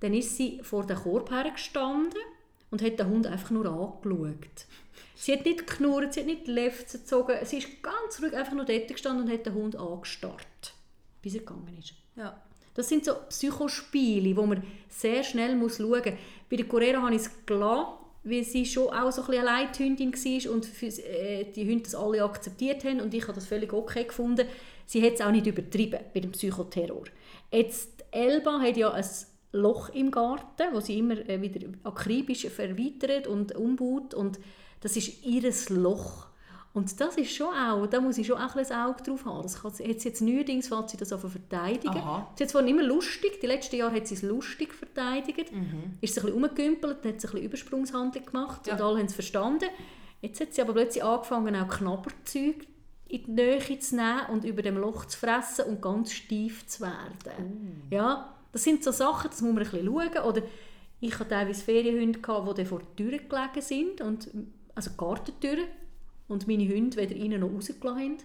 dann 0.00 0.14
ist 0.14 0.36
sie 0.36 0.60
vor 0.62 0.86
den 0.86 0.96
Korb 0.96 1.30
hergestanden 1.30 2.18
und 2.70 2.82
hat 2.82 2.98
den 2.98 3.08
Hund 3.08 3.26
einfach 3.26 3.50
nur 3.50 3.66
angeschaut. 3.66 4.66
Sie 5.14 5.32
hat 5.32 5.44
nicht 5.44 5.66
geknurrt, 5.66 6.14
sie 6.14 6.20
hat 6.20 6.26
nicht 6.26 6.46
die 6.46 6.52
Lefze 6.52 6.98
gezogen, 6.98 7.36
sie 7.44 7.58
ist 7.58 7.82
ganz 7.82 8.22
ruhig 8.22 8.34
einfach 8.34 8.54
nur 8.54 8.64
dort 8.64 8.88
gestanden 8.88 9.26
und 9.26 9.32
hat 9.32 9.44
den 9.44 9.54
Hund 9.54 9.76
angestarrt, 9.76 10.74
bis 11.20 11.34
er 11.34 11.40
gegangen 11.40 11.76
ist. 11.78 11.92
Ja. 12.16 12.40
Das 12.74 12.88
sind 12.88 13.04
so 13.04 13.14
Psychospiele, 13.28 14.36
wo 14.36 14.46
man 14.46 14.62
sehr 14.88 15.22
schnell 15.22 15.56
muss 15.56 15.78
schauen 15.78 15.90
muss. 15.90 16.14
Bei 16.48 16.56
der 16.56 16.66
Corera 16.66 17.02
habe 17.02 17.14
ich 17.14 17.22
es 17.22 17.30
gelassen, 17.46 17.98
weil 18.22 18.44
sie 18.44 18.66
schon 18.66 18.88
auch 18.88 19.10
so 19.10 19.22
ein 19.22 19.28
bisschen 19.28 19.48
eine 19.48 19.62
Leithündin 19.64 20.12
war 20.12 20.52
und 20.52 20.66
für, 20.66 20.86
äh, 20.86 21.44
die 21.52 21.68
Hunde 21.68 21.84
das 21.84 21.94
alle 21.94 22.22
akzeptiert 22.22 22.84
haben 22.84 23.00
und 23.00 23.14
ich 23.14 23.22
habe 23.22 23.32
das 23.32 23.46
völlig 23.46 23.72
okay 23.72 24.04
gefunden. 24.04 24.46
Sie 24.86 25.02
hat 25.02 25.14
es 25.14 25.20
auch 25.20 25.30
nicht 25.30 25.46
übertrieben 25.46 26.00
bei 26.12 26.20
dem 26.20 26.32
Psychoterror. 26.32 27.04
Jetzt, 27.50 28.04
Elba 28.10 28.60
hat 28.60 28.76
ja 28.76 28.90
ein 28.92 29.04
Loch 29.52 29.88
im 29.90 30.10
Garten, 30.10 30.72
wo 30.72 30.80
sie 30.80 30.98
immer 30.98 31.16
äh, 31.28 31.40
wieder 31.40 31.66
akribisch 31.84 32.46
verweitert 32.48 33.26
und 33.26 33.54
umbaut 33.56 34.14
und 34.14 34.38
das 34.80 34.96
ist 34.96 35.24
ihr 35.24 35.50
Loch. 35.70 36.29
Und 36.72 37.00
das 37.00 37.16
ist 37.16 37.34
schon 37.34 37.48
auch, 37.52 37.86
da 37.86 38.00
muss 38.00 38.16
ich 38.16 38.26
schon 38.28 38.38
auch 38.38 38.54
ein 38.54 38.72
Auge 38.72 39.02
drauf 39.02 39.24
haben. 39.24 39.42
Das 39.42 39.60
kann, 39.60 39.72
jetzt, 39.78 40.04
jetzt 40.04 40.20
neuerdings 40.22 40.68
fällt 40.68 40.88
sie 40.90 40.96
das 40.96 41.12
auf 41.12 41.22
verteidigen. 41.22 41.88
Aha. 41.96 42.28
Sie 42.36 42.44
hat 42.44 42.46
es 42.46 42.52
vorhin 42.52 42.70
immer 42.70 42.84
lustig, 42.84 43.40
die 43.40 43.46
letzten 43.46 43.76
Jahre 43.76 43.96
hat 43.96 44.06
sie 44.06 44.14
es 44.14 44.22
lustig 44.22 44.72
verteidigt. 44.72 45.50
Mhm. 45.52 45.96
Ist 46.00 46.14
sie 46.14 46.20
ein 46.20 46.26
bisschen 46.26 46.32
rumgekümpelt, 46.32 46.98
hat 46.98 47.02
sie 47.02 47.08
ein 47.08 47.20
bisschen 47.20 47.42
Übersprungshandlung 47.42 48.24
gemacht 48.24 48.66
Ja. 48.68 48.74
und 48.74 48.82
alle 48.82 48.98
haben 48.98 49.06
es 49.06 49.14
verstanden. 49.14 49.68
Jetzt 50.22 50.40
hat 50.40 50.54
sie 50.54 50.62
aber 50.62 50.74
plötzlich 50.74 51.02
angefangen, 51.02 51.56
auch 51.56 51.68
Knabberzeug 51.68 52.66
in 53.08 53.24
die 53.24 53.30
Nähe 53.32 53.78
zu 53.80 53.96
nehmen 53.96 54.20
und 54.30 54.44
über 54.44 54.62
dem 54.62 54.76
Loch 54.78 55.06
zu 55.06 55.18
fressen 55.18 55.64
und 55.64 55.82
ganz 55.82 56.12
steif 56.12 56.66
zu 56.68 56.82
werden. 56.82 57.80
Oh. 57.90 57.94
Ja, 57.94 58.32
das 58.52 58.62
sind 58.62 58.84
so 58.84 58.92
Sachen, 58.92 59.28
das 59.30 59.40
muss 59.40 59.52
man 59.52 59.64
ein 59.64 59.70
bisschen 59.70 59.86
schauen. 59.86 60.24
Oder 60.28 60.42
ich 61.00 61.18
hatte 61.18 61.30
teilweise 61.30 61.64
Ferienhunde, 61.64 62.20
gehabt, 62.20 62.58
die 62.58 62.64
vor 62.64 62.78
der 62.78 62.94
Tür 62.96 63.18
gelegen 63.18 63.60
sind, 63.60 64.00
und, 64.02 64.30
also 64.76 64.90
Gartentüren, 64.96 65.64
und 66.30 66.46
meine 66.46 66.68
Hunde 66.68 66.96
weder 66.96 67.14
innen 67.14 67.40
noch 67.40 67.52
rausgelassen 67.52 68.00
haben. 68.00 68.16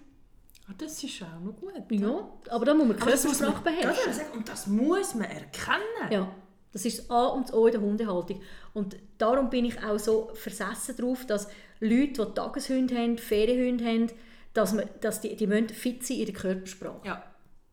Ah, 0.67 0.73
Das 0.77 1.03
ist 1.03 1.21
auch 1.21 1.39
noch 1.43 1.55
gut. 1.55 1.73
Ja, 1.89 2.29
aber 2.49 2.65
da 2.65 2.73
muss 2.73 2.87
man 2.87 2.97
das 2.97 3.23
Körpersprache 3.23 3.63
beherrschen. 3.63 4.13
Sagen, 4.13 4.31
und 4.37 4.49
das 4.49 4.67
muss 4.67 5.13
man 5.15 5.25
erkennen. 5.29 6.11
Ja, 6.11 6.31
Das 6.71 6.85
ist 6.85 6.99
das 6.99 7.09
A 7.09 7.27
und 7.27 7.47
das 7.47 7.53
O 7.53 7.65
in 7.67 7.71
der 7.73 7.81
Hundehaltung. 7.81 8.41
Und 8.73 8.95
darum 9.17 9.49
bin 9.49 9.65
ich 9.65 9.83
auch 9.83 9.99
so 9.99 10.29
versessen 10.33 10.95
darauf, 10.97 11.25
dass 11.25 11.47
Leute, 11.79 12.25
die 12.25 12.33
Tageshunde 12.33 12.97
haben, 12.97 13.17
Ferienhunde 13.17 13.85
haben, 13.85 14.11
dass, 14.53 14.73
man, 14.73 14.89
dass 15.01 15.21
die, 15.21 15.35
die 15.35 15.47
müssen 15.47 15.69
fit 15.69 16.05
sein 16.05 16.17
in 16.17 16.25
der 16.25 16.33
Körpersprache. 16.33 17.05
Ja. 17.05 17.23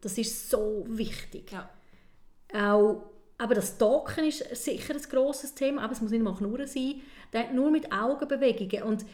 Das 0.00 0.18
ist 0.18 0.50
so 0.50 0.84
wichtig. 0.88 1.52
Ja. 1.52 1.70
Auch 2.54 3.12
aber 3.42 3.56
das 3.56 3.76
Talken 3.76 4.26
ist 4.26 4.44
sicher 4.54 4.94
ein 4.94 5.02
grosses 5.02 5.52
Thema, 5.54 5.82
aber 5.82 5.94
es 5.94 6.00
muss 6.00 6.12
nicht 6.12 6.22
mal 6.22 6.32
Knurren 6.36 6.68
sein. 6.68 7.00
Nur 7.52 7.72
mit 7.72 7.90
Augenbewegungen. 7.90 8.84
Und 8.84 9.04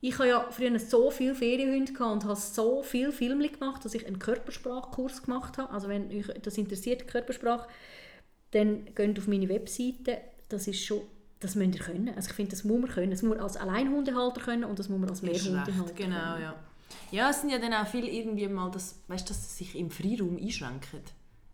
ich 0.00 0.14
habe 0.18 0.28
ja 0.28 0.46
früher 0.50 0.78
so 0.78 1.10
viele 1.10 1.34
Ferienhunde 1.34 1.92
und 2.04 2.24
habe 2.24 2.36
so 2.36 2.82
viele 2.82 3.12
Filme 3.12 3.48
gemacht, 3.48 3.84
dass 3.84 3.94
ich 3.94 4.06
einen 4.06 4.18
Körpersprachkurs 4.18 5.22
gemacht 5.22 5.58
habe. 5.58 5.72
Also 5.72 5.88
wenn 5.88 6.10
euch 6.10 6.26
das 6.42 6.56
interessiert, 6.56 7.06
Körpersprache, 7.06 7.68
dann 8.52 8.86
geht 8.94 9.18
auf 9.18 9.26
meine 9.28 9.48
Webseite. 9.48 10.18
Das 10.48 10.66
ist 10.66 10.82
schon, 10.84 11.02
das 11.38 11.54
müsst 11.54 11.74
ihr 11.74 11.80
können. 11.80 12.08
Also 12.16 12.30
ich 12.30 12.34
finde, 12.36 12.50
das 12.52 12.64
muss 12.64 12.80
man 12.80 12.90
können. 12.90 13.10
Das 13.10 13.22
muss 13.22 13.36
man 13.36 13.40
als 13.44 13.56
Alleinhundehalter 13.56 14.40
können 14.40 14.64
und 14.64 14.78
das 14.78 14.88
muss 14.88 15.00
man 15.00 15.10
als 15.10 15.22
Mehrhundehalter 15.22 15.92
Genau, 15.94 16.16
können. 16.32 16.42
ja. 16.42 16.54
Ja, 17.12 17.30
es 17.30 17.40
sind 17.42 17.50
ja 17.50 17.58
dann 17.58 17.72
auch 17.74 17.86
viele 17.86 18.08
irgendwie 18.10 18.48
mal, 18.48 18.70
das, 18.70 18.98
weißt, 19.08 19.28
dass 19.30 19.56
sie 19.56 19.64
sich 19.64 19.76
im 19.76 19.90
Freiraum 19.90 20.36
einschränken. 20.38 21.00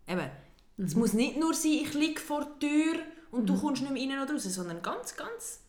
Eben, 0.07 0.29
es 0.77 0.93
Mhm. 0.95 0.99
muss 1.01 1.13
nicht 1.13 1.37
nur 1.39 1.53
sein, 1.53 1.71
ich 1.83 1.93
liege 1.93 2.19
vor 2.21 2.45
der 2.45 2.69
Tür 2.69 2.95
und 3.31 3.47
du 3.47 3.59
kommst 3.59 3.81
nicht 3.83 3.91
mehr 3.93 4.17
rein 4.17 4.23
oder 4.23 4.33
raus, 4.33 4.43
sondern 4.45 4.81
ganz, 4.81 5.15
ganz, 5.15 5.59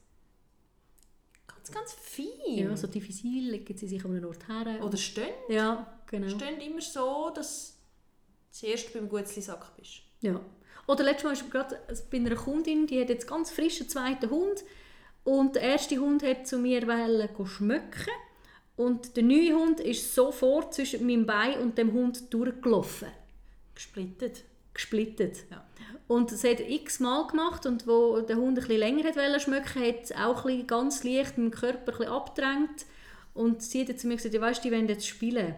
ganz, 1.72 1.96
ganz 1.96 1.96
fein. 2.00 2.68
Ja, 2.68 2.76
so 2.76 2.86
diffizil 2.86 3.50
legen 3.50 3.76
sie 3.76 3.86
sich 3.86 4.04
an 4.04 4.12
einen 4.12 4.24
Ort 4.24 4.46
her. 4.48 4.84
Oder 4.84 4.96
stehen, 4.96 5.34
ja, 5.48 6.00
genau. 6.06 6.28
stehen 6.28 6.60
immer 6.60 6.80
so, 6.80 7.30
dass 7.34 7.78
du 8.50 8.58
zuerst 8.58 8.92
beim 8.92 9.08
Gutzli-Sack 9.08 9.76
bist. 9.76 10.02
Ja. 10.20 10.40
Oder 10.86 11.04
letztes 11.04 11.24
Mal 11.24 11.36
mir 11.36 11.50
gerade 11.50 11.78
bei 12.10 12.16
einer 12.16 12.34
Kundin, 12.34 12.86
die 12.86 13.00
hat 13.00 13.10
jetzt 13.10 13.26
ganz 13.26 13.50
frisch 13.50 13.80
einen 13.80 13.90
zweiten 13.90 14.30
Hund 14.30 14.64
und 15.24 15.54
der 15.54 15.62
erste 15.62 15.98
Hund 15.98 16.22
hat 16.22 16.46
zu 16.46 16.58
mir 16.58 16.86
schmücken 17.46 18.12
und 18.76 19.16
der 19.16 19.24
neue 19.24 19.54
Hund 19.54 19.80
ist 19.80 20.14
sofort 20.14 20.72
zwischen 20.72 21.06
meinem 21.06 21.26
Bein 21.26 21.58
und 21.60 21.76
dem 21.76 21.92
Hund 21.92 22.32
durchgelaufen, 22.32 23.08
Gesplittet. 23.74 24.44
Gesplittet. 24.78 25.44
Ja. 25.50 25.64
Und 26.06 26.32
das 26.32 26.44
hat 26.44 26.60
er 26.60 26.70
x-mal 26.70 27.26
gemacht 27.26 27.66
und 27.66 27.86
wo 27.86 28.20
der 28.20 28.36
Hund 28.36 28.58
ein 28.58 28.66
bisschen 28.66 28.78
länger 28.78 29.04
hat 29.04 29.16
wollen 29.16 29.40
schmücken, 29.40 29.82
hat 29.82 30.04
es 30.04 30.12
auch 30.12 30.46
ein 30.46 30.66
ganz 30.66 31.04
leicht 31.04 31.36
mit 31.36 31.52
dem 31.52 31.58
Körper 31.58 31.92
ein 31.92 31.98
bisschen 31.98 32.12
abgedrängt 32.12 32.86
und 33.34 33.62
sie 33.62 33.86
hat 33.86 33.98
zu 33.98 34.06
mir 34.06 34.16
gesagt, 34.16 34.34
ja, 34.34 34.40
weißt, 34.40 34.64
die 34.64 34.72
wollen 34.72 34.88
jetzt 34.88 35.06
spielen. 35.06 35.54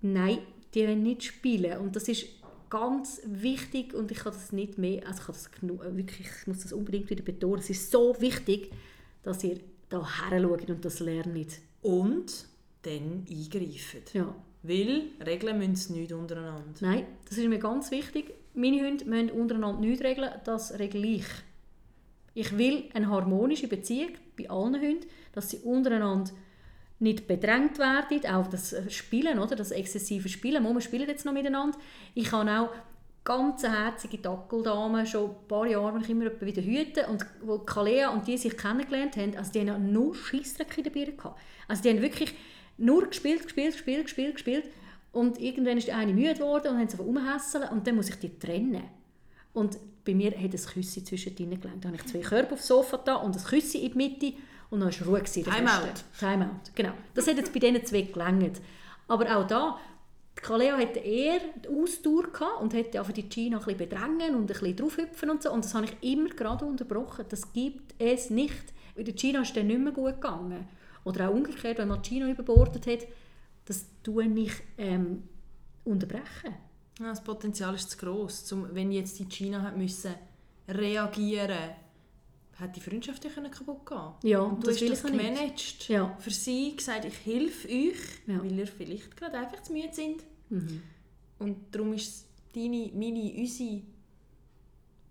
Nein, 0.00 0.38
die 0.74 0.82
wollen 0.82 1.02
nicht 1.02 1.22
spielen 1.22 1.78
und 1.78 1.94
das 1.94 2.08
ist 2.08 2.26
ganz 2.70 3.20
wichtig 3.24 3.94
und 3.94 4.10
ich 4.10 4.18
kann 4.18 4.32
das 4.32 4.52
nicht 4.52 4.78
mehr, 4.78 5.06
also 5.06 5.32
ich, 5.32 5.52
kann 5.52 5.68
das 5.68 5.96
wirklich, 5.96 6.26
ich 6.40 6.46
muss 6.46 6.60
das 6.60 6.72
unbedingt 6.72 7.08
wieder 7.08 7.22
betonen, 7.22 7.60
es 7.60 7.70
ist 7.70 7.90
so 7.90 8.20
wichtig, 8.20 8.72
dass 9.22 9.44
ihr 9.44 9.60
da 9.88 10.06
schaut 10.06 10.68
und 10.68 10.84
das 10.84 11.00
lernt. 11.00 11.60
Und 11.82 12.46
dann 12.82 13.26
eingreifen. 13.28 14.02
Ja. 14.12 14.34
Weil 14.62 15.02
Regeln 15.24 15.58
müssen 15.58 15.76
sie 15.76 16.00
nicht 16.00 16.12
untereinander. 16.12 16.64
Nein, 16.80 17.06
das 17.28 17.38
ist 17.38 17.48
mir 17.48 17.58
ganz 17.58 17.90
wichtig. 17.90 18.34
Meine 18.54 18.84
Hunde 18.84 19.04
müssen 19.04 19.30
untereinander 19.30 19.80
nichts 19.80 20.04
regeln, 20.04 20.30
das 20.44 20.78
regle 20.78 21.06
ich. 21.06 21.26
Ich 22.34 22.56
will 22.56 22.84
eine 22.94 23.08
harmonische 23.08 23.68
Beziehung 23.68 24.10
bei 24.36 24.48
allen 24.50 24.80
Hunden, 24.80 25.06
dass 25.32 25.50
sie 25.50 25.58
untereinander 25.58 26.30
nicht 27.00 27.28
bedrängt 27.28 27.78
werden, 27.78 28.26
auch 28.26 28.48
das 28.48 28.74
Spielen, 28.88 29.38
oder? 29.38 29.54
das 29.54 29.70
exzessive 29.70 30.28
Spielen. 30.28 30.62
Mama 30.62 30.80
spielen 30.80 31.08
jetzt 31.08 31.24
noch 31.24 31.32
miteinander. 31.32 31.78
Ich 32.14 32.32
habe 32.32 32.50
auch 32.50 32.70
ganz 33.24 33.62
herzige 33.62 34.18
Dackeldamen, 34.18 35.06
schon 35.06 35.30
ein 35.30 35.48
paar 35.48 35.66
Jahre, 35.66 35.94
wenn 35.94 36.02
ich 36.02 36.10
immer 36.10 36.30
wieder 36.40 36.62
hüte, 36.62 37.06
und 37.06 37.24
wo 37.42 37.58
Kalea 37.58 38.08
und 38.08 38.26
die 38.26 38.38
sich 38.38 38.56
kennengelernt 38.56 39.16
haben, 39.16 39.36
also 39.36 39.52
die 39.52 39.70
haben 39.70 39.92
nur 39.92 40.14
Scheissdreck 40.14 40.78
in 40.78 40.84
der 40.84 40.90
Birne 40.90 41.12
gehabt. 41.12 41.38
Also 41.68 41.82
die 41.82 41.90
haben 41.90 42.00
wirklich 42.00 42.34
nur 42.78 43.06
gespielt, 43.06 43.42
gespielt, 43.42 43.72
gespielt, 43.72 44.04
gespielt, 44.04 44.34
gespielt 44.34 44.64
und 45.12 45.40
irgendwann 45.40 45.78
ist 45.78 45.90
eine 45.90 46.12
müde 46.12 46.34
geworden 46.34 46.68
und 46.68 46.78
haben 46.78 46.88
sie 46.88 46.96
rumhässeln 46.96 47.68
und 47.70 47.86
dann 47.86 47.96
muss 47.96 48.08
ich 48.08 48.16
die 48.16 48.38
trennen. 48.38 48.84
Und 49.52 49.78
bei 50.04 50.14
mir 50.14 50.30
hat 50.30 50.38
ein 50.38 50.50
Küssi 50.50 51.04
zwischen 51.04 51.36
ihnen 51.36 51.60
gelangt. 51.60 51.84
Da 51.84 51.88
habe 51.88 51.98
ich 51.98 52.06
zwei 52.06 52.20
Körper 52.20 52.54
aufs 52.54 52.66
Sofa 52.66 52.96
da 52.98 53.16
und 53.16 53.36
ein 53.36 53.42
Küssi 53.42 53.78
in 53.78 53.92
die 53.92 53.96
Mitte 53.96 54.32
und 54.70 54.80
dann 54.80 54.90
war 54.90 55.06
Ruhe. 55.06 55.20
gewesen, 55.20 55.44
der 55.44 55.52
Timeout. 55.52 55.70
Festen. 55.70 56.04
Timeout, 56.18 56.60
genau. 56.74 56.92
Das 57.14 57.26
hat 57.26 57.36
jetzt 57.36 57.52
bei 57.52 57.58
diesen 57.58 57.84
zwei 57.84 58.02
gelangt. 58.02 58.60
Aber 59.08 59.36
auch 59.36 59.46
da, 59.46 59.78
die 60.38 60.42
Kaleo 60.42 60.76
hatte 60.76 61.00
eher 61.00 61.40
die 61.64 61.68
Ausdauer 61.68 62.30
gehabt 62.30 62.60
und 62.60 62.74
hätte 62.74 62.98
einfach 63.00 63.12
die 63.12 63.28
Gina 63.28 63.58
ein 63.58 63.64
bisschen 63.64 63.78
bedrängen 63.78 64.34
und 64.34 64.42
ein 64.42 64.46
bisschen 64.46 64.76
draufhüpfen 64.76 65.30
und 65.30 65.42
so. 65.42 65.50
Und 65.50 65.64
das 65.64 65.74
habe 65.74 65.86
ich 65.86 66.12
immer 66.12 66.28
gerade 66.28 66.64
unterbrochen. 66.64 67.24
Das 67.28 67.52
gibt 67.52 67.94
es 67.98 68.30
nicht. 68.30 68.72
Weil 68.94 69.04
der 69.04 69.14
Gina 69.14 69.42
ist 69.42 69.56
dann 69.56 69.66
nicht 69.66 69.80
mehr 69.80 69.92
gut 69.92 70.14
gegangen. 70.14 70.68
Oder 71.08 71.28
auch 71.28 71.34
umgekehrt, 71.34 71.78
wenn 71.78 72.02
Gina 72.02 72.28
überbordet 72.30 72.86
hat, 72.86 73.06
das 73.64 73.84
tue 74.02 74.24
ich 74.26 74.52
ähm, 74.76 75.22
unterbrechen. 75.84 76.54
Ja, 77.00 77.06
das 77.10 77.22
Potenzial 77.22 77.74
ist 77.74 77.90
zu 77.90 77.96
gross. 77.98 78.44
Zum, 78.44 78.74
wenn 78.74 78.90
jetzt 78.92 79.18
die 79.18 79.26
China 79.28 79.62
hat 79.62 79.76
müssen 79.76 80.14
reagieren 80.68 81.70
hat 82.60 82.74
die 82.74 82.80
Freundschaft 82.80 83.24
ja 83.24 83.30
können 83.30 83.52
kaputt 83.52 83.86
gehen 83.86 84.30
Ja, 84.30 84.40
Und 84.40 84.64
du 84.64 84.66
das 84.66 84.82
hast 84.82 84.90
das 84.90 85.04
nicht. 85.04 85.16
gemanagt. 85.16 85.88
Ja. 85.88 86.16
Für 86.18 86.30
sie 86.32 86.74
gesagt, 86.74 87.04
ich 87.04 87.24
helfe 87.24 87.68
euch, 87.68 87.94
Ja. 88.26 88.42
weil 88.42 88.58
ihr 88.58 88.66
vielleicht 88.66 89.16
gerade 89.16 89.38
einfach 89.38 89.62
zu 89.62 89.72
müde 89.72 89.92
sind. 89.92 90.24
Mhm. 90.50 90.82
Und 91.38 91.56
darum 91.70 91.92
ist 91.92 92.08
es 92.08 92.24
deine, 92.52 92.90
meine, 92.94 93.32
unsere 93.38 93.82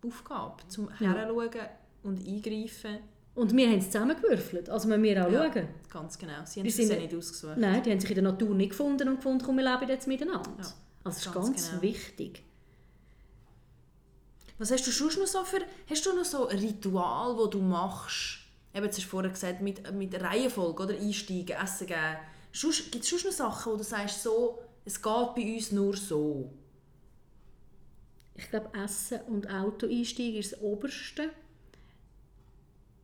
Aufgabe, 0.06 0.58
zum 0.68 0.90
Ja. 1.00 1.14
Heranschauen 1.14 1.68
und 2.04 2.28
eingreifen. 2.28 2.98
Und 3.38 3.56
wir 3.56 3.68
haben 3.70 3.78
es 3.78 3.86
zusammengewürfelt. 3.92 4.68
Also 4.68 4.88
müssen 4.88 5.04
wir 5.04 5.28
auch 5.28 5.32
Ja. 5.32 5.54
schauen. 5.54 5.68
Ganz 5.92 6.18
genau. 6.18 6.44
Sie 6.44 6.60
haben 6.60 6.68
es 6.68 6.76
sich 6.76 6.90
nicht 6.90 7.14
ausgesucht. 7.14 7.58
Nein, 7.58 7.84
die 7.84 7.92
haben 7.92 8.00
sich 8.00 8.10
in 8.10 8.16
der 8.16 8.24
Natur 8.24 8.56
nicht 8.56 8.72
gefunden 8.72 9.08
und 9.08 9.18
gefunden, 9.18 9.46
komm, 9.46 9.58
wir 9.58 9.64
leben 9.64 9.88
jetzt 9.88 10.08
miteinander. 10.08 10.50
Ja, 10.58 10.64
also 10.64 10.74
das 11.04 11.18
ist 11.28 11.34
ganz 11.34 11.70
genau. 11.70 11.82
wichtig. 11.84 12.44
Was 14.58 14.72
hast 14.72 14.88
du 14.88 14.92
sonst 14.92 15.20
noch 15.20 15.28
so 15.28 15.44
für... 15.44 15.60
Hast 15.88 16.04
du 16.08 16.16
noch 16.16 16.26
so 16.26 16.48
ein 16.48 16.58
Ritual, 16.58 17.38
das 17.38 17.50
du 17.52 17.62
machst? 17.62 18.40
Eben, 18.74 18.86
jetzt 18.86 18.98
hast 18.98 19.06
du 19.06 19.10
vorher 19.10 19.30
gesagt, 19.30 19.62
mit, 19.62 19.94
mit 19.94 20.20
Reihenfolge, 20.20 20.82
oder? 20.84 20.96
Einsteigen, 20.96 21.56
Essen 21.64 21.86
geben. 21.86 22.18
Gibt 22.92 23.04
es 23.04 23.10
sonst 23.12 23.26
noch 23.26 23.32
Sachen, 23.32 23.74
wo 23.74 23.78
du 23.78 23.84
sagst, 23.84 24.24
so, 24.24 24.58
es 24.84 24.96
geht 25.00 25.36
bei 25.36 25.54
uns 25.56 25.72
nur 25.72 25.96
so? 25.96 26.52
Ich 28.34 28.50
glaube, 28.50 28.72
Essen 28.84 29.20
und 29.28 29.48
Auto-Einstieg 29.48 30.38
ist 30.38 30.54
das 30.54 30.62
Oberste. 30.62 31.30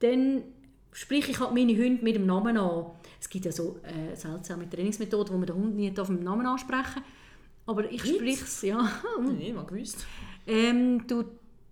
Dann 0.04 0.44
spreche 0.92 1.32
ich 1.32 1.40
halt 1.40 1.54
meine 1.54 1.76
Hunde 1.78 2.04
mit 2.04 2.16
dem 2.16 2.26
Namen 2.26 2.58
an. 2.58 2.88
Es 3.20 3.30
gibt 3.30 3.46
ja 3.46 3.54
so 3.54 3.80
äh, 3.84 4.16
seltsame 4.16 4.70
Trainingsmethoden, 4.70 5.34
wo 5.34 5.38
man 5.38 5.48
den 5.48 5.56
Hund 5.56 5.76
nicht 5.76 5.98
auf 5.98 6.08
dem 6.08 6.20
Namen 6.20 6.46
ansprechen 6.46 6.96
darf. 6.96 7.04
Aber 7.66 7.90
ich 7.90 8.02
spreche 8.02 8.44
es, 8.44 8.62
ja. 8.64 8.90
Ich 9.26 9.32
nicht 9.32 9.56
mal 9.56 9.66
gewusst. 9.66 10.06
Ähm, 10.46 11.08
du, 11.08 11.24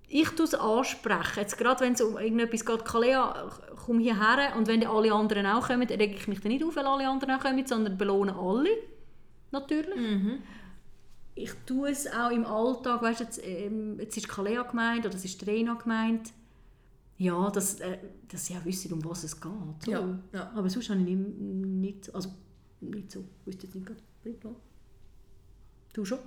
ich 0.08 0.30
tue 0.30 0.46
es 0.46 0.54
ansprechen. 0.54 1.40
Jetzt 1.40 1.58
gerade 1.58 1.82
wenn 1.82 1.92
es 1.94 2.00
um 2.00 2.18
irgendetwas 2.18 2.66
geht, 2.66 2.86
Kalea, 2.86 3.50
komm 3.86 4.00
hierher. 4.00 4.56
Und 4.56 4.68
wenn 4.68 4.88
alle 4.88 5.14
anderen 5.14 5.46
auch 5.46 5.68
kommen, 5.68 5.86
dann 5.86 6.00
rege 6.00 6.16
ich 6.16 6.30
mich 6.30 6.40
dann 6.40 6.54
nicht 6.54 6.64
auf, 6.64 6.78
weil 6.78 6.86
alle 6.86 7.10
anderen 7.10 7.36
auch 7.36 7.42
kommen, 7.42 7.68
sondern 7.68 7.98
belohne 7.98 8.34
alle. 8.34 8.70
Natürlich. 9.52 10.00
Ich 11.36 11.52
tue 11.66 11.90
es 11.90 12.08
auch 12.08 12.32
im 12.32 12.46
Alltag. 12.46 13.02
Weißt, 13.02 13.20
jetzt, 13.20 13.46
ähm, 13.46 14.00
jetzt 14.00 14.16
ist 14.16 14.30
Kalea 14.30 14.64
gemeint 14.64 15.06
oder 15.06 15.16
es 15.16 15.26
ist 15.26 15.46
Rena 15.46 15.74
gemeint. 15.74 16.32
Ja, 17.22 17.52
dass, 17.52 17.80
äh, 17.82 18.00
dass 18.30 18.48
sie 18.48 18.56
auch 18.58 18.66
wissen, 18.66 18.92
um 18.94 19.06
was 19.06 19.24
es 19.24 19.40
geht. 19.40 19.52
So. 19.86 19.92
Ja, 19.92 20.20
ja. 20.34 20.52
Aber 20.56 20.68
sonst 20.72 20.90
habe 20.90 21.00
ich 21.02 21.06
nicht, 21.06 21.38
nicht, 21.40 22.16
also 22.16 22.30
nicht 22.80 23.12
so. 23.12 23.20
Ich 23.42 23.48
wüsste 23.48 23.68
jetzt 23.68 23.76
nicht 23.76 23.86
gerade. 23.86 24.02
Du 25.94 26.04
schon? 26.06 26.20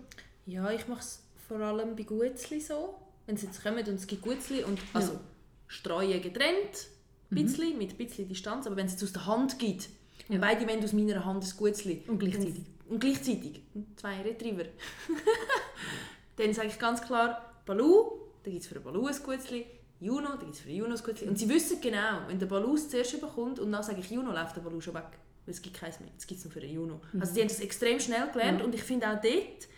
Ja, 0.47 0.71
ich 0.71 0.87
mache 0.87 1.01
es 1.01 1.23
vor 1.49 1.59
allem 1.59 1.97
bei 1.97 2.03
Gutzli 2.05 2.61
so. 2.61 2.95
Wenn 3.27 3.37
sie 3.37 3.47
jetzt 3.47 3.63
kommen 3.63 3.79
und 3.79 3.89
es 3.95 4.07
gibt 4.07 4.23
Gutzli 4.23 4.63
und 4.63 4.79
also 4.93 5.15
Ja. 5.15 5.21
streuen 5.67 6.23
getrennt, 6.23 6.89
bisschen, 7.31 7.77
mit 7.79 7.91
ein 7.93 7.97
bisschen 7.97 8.29
Distanz, 8.29 8.67
aber 8.67 8.77
wenn 8.77 8.87
es 8.87 8.93
jetzt 8.93 9.03
aus 9.05 9.13
der 9.15 9.27
Hand 9.27 9.59
gibt 9.59 9.89
und 10.29 10.35
Ja. 10.37 10.41
beide 10.41 10.69
wollen 10.69 10.85
aus 10.85 10.93
meiner 10.93 11.25
Hand 11.25 11.43
ein 11.43 11.53
Gutzli 11.57 12.05
Und 12.07 12.19
gleichzeitig. 12.21 12.59
und, 12.87 12.93
und 12.93 12.99
gleichzeitig 13.01 13.63
zwei 13.97 14.21
Retriever, 14.23 14.65
dann 16.37 16.53
sage 16.55 16.69
ich 16.69 16.79
ganz 16.79 17.01
klar 17.03 17.63
Balu, 17.67 18.11
dann 18.45 18.53
gibt 18.53 18.63
es 18.65 18.69
für 18.69 18.79
Balu 18.79 19.07
ein 19.07 19.17
Gutzli, 19.25 19.65
Juno, 20.05 20.29
dann 20.29 20.39
gibt 20.39 20.55
es 20.55 20.61
für 20.61 20.69
den 20.69 20.77
Juno 20.77 20.95
ein 20.95 21.03
Gutzli. 21.03 21.29
Und 21.29 21.39
sie 21.39 21.49
wissen 21.49 21.81
genau, 21.81 22.21
wenn 22.29 22.39
der 22.39 22.47
Balu 22.47 22.75
es 22.75 22.89
zuerst 22.89 23.21
bekommt 23.21 23.59
und 23.59 23.73
dann 23.73 23.83
sage 23.83 24.01
ich 24.01 24.11
Juno, 24.11 24.33
läuft 24.33 24.57
der 24.57 24.61
Balu 24.61 24.81
schon 24.81 24.95
weg. 24.95 25.09
Weil 25.47 25.55
es 25.55 25.61
gibt 25.63 25.77
keins 25.77 26.01
mehr, 26.01 26.11
es 26.17 26.27
gibt 26.27 26.39
es 26.39 26.45
nur 26.45 26.53
für 26.53 26.61
den 26.61 26.73
Juno. 26.75 27.01
Also 27.19 27.35
die 27.35 27.41
haben 27.41 27.49
das 27.49 27.61
extrem 27.61 27.99
schnell 28.01 28.31
gelernt 28.33 28.61
Ja. 28.61 28.67
und 28.67 28.75
ich 28.75 28.83
finde 28.83 29.09
auch 29.09 29.21
dort 29.21 29.69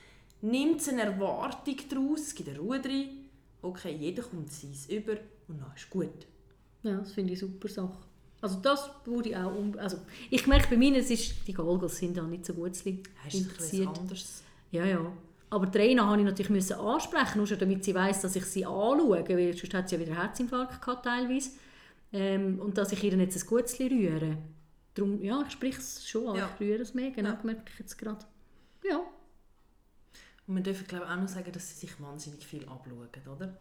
nimmt 0.43 0.81
es 0.81 0.89
eine 0.89 1.03
Erwartung 1.03 1.77
daraus, 1.89 2.21
es 2.21 2.35
gibt 2.35 2.49
eine 2.49 2.59
Ruhe 2.59 2.81
drin. 2.81 3.09
Okay, 3.63 3.97
jeder 3.99 4.23
kommt 4.23 4.53
seins 4.53 4.87
über 4.89 5.13
und 5.49 5.61
dann 5.61 5.73
ist 5.75 5.91
gut. 5.91 6.27
Ja, 6.83 6.97
das 6.99 7.13
finde 7.13 7.33
ich 7.33 7.43
eine 7.43 7.51
super 7.51 7.69
Sache. 7.69 7.99
Also 8.41 8.61
das 8.61 8.91
würde 9.05 9.31
ich 9.31 9.37
auch 9.37 9.55
um... 9.57 9.77
Also 9.79 9.99
ich 10.31 10.47
merke 10.47 10.69
bei 10.71 10.77
mir, 10.77 10.95
es 10.97 11.11
ist, 11.11 11.35
die 11.47 11.53
Galgos 11.53 11.97
sind 11.97 12.17
da 12.17 12.23
nicht 12.23 12.47
so 12.47 12.55
gut 12.55 12.73
Hast 12.77 12.85
du 12.85 13.83
ein 13.83 13.89
anders? 13.89 14.43
Ja, 14.71 14.85
ja. 14.85 15.13
Aber 15.49 15.67
die 15.67 15.79
Reina 15.79 16.05
musste 16.05 16.21
ich 16.21 16.25
natürlich 16.27 16.51
müssen 16.51 16.75
ansprechen, 16.75 17.39
nur 17.39 17.47
schon 17.47 17.59
damit 17.59 17.85
sie 17.85 17.95
weiss, 17.95 18.21
dass 18.21 18.35
ich 18.37 18.45
sie 18.47 18.65
anschaue, 18.67 19.25
weil 19.29 19.57
sonst 19.57 19.75
hat 19.75 19.89
sie 19.89 19.97
ja 19.97 20.01
wieder 20.01 20.15
Herzinfarkt 20.17 20.81
gehabt, 20.81 21.05
teilweise. 21.05 21.51
Ähm, 22.13 22.61
und 22.61 22.77
dass 22.79 22.93
ich 22.93 23.03
ihr 23.05 23.17
jetzt 23.17 23.37
ein 23.43 23.47
gutes 23.49 23.79
rühre. 23.79 24.37
Darum, 24.95 25.23
ja, 25.23 25.43
ich 25.47 25.53
spreche 25.53 25.79
es 25.79 26.09
schon 26.09 26.29
an, 26.29 26.37
Ja. 26.37 26.51
ich 26.55 26.61
rühre 26.61 26.83
es 26.83 26.95
mehr, 26.95 27.11
genau, 27.11 27.31
Ja. 27.31 27.41
merke 27.45 27.63
ich 27.73 27.79
jetzt 27.79 27.97
gerade. 27.99 28.25
Ja. 28.83 29.01
Und 30.47 30.55
wir 30.57 30.63
dürfen 30.63 30.87
glaube 30.87 31.05
ich, 31.05 31.11
auch 31.11 31.17
noch 31.17 31.29
sagen, 31.29 31.53
dass 31.53 31.69
sie 31.69 31.87
sich 31.87 32.01
wahnsinnig 32.01 32.45
viel 32.47 32.65
abschauen, 32.69 33.09
oder? 33.35 33.59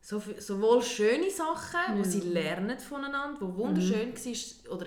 So 0.00 0.20
viel, 0.20 0.40
sowohl 0.40 0.82
schöne 0.82 1.30
Sachen, 1.30 1.94
wo 1.94 1.98
Ja. 1.98 2.04
sie 2.04 2.20
lernen 2.20 2.78
voneinander, 2.78 3.40
wo 3.40 3.56
wunderschön 3.56 4.12
war, 4.14 4.72
oder 4.76 4.86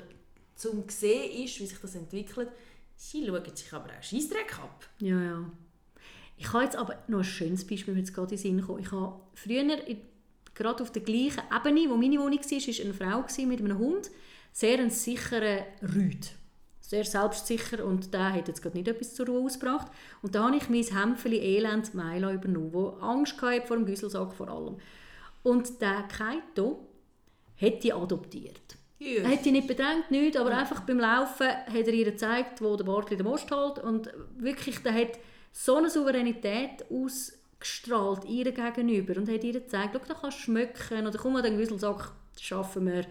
zum 0.55 0.87
sehen 0.89 1.43
ist, 1.43 1.59
wie 1.59 1.65
sich 1.67 1.79
das 1.79 1.95
entwickelt. 1.95 2.49
Sie 2.95 3.25
schauen 3.25 3.55
sich 3.55 3.73
aber 3.73 3.89
auch 3.97 4.03
Scheissdreck 4.03 4.59
ab. 4.59 4.85
Ja, 4.99 5.19
ja. 5.21 5.51
Ich 6.41 6.51
habe 6.53 6.63
jetzt 6.63 6.75
aber 6.75 6.97
noch 7.07 7.19
ein 7.19 7.23
schönes 7.23 7.67
Beispiel, 7.67 7.93
mir 7.93 7.99
jetzt 7.99 8.15
gerade 8.15 8.33
in 8.33 8.37
den 8.37 8.41
Sinn 8.41 8.57
gekommen. 8.57 8.79
Ich 8.79 8.91
habe 8.91 9.13
früher, 9.35 9.63
gerade 10.55 10.81
auf 10.81 10.91
der 10.91 11.03
gleichen 11.03 11.43
Ebene, 11.55 11.87
wo 11.87 11.95
meine 11.95 12.17
Wohnung 12.17 12.39
war, 12.39 12.51
war 12.51 12.85
eine 13.11 13.25
Frau 13.27 13.45
mit 13.45 13.59
einem 13.59 13.77
Hund, 13.77 14.09
sehr 14.51 14.79
ein 14.79 14.89
sicherer 14.89 15.65
Rüd. 15.95 16.31
Sehr 16.79 17.05
selbstsicher 17.05 17.85
und 17.85 18.11
der 18.11 18.33
hat 18.33 18.47
jetzt 18.47 18.63
gerade 18.63 18.75
nicht 18.75 18.87
etwas 18.87 19.13
zur 19.13 19.27
Ruhe 19.27 19.45
ausgebracht. 19.45 19.87
Und 20.23 20.33
da 20.33 20.47
habe 20.47 20.57
ich 20.57 20.67
mein 20.67 20.83
Hämpfchen 20.83 21.31
Elend 21.31 21.93
Milo 21.93 22.31
übernommen, 22.31 22.73
wo 22.73 22.87
Angst 23.01 23.39
hatte 23.39 23.67
vor 23.67 23.77
dem 23.77 23.85
Güsselsack 23.85 24.33
vor 24.33 24.49
allem. 24.49 24.77
Und 25.43 25.79
der 25.79 26.05
Kaito 26.09 26.87
hat 27.61 27.83
die 27.83 27.93
adoptiert. 27.93 28.77
Er 28.99 29.29
hat 29.29 29.45
die 29.45 29.51
nicht 29.51 29.67
bedrängt, 29.67 30.09
nicht, 30.09 30.35
aber 30.37 30.57
einfach 30.57 30.81
beim 30.81 30.99
Laufen 30.99 31.47
hat 31.47 31.87
er 31.87 31.93
ihr 31.93 32.05
gezeigt, 32.05 32.61
wo 32.61 32.75
der 32.75 32.83
Bartli 32.83 33.15
den 33.15 33.27
Most 33.27 33.49
holt 33.51 33.77
und 33.79 34.11
wirklich, 34.37 34.79
der 34.79 34.93
hat 34.93 35.19
so 35.51 35.75
eine 35.75 35.89
Souveränität 35.89 36.85
ausgestrahlt 36.89 38.25
ihr 38.25 38.51
gegenüber 38.51 39.17
und 39.17 39.29
hat 39.29 39.43
ihr 39.43 39.53
gezeigt, 39.53 39.91
schau, 39.93 40.01
da 40.07 40.13
kannst 40.13 40.37
du 40.39 40.41
schmücken 40.43 41.07
oder 41.07 41.17
komm 41.17 41.33
mal 41.33 41.41
den 41.41 41.57
Güsselsack, 41.57 42.11
das 42.33 42.41
schaffen 42.41 42.85
wir. 42.85 43.05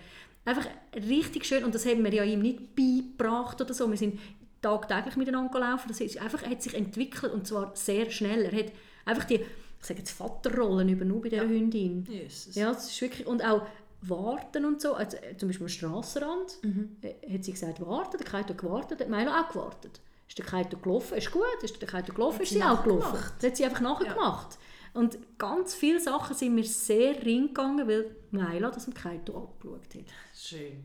Einfach 0.45 0.67
richtig 0.95 1.45
schön 1.45 1.65
und 1.65 1.75
das 1.75 1.87
haben 1.87 2.03
wir 2.03 2.13
ja 2.13 2.25
ihm 2.25 2.41
nicht 2.41 2.75
beigebracht 2.75 3.61
oder 3.61 3.75
so, 3.75 3.89
wir 3.91 3.99
sind 3.99 4.19
tagtäglich 4.63 5.17
miteinander 5.17 5.53
gelaufen, 5.53 5.89
das 5.89 6.01
ist 6.01 6.19
einfach, 6.19 6.45
hat 6.45 6.63
sich 6.63 6.75
entwickelt 6.75 7.33
und 7.33 7.47
zwar 7.47 7.75
sehr 7.75 8.11
schnell. 8.11 8.45
Er 8.45 8.59
hat 8.59 8.73
einfach 9.05 9.25
die, 9.25 9.37
ich 9.37 9.87
sage 9.87 10.01
jetzt 10.01 10.11
Vaterrollen 10.11 10.89
übernommen 10.89 11.23
bei 11.23 11.29
dieser 11.31 11.49
Hündin. 11.49 12.07
Jesus. 12.09 12.55
Ja, 12.55 12.73
das 12.73 12.91
ist 12.91 13.01
wirklich, 13.01 13.27
und 13.27 13.45
auch 13.45 13.67
warten 14.03 14.65
und 14.65 14.81
so, 14.81 14.95
also, 14.95 15.17
zum 15.37 15.49
Beispiel 15.49 15.67
am 15.67 15.69
Strassenrand, 15.69 16.59
äh, 17.03 17.35
hat 17.35 17.45
sie 17.45 17.53
gesagt, 17.53 17.81
warten, 17.81 18.19
der 18.19 18.27
Kaito 18.27 18.51
hat 18.51 18.59
gewartet, 18.59 19.01
hat 19.01 19.09
Milo 19.09 19.31
auch 19.31 19.49
gewartet. 19.49 20.01
Ist 20.31 20.39
der 20.39 20.47
Kaito 20.47 20.77
gelaufen, 20.77 21.19
ist 21.19 21.33
gut, 21.33 21.43
ist 21.61 21.83
der 21.83 21.89
Kaito 21.89 22.13
gelaufen, 22.13 22.43
ist 22.43 22.51
sie 22.51 22.55
sie 22.55 22.63
auch 22.63 22.85
gelaufen. 22.85 23.19
Das 23.41 23.51
hat 23.51 23.57
sie 23.57 23.65
einfach 23.65 23.81
nachgemacht. 23.81 24.59
Und 24.95 25.19
ganz 25.39 25.75
viele 25.75 25.99
Sachen 25.99 26.37
sind 26.37 26.55
mir 26.55 26.63
sehr 26.63 27.17
reingegangen, 27.17 27.89
weil 27.89 28.15
Milo 28.31 28.71
das 28.71 28.85
dem 28.85 28.95
Kaito 28.95 29.37
abgeschaut 29.37 29.93
hat. 29.93 30.05
Schön. 30.33 30.85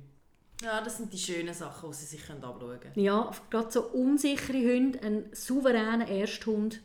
Ja, 0.63 0.81
das 0.81 0.97
sind 0.97 1.13
die 1.13 1.19
schönen 1.19 1.53
Sachen, 1.53 1.91
die 1.91 1.95
sie 1.95 2.05
sich 2.07 2.27
abschauen 2.27 2.79
können. 2.79 2.93
Ja, 2.95 3.29
gerade 3.51 3.71
so 3.71 3.83
unsichere 3.83 4.57
Hunde, 4.57 4.99
ein 5.03 5.25
souveräner 5.31 6.07
Ersthund, 6.07 6.81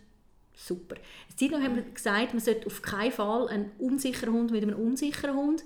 super. 0.55 0.97
Eine 0.97 1.37
Zeit 1.37 1.51
lang 1.53 1.65
haben 1.65 1.77
wir 1.77 1.83
gesagt, 1.83 2.35
man 2.35 2.41
sollte 2.41 2.67
auf 2.67 2.83
keinen 2.83 3.13
Fall 3.13 3.49
einen 3.49 3.73
unsicheren 3.79 4.35
Hund 4.35 4.51
mit 4.51 4.63
einem 4.63 4.79
unsicheren 4.79 5.35
Hund. 5.35 5.65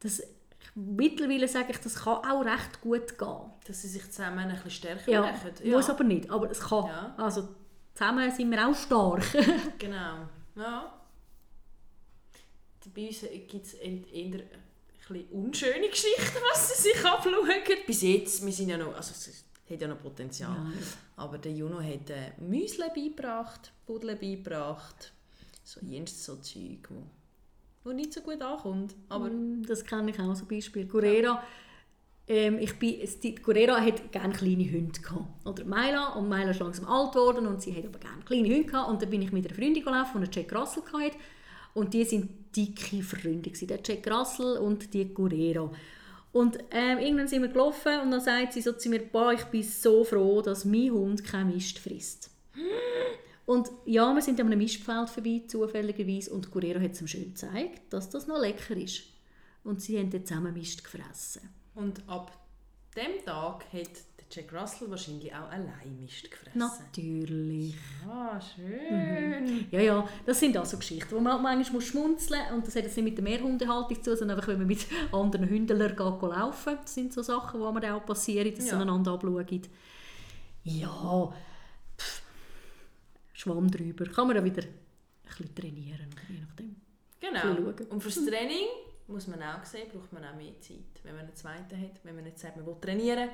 Das, 0.00 0.22
mittlerweile 0.74 1.48
sage 1.48 1.70
ich, 1.72 1.78
das 1.78 1.94
kann 1.96 2.16
auch 2.24 2.44
recht 2.44 2.80
gut 2.80 3.18
gehen. 3.18 3.52
Dass 3.66 3.82
sie 3.82 3.88
sich 3.88 4.10
zusammen 4.10 4.38
ein 4.40 4.50
bisschen 4.50 4.70
stärker 4.70 5.10
Ja, 5.10 5.20
machen. 5.22 5.50
muss 5.64 5.90
aber 5.90 6.04
nicht, 6.04 6.30
aber 6.30 6.50
es 6.50 6.60
kann. 6.60 6.86
Ja. 6.86 7.14
Also 7.16 7.48
zusammen 7.94 8.30
sind 8.30 8.50
wir 8.50 8.68
auch 8.68 8.74
stark. 8.74 9.22
Genau. 9.78 10.28
Ja. 10.56 10.94
Bei 12.94 13.06
uns 13.06 13.20
gibt 13.20 13.66
es 13.66 13.74
eher 13.74 13.90
ein 13.90 14.42
bisschen 15.08 15.28
unschöne 15.30 15.88
Geschichten, 15.88 16.38
was 16.50 16.76
sie 16.76 16.88
sich 16.90 17.04
abschauen. 17.04 17.44
Bis 17.86 18.02
jetzt, 18.02 18.44
wir 18.44 18.52
sind 18.52 18.70
ja 18.70 18.78
noch, 18.78 18.94
also 18.94 19.12
es 19.12 19.44
hat 19.70 19.80
ja 19.80 19.86
noch 19.88 20.00
Potenzial. 20.00 20.50
Ja. 20.54 20.72
Aber 21.16 21.38
der 21.38 21.52
Juno 21.52 21.80
hat 21.80 22.10
äh, 22.10 22.32
Müsli 22.38 22.84
beigebracht, 22.94 23.72
Pudel 23.86 24.16
beigebracht, 24.16 25.12
so 25.62 25.80
jens 25.82 26.24
so 26.24 26.36
Zeug, 26.36 26.88
wo, 26.88 27.02
wo 27.88 27.92
nicht 27.92 28.12
so 28.12 28.20
gut 28.20 28.40
ankommt. 28.42 28.94
Aber 29.08 29.30
Mm, 29.30 29.62
das 29.66 29.84
kenne 29.84 30.10
ich 30.10 30.20
auch 30.20 30.34
so 30.34 30.44
Beispiel. 30.44 30.86
Guerrera, 30.86 31.42
ähm, 32.26 32.58
ich 32.58 32.78
bin, 32.78 32.96
Guerrera 33.42 33.80
hat 33.80 34.12
gerne 34.12 34.34
kleine 34.34 34.70
Hunde 34.70 35.00
gehabt. 35.00 35.46
Oder 35.46 35.64
Myla, 35.64 36.12
und 36.14 36.28
Myla 36.28 36.50
ist 36.50 36.60
langsam 36.60 36.86
alt 36.86 37.12
geworden 37.12 37.46
und 37.46 37.62
sie 37.62 37.74
hat 37.74 37.86
aber 37.86 37.98
gerne 37.98 38.22
kleine 38.24 38.48
Hunde 38.48 38.64
gehabt. 38.64 38.90
Und 38.90 39.02
dann 39.02 39.10
bin 39.10 39.22
ich 39.22 39.32
mit 39.32 39.46
einer 39.46 39.54
Freundin 39.54 39.82
gelaufen, 39.82 40.12
die 40.14 40.24
einen 40.24 40.32
Jack 40.32 40.54
Russell 40.54 40.82
hatte. 40.92 41.16
Und 41.74 41.94
die 41.94 42.04
sind 42.04 42.56
dicke 42.56 43.02
Freunde 43.02 43.50
gewesen, 43.50 43.68
der 43.68 43.80
Jack 43.84 44.10
Russell 44.10 44.58
und 44.58 44.92
die 44.92 45.12
Guerrera. 45.12 45.70
Und 46.32 46.58
ähm, 46.70 46.98
irgendwann 46.98 47.28
sind 47.28 47.42
wir 47.42 47.48
gelaufen 47.48 48.00
und 48.02 48.10
dann 48.10 48.20
sagt 48.20 48.52
sie 48.52 48.60
so 48.60 48.72
zu 48.72 48.90
mir, 48.90 49.00
«Boah, 49.00 49.32
ich 49.32 49.44
bin 49.44 49.62
so 49.62 50.04
froh, 50.04 50.42
dass 50.42 50.64
mein 50.64 50.90
Hund 50.90 51.24
kein 51.24 51.48
Mist 51.48 51.78
frisst.» 51.78 52.30
Und 53.48 53.70
ja, 53.86 54.12
wir 54.14 54.20
sind 54.20 54.38
an 54.40 54.46
einem 54.48 54.58
Mistfeld 54.58 55.08
vorbei, 55.08 55.40
zufälligerweise, 55.48 56.30
und 56.34 56.50
Guerrero 56.50 56.80
hat 56.80 56.92
es 56.92 57.00
ihm 57.00 57.06
schön 57.08 57.28
gezeigt, 57.32 57.90
dass 57.90 58.10
das 58.10 58.26
noch 58.26 58.38
lecker 58.38 58.76
ist. 58.76 59.04
Und 59.64 59.80
sie 59.80 59.98
haben 59.98 60.10
dann 60.10 60.26
zusammen 60.26 60.52
Mist 60.52 60.84
gefressen. 60.84 61.48
Und 61.74 62.06
ab 62.06 62.30
dem 62.94 63.24
Tag 63.24 63.64
hat 63.72 63.88
Jack 64.30 64.52
Russell 64.52 64.90
wahrscheinlich 64.90 65.34
auch 65.34 65.48
allein 65.50 65.98
Mist 65.98 66.30
gefressen. 66.30 66.58
Natürlich. 66.58 67.74
Ah, 68.06 68.38
schön. 68.38 69.64
Ja, 69.70 69.80
ja, 69.80 70.06
das 70.26 70.38
sind 70.40 70.54
also 70.58 70.76
Geschichten, 70.76 71.16
wo 71.16 71.20
man 71.20 71.42
manchmal 71.42 71.72
muss 71.76 71.84
schmunzeln 71.84 72.42
muss. 72.50 72.52
Und 72.52 72.66
das 72.66 72.76
hat 72.76 72.82
jetzt 72.84 72.96
nicht 72.96 73.04
mit 73.04 73.16
der 73.16 73.24
Mehrhundehaltung 73.24 74.02
zu 74.02 74.14
sondern 74.14 74.36
einfach, 74.36 74.48
wenn 74.50 74.58
man 74.58 74.66
mit 74.66 74.86
anderen 75.10 75.48
Hundlern 75.48 75.88
geht, 75.96 75.98
laufen. 76.22 76.76
Das 76.82 76.94
sind 76.94 77.14
so 77.14 77.22
Sachen, 77.22 77.60
die 77.60 77.64
man 77.72 77.82
auch 77.86 78.04
passieren, 78.04 78.54
dass 78.54 78.64
sie 78.64 78.70
Ja. 78.72 78.80
einander 78.80 79.12
abschauen. 79.12 79.62
Ja, 80.64 81.32
Schwamm 83.38 83.70
drüber. 83.70 84.04
Kann 84.06 84.26
man 84.26 84.36
ja 84.36 84.44
wieder 84.44 84.62
ein 84.64 84.74
bisschen 85.24 85.54
trainieren, 85.54 86.08
je 86.28 86.40
nachdem. 86.40 86.76
Genau. 87.20 87.72
Und 87.90 88.02
fürs 88.02 88.16
Training 88.24 88.66
muss 89.06 89.26
man 89.28 89.42
auch 89.42 89.64
sehen, 89.64 89.88
braucht 89.92 90.12
man 90.12 90.24
auch 90.24 90.34
mehr 90.36 90.58
Zeit. 90.60 90.78
Wenn 91.04 91.14
man 91.16 91.24
einen 91.26 91.34
zweiten 91.36 91.80
hat, 91.80 92.00
wenn 92.04 92.14
man 92.16 92.24
nicht 92.24 92.38
sagt, 92.38 92.56
man 92.56 92.66
will 92.66 92.76
trainieren. 92.80 93.28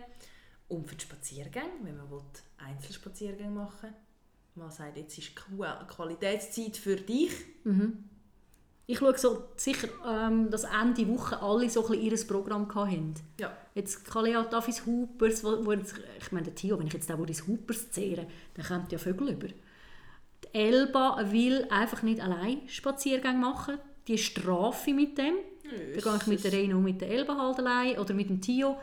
Und 0.69 0.87
für 0.89 0.95
die 0.97 1.03
Spaziergänge, 1.05 1.71
wenn 1.83 1.97
man 1.97 2.11
will 2.11 2.21
Einzelspaziergänge 2.59 3.51
machen 3.51 3.91
will. 3.91 4.63
Man 4.63 4.71
sagt, 4.71 4.97
jetzt 4.97 5.19
ist 5.19 5.35
Qua- 5.35 5.85
Qualitätszeit 5.85 6.77
für 6.77 6.97
dich. 6.97 7.33
Ich 8.87 8.99
schaue 8.99 9.17
so 9.19 9.49
sicher, 9.57 9.89
ähm, 10.07 10.51
dass 10.51 10.65
Ende 10.65 11.09
Woche 11.09 11.41
alle 11.41 11.69
so 11.71 11.87
ein 11.89 11.95
ihr 12.01 12.17
Programm 12.27 12.73
hatten. 12.75 13.15
Ja. 13.41 13.57
Jetzt 13.75 14.05
Kalea 14.05 14.43
darf 14.45 14.69
ins 14.69 14.85
Hoopers, 14.87 15.43
wo, 15.43 15.65
wo 15.65 15.73
jetzt, 15.73 15.95
ich 16.21 16.31
meine, 16.33 16.55
Theo, 16.55 16.79
wenn 16.79 16.87
ich 16.87 16.93
jetzt 16.93 17.09
da 17.11 17.15
ins 17.15 17.47
Hoopers 17.47 17.91
zehre, 17.91 18.27
dann 18.55 18.67
kommt 18.67 18.93
ja 18.93 18.99
Vögel 18.99 19.31
über. 19.31 19.49
Elba 20.55 21.19
will 21.31 21.67
einfach 21.69 22.03
nicht 22.03 22.21
allein 22.21 22.63
Spaziergänge 22.69 23.39
machen. 23.39 23.79
Die 24.09 24.17
strafe 24.19 24.91
ich 24.91 24.97
mit 24.97 25.19
dem. 25.19 25.35
Dann 25.65 26.03
gehe 26.03 26.17
ich 26.17 26.27
mit 26.27 26.45
der 26.45 26.53
Reino 26.53 26.77
und 26.77 26.85
mit 26.85 27.01
der 27.01 27.11
Elba 27.11 27.37
halt 27.37 27.59
allein 27.59 27.99
oder 27.99 28.15
mit 28.15 28.29
dem 28.29 28.41
Theo. 28.41 28.77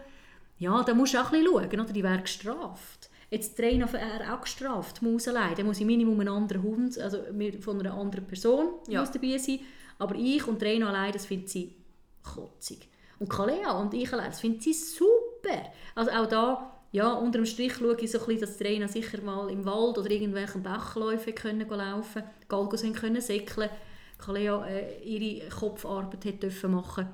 Ja, 0.57 0.83
da 0.83 0.93
musst 0.93 1.13
du 1.13 1.19
auch 1.19 1.31
ein 1.31 1.43
bisschen 1.43 1.53
schauen, 1.71 1.79
oder? 1.79 1.93
die 1.93 2.03
wäre 2.03 2.21
gestraft. 2.21 3.09
Jetzt 3.29 3.57
die 3.57 3.63
Reino 3.63 3.91
wäre 3.93 4.33
auch 4.33 4.41
gestraft, 4.41 5.01
Maus 5.01 5.27
allein. 5.27 5.55
Dann 5.55 5.65
muss 5.65 5.79
ich 5.79 5.85
Minimum 5.85 6.19
einen 6.19 6.29
anderen 6.29 6.63
Hund, 6.63 6.97
also 6.99 7.19
von 7.61 7.79
einer 7.79 7.93
anderen 7.93 8.27
Person 8.27 8.67
Ja. 8.87 8.99
muss 8.99 9.11
dabei 9.11 9.37
sein. 9.37 9.59
Aber 9.99 10.15
ich 10.15 10.45
und 10.47 10.61
die 10.61 10.65
Reino 10.65 10.87
allein, 10.87 11.13
das 11.13 11.25
findet 11.25 11.49
sie 11.49 11.75
kotzig. 12.23 12.89
Und 13.19 13.29
Kalea 13.29 13.71
und 13.79 13.93
ich 13.93 14.11
allein, 14.11 14.31
das 14.31 14.39
findet 14.41 14.63
sie 14.63 14.73
super. 14.73 15.71
Also 15.95 16.11
auch 16.11 16.27
da, 16.27 16.80
ja, 16.91 17.13
unter 17.13 17.39
dem 17.39 17.45
Strich 17.45 17.75
schaue 17.75 17.97
ich 17.99 18.11
so 18.11 18.19
ein 18.19 18.25
bisschen, 18.25 18.41
dass 18.41 18.57
die 18.57 18.63
Reina 18.65 18.87
sicher 18.87 19.21
mal 19.21 19.49
im 19.49 19.65
Wald 19.65 19.97
oder 19.97 20.11
irgendwelchen 20.11 20.61
Bachläufen 20.61 21.33
können 21.33 21.67
laufen 21.69 22.23
Galgos 22.49 22.83
haben 22.83 22.93
können 22.93 23.21
säckeln. 23.21 23.69
Kalea 24.17 24.65
äh, 24.67 25.01
ihre 25.03 25.49
Kopfarbeit 25.49 26.25
hat 26.25 26.43
dürfen 26.43 26.71
machen. 26.73 27.07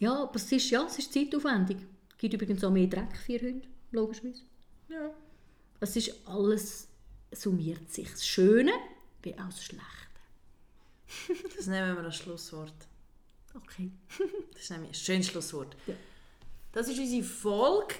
Ja, 0.00 0.22
aber 0.22 0.36
es 0.36 0.50
ist, 0.52 0.70
ja, 0.70 0.86
es 0.86 0.98
ist 0.98 1.12
zeitaufwendig. 1.12 1.78
Es 2.10 2.18
gibt 2.18 2.34
übrigens 2.34 2.62
auch 2.62 2.70
mehr 2.70 2.86
Dreck 2.86 3.16
für 3.16 3.38
Hunde, 3.40 3.66
logischerweise. 3.90 4.42
ja. 4.88 5.10
Es 5.80 5.94
ist 5.94 6.12
alles, 6.26 6.88
summiert 7.30 7.92
sich. 7.92 8.10
Das 8.10 8.26
Schöne 8.26 8.72
wie 9.22 9.34
auch 9.34 9.46
das 9.46 9.64
Schlechte. 9.64 9.84
Das 11.56 11.66
nehmen 11.66 11.96
wir 11.96 12.04
als 12.04 12.16
Schlusswort. 12.16 12.74
Okay. 13.54 13.90
Das 14.52 14.62
ist 14.62 14.70
nämlich 14.70 14.90
ein 14.90 14.94
schönes 14.94 15.26
Schlusswort. 15.28 15.76
Ja. 15.86 15.94
Das 16.72 16.88
war 16.88 16.98
unsere 16.98 17.24
Folge. 17.24 17.94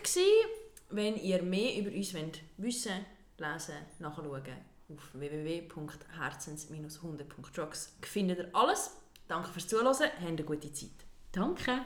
Wenn 0.91 1.17
ihr 1.17 1.43
mehr 1.43 1.79
über 1.79 1.95
uns 1.95 2.15
wollt, 2.15 2.41
wissen 2.57 3.05
lesen, 3.39 3.75
nachschauen, 3.99 4.43
auf 4.91 5.11
www.herzens-hunde.drugs 5.13 7.93
findet 8.01 8.39
ihr 8.39 8.49
alles. 8.55 8.97
Danke 9.29 9.51
fürs 9.51 9.69
Zuhören, 9.69 9.89
habt 9.89 10.01
eine 10.21 10.45
gute 10.45 10.73
Zeit. 10.73 11.05
Danke. 11.33 11.85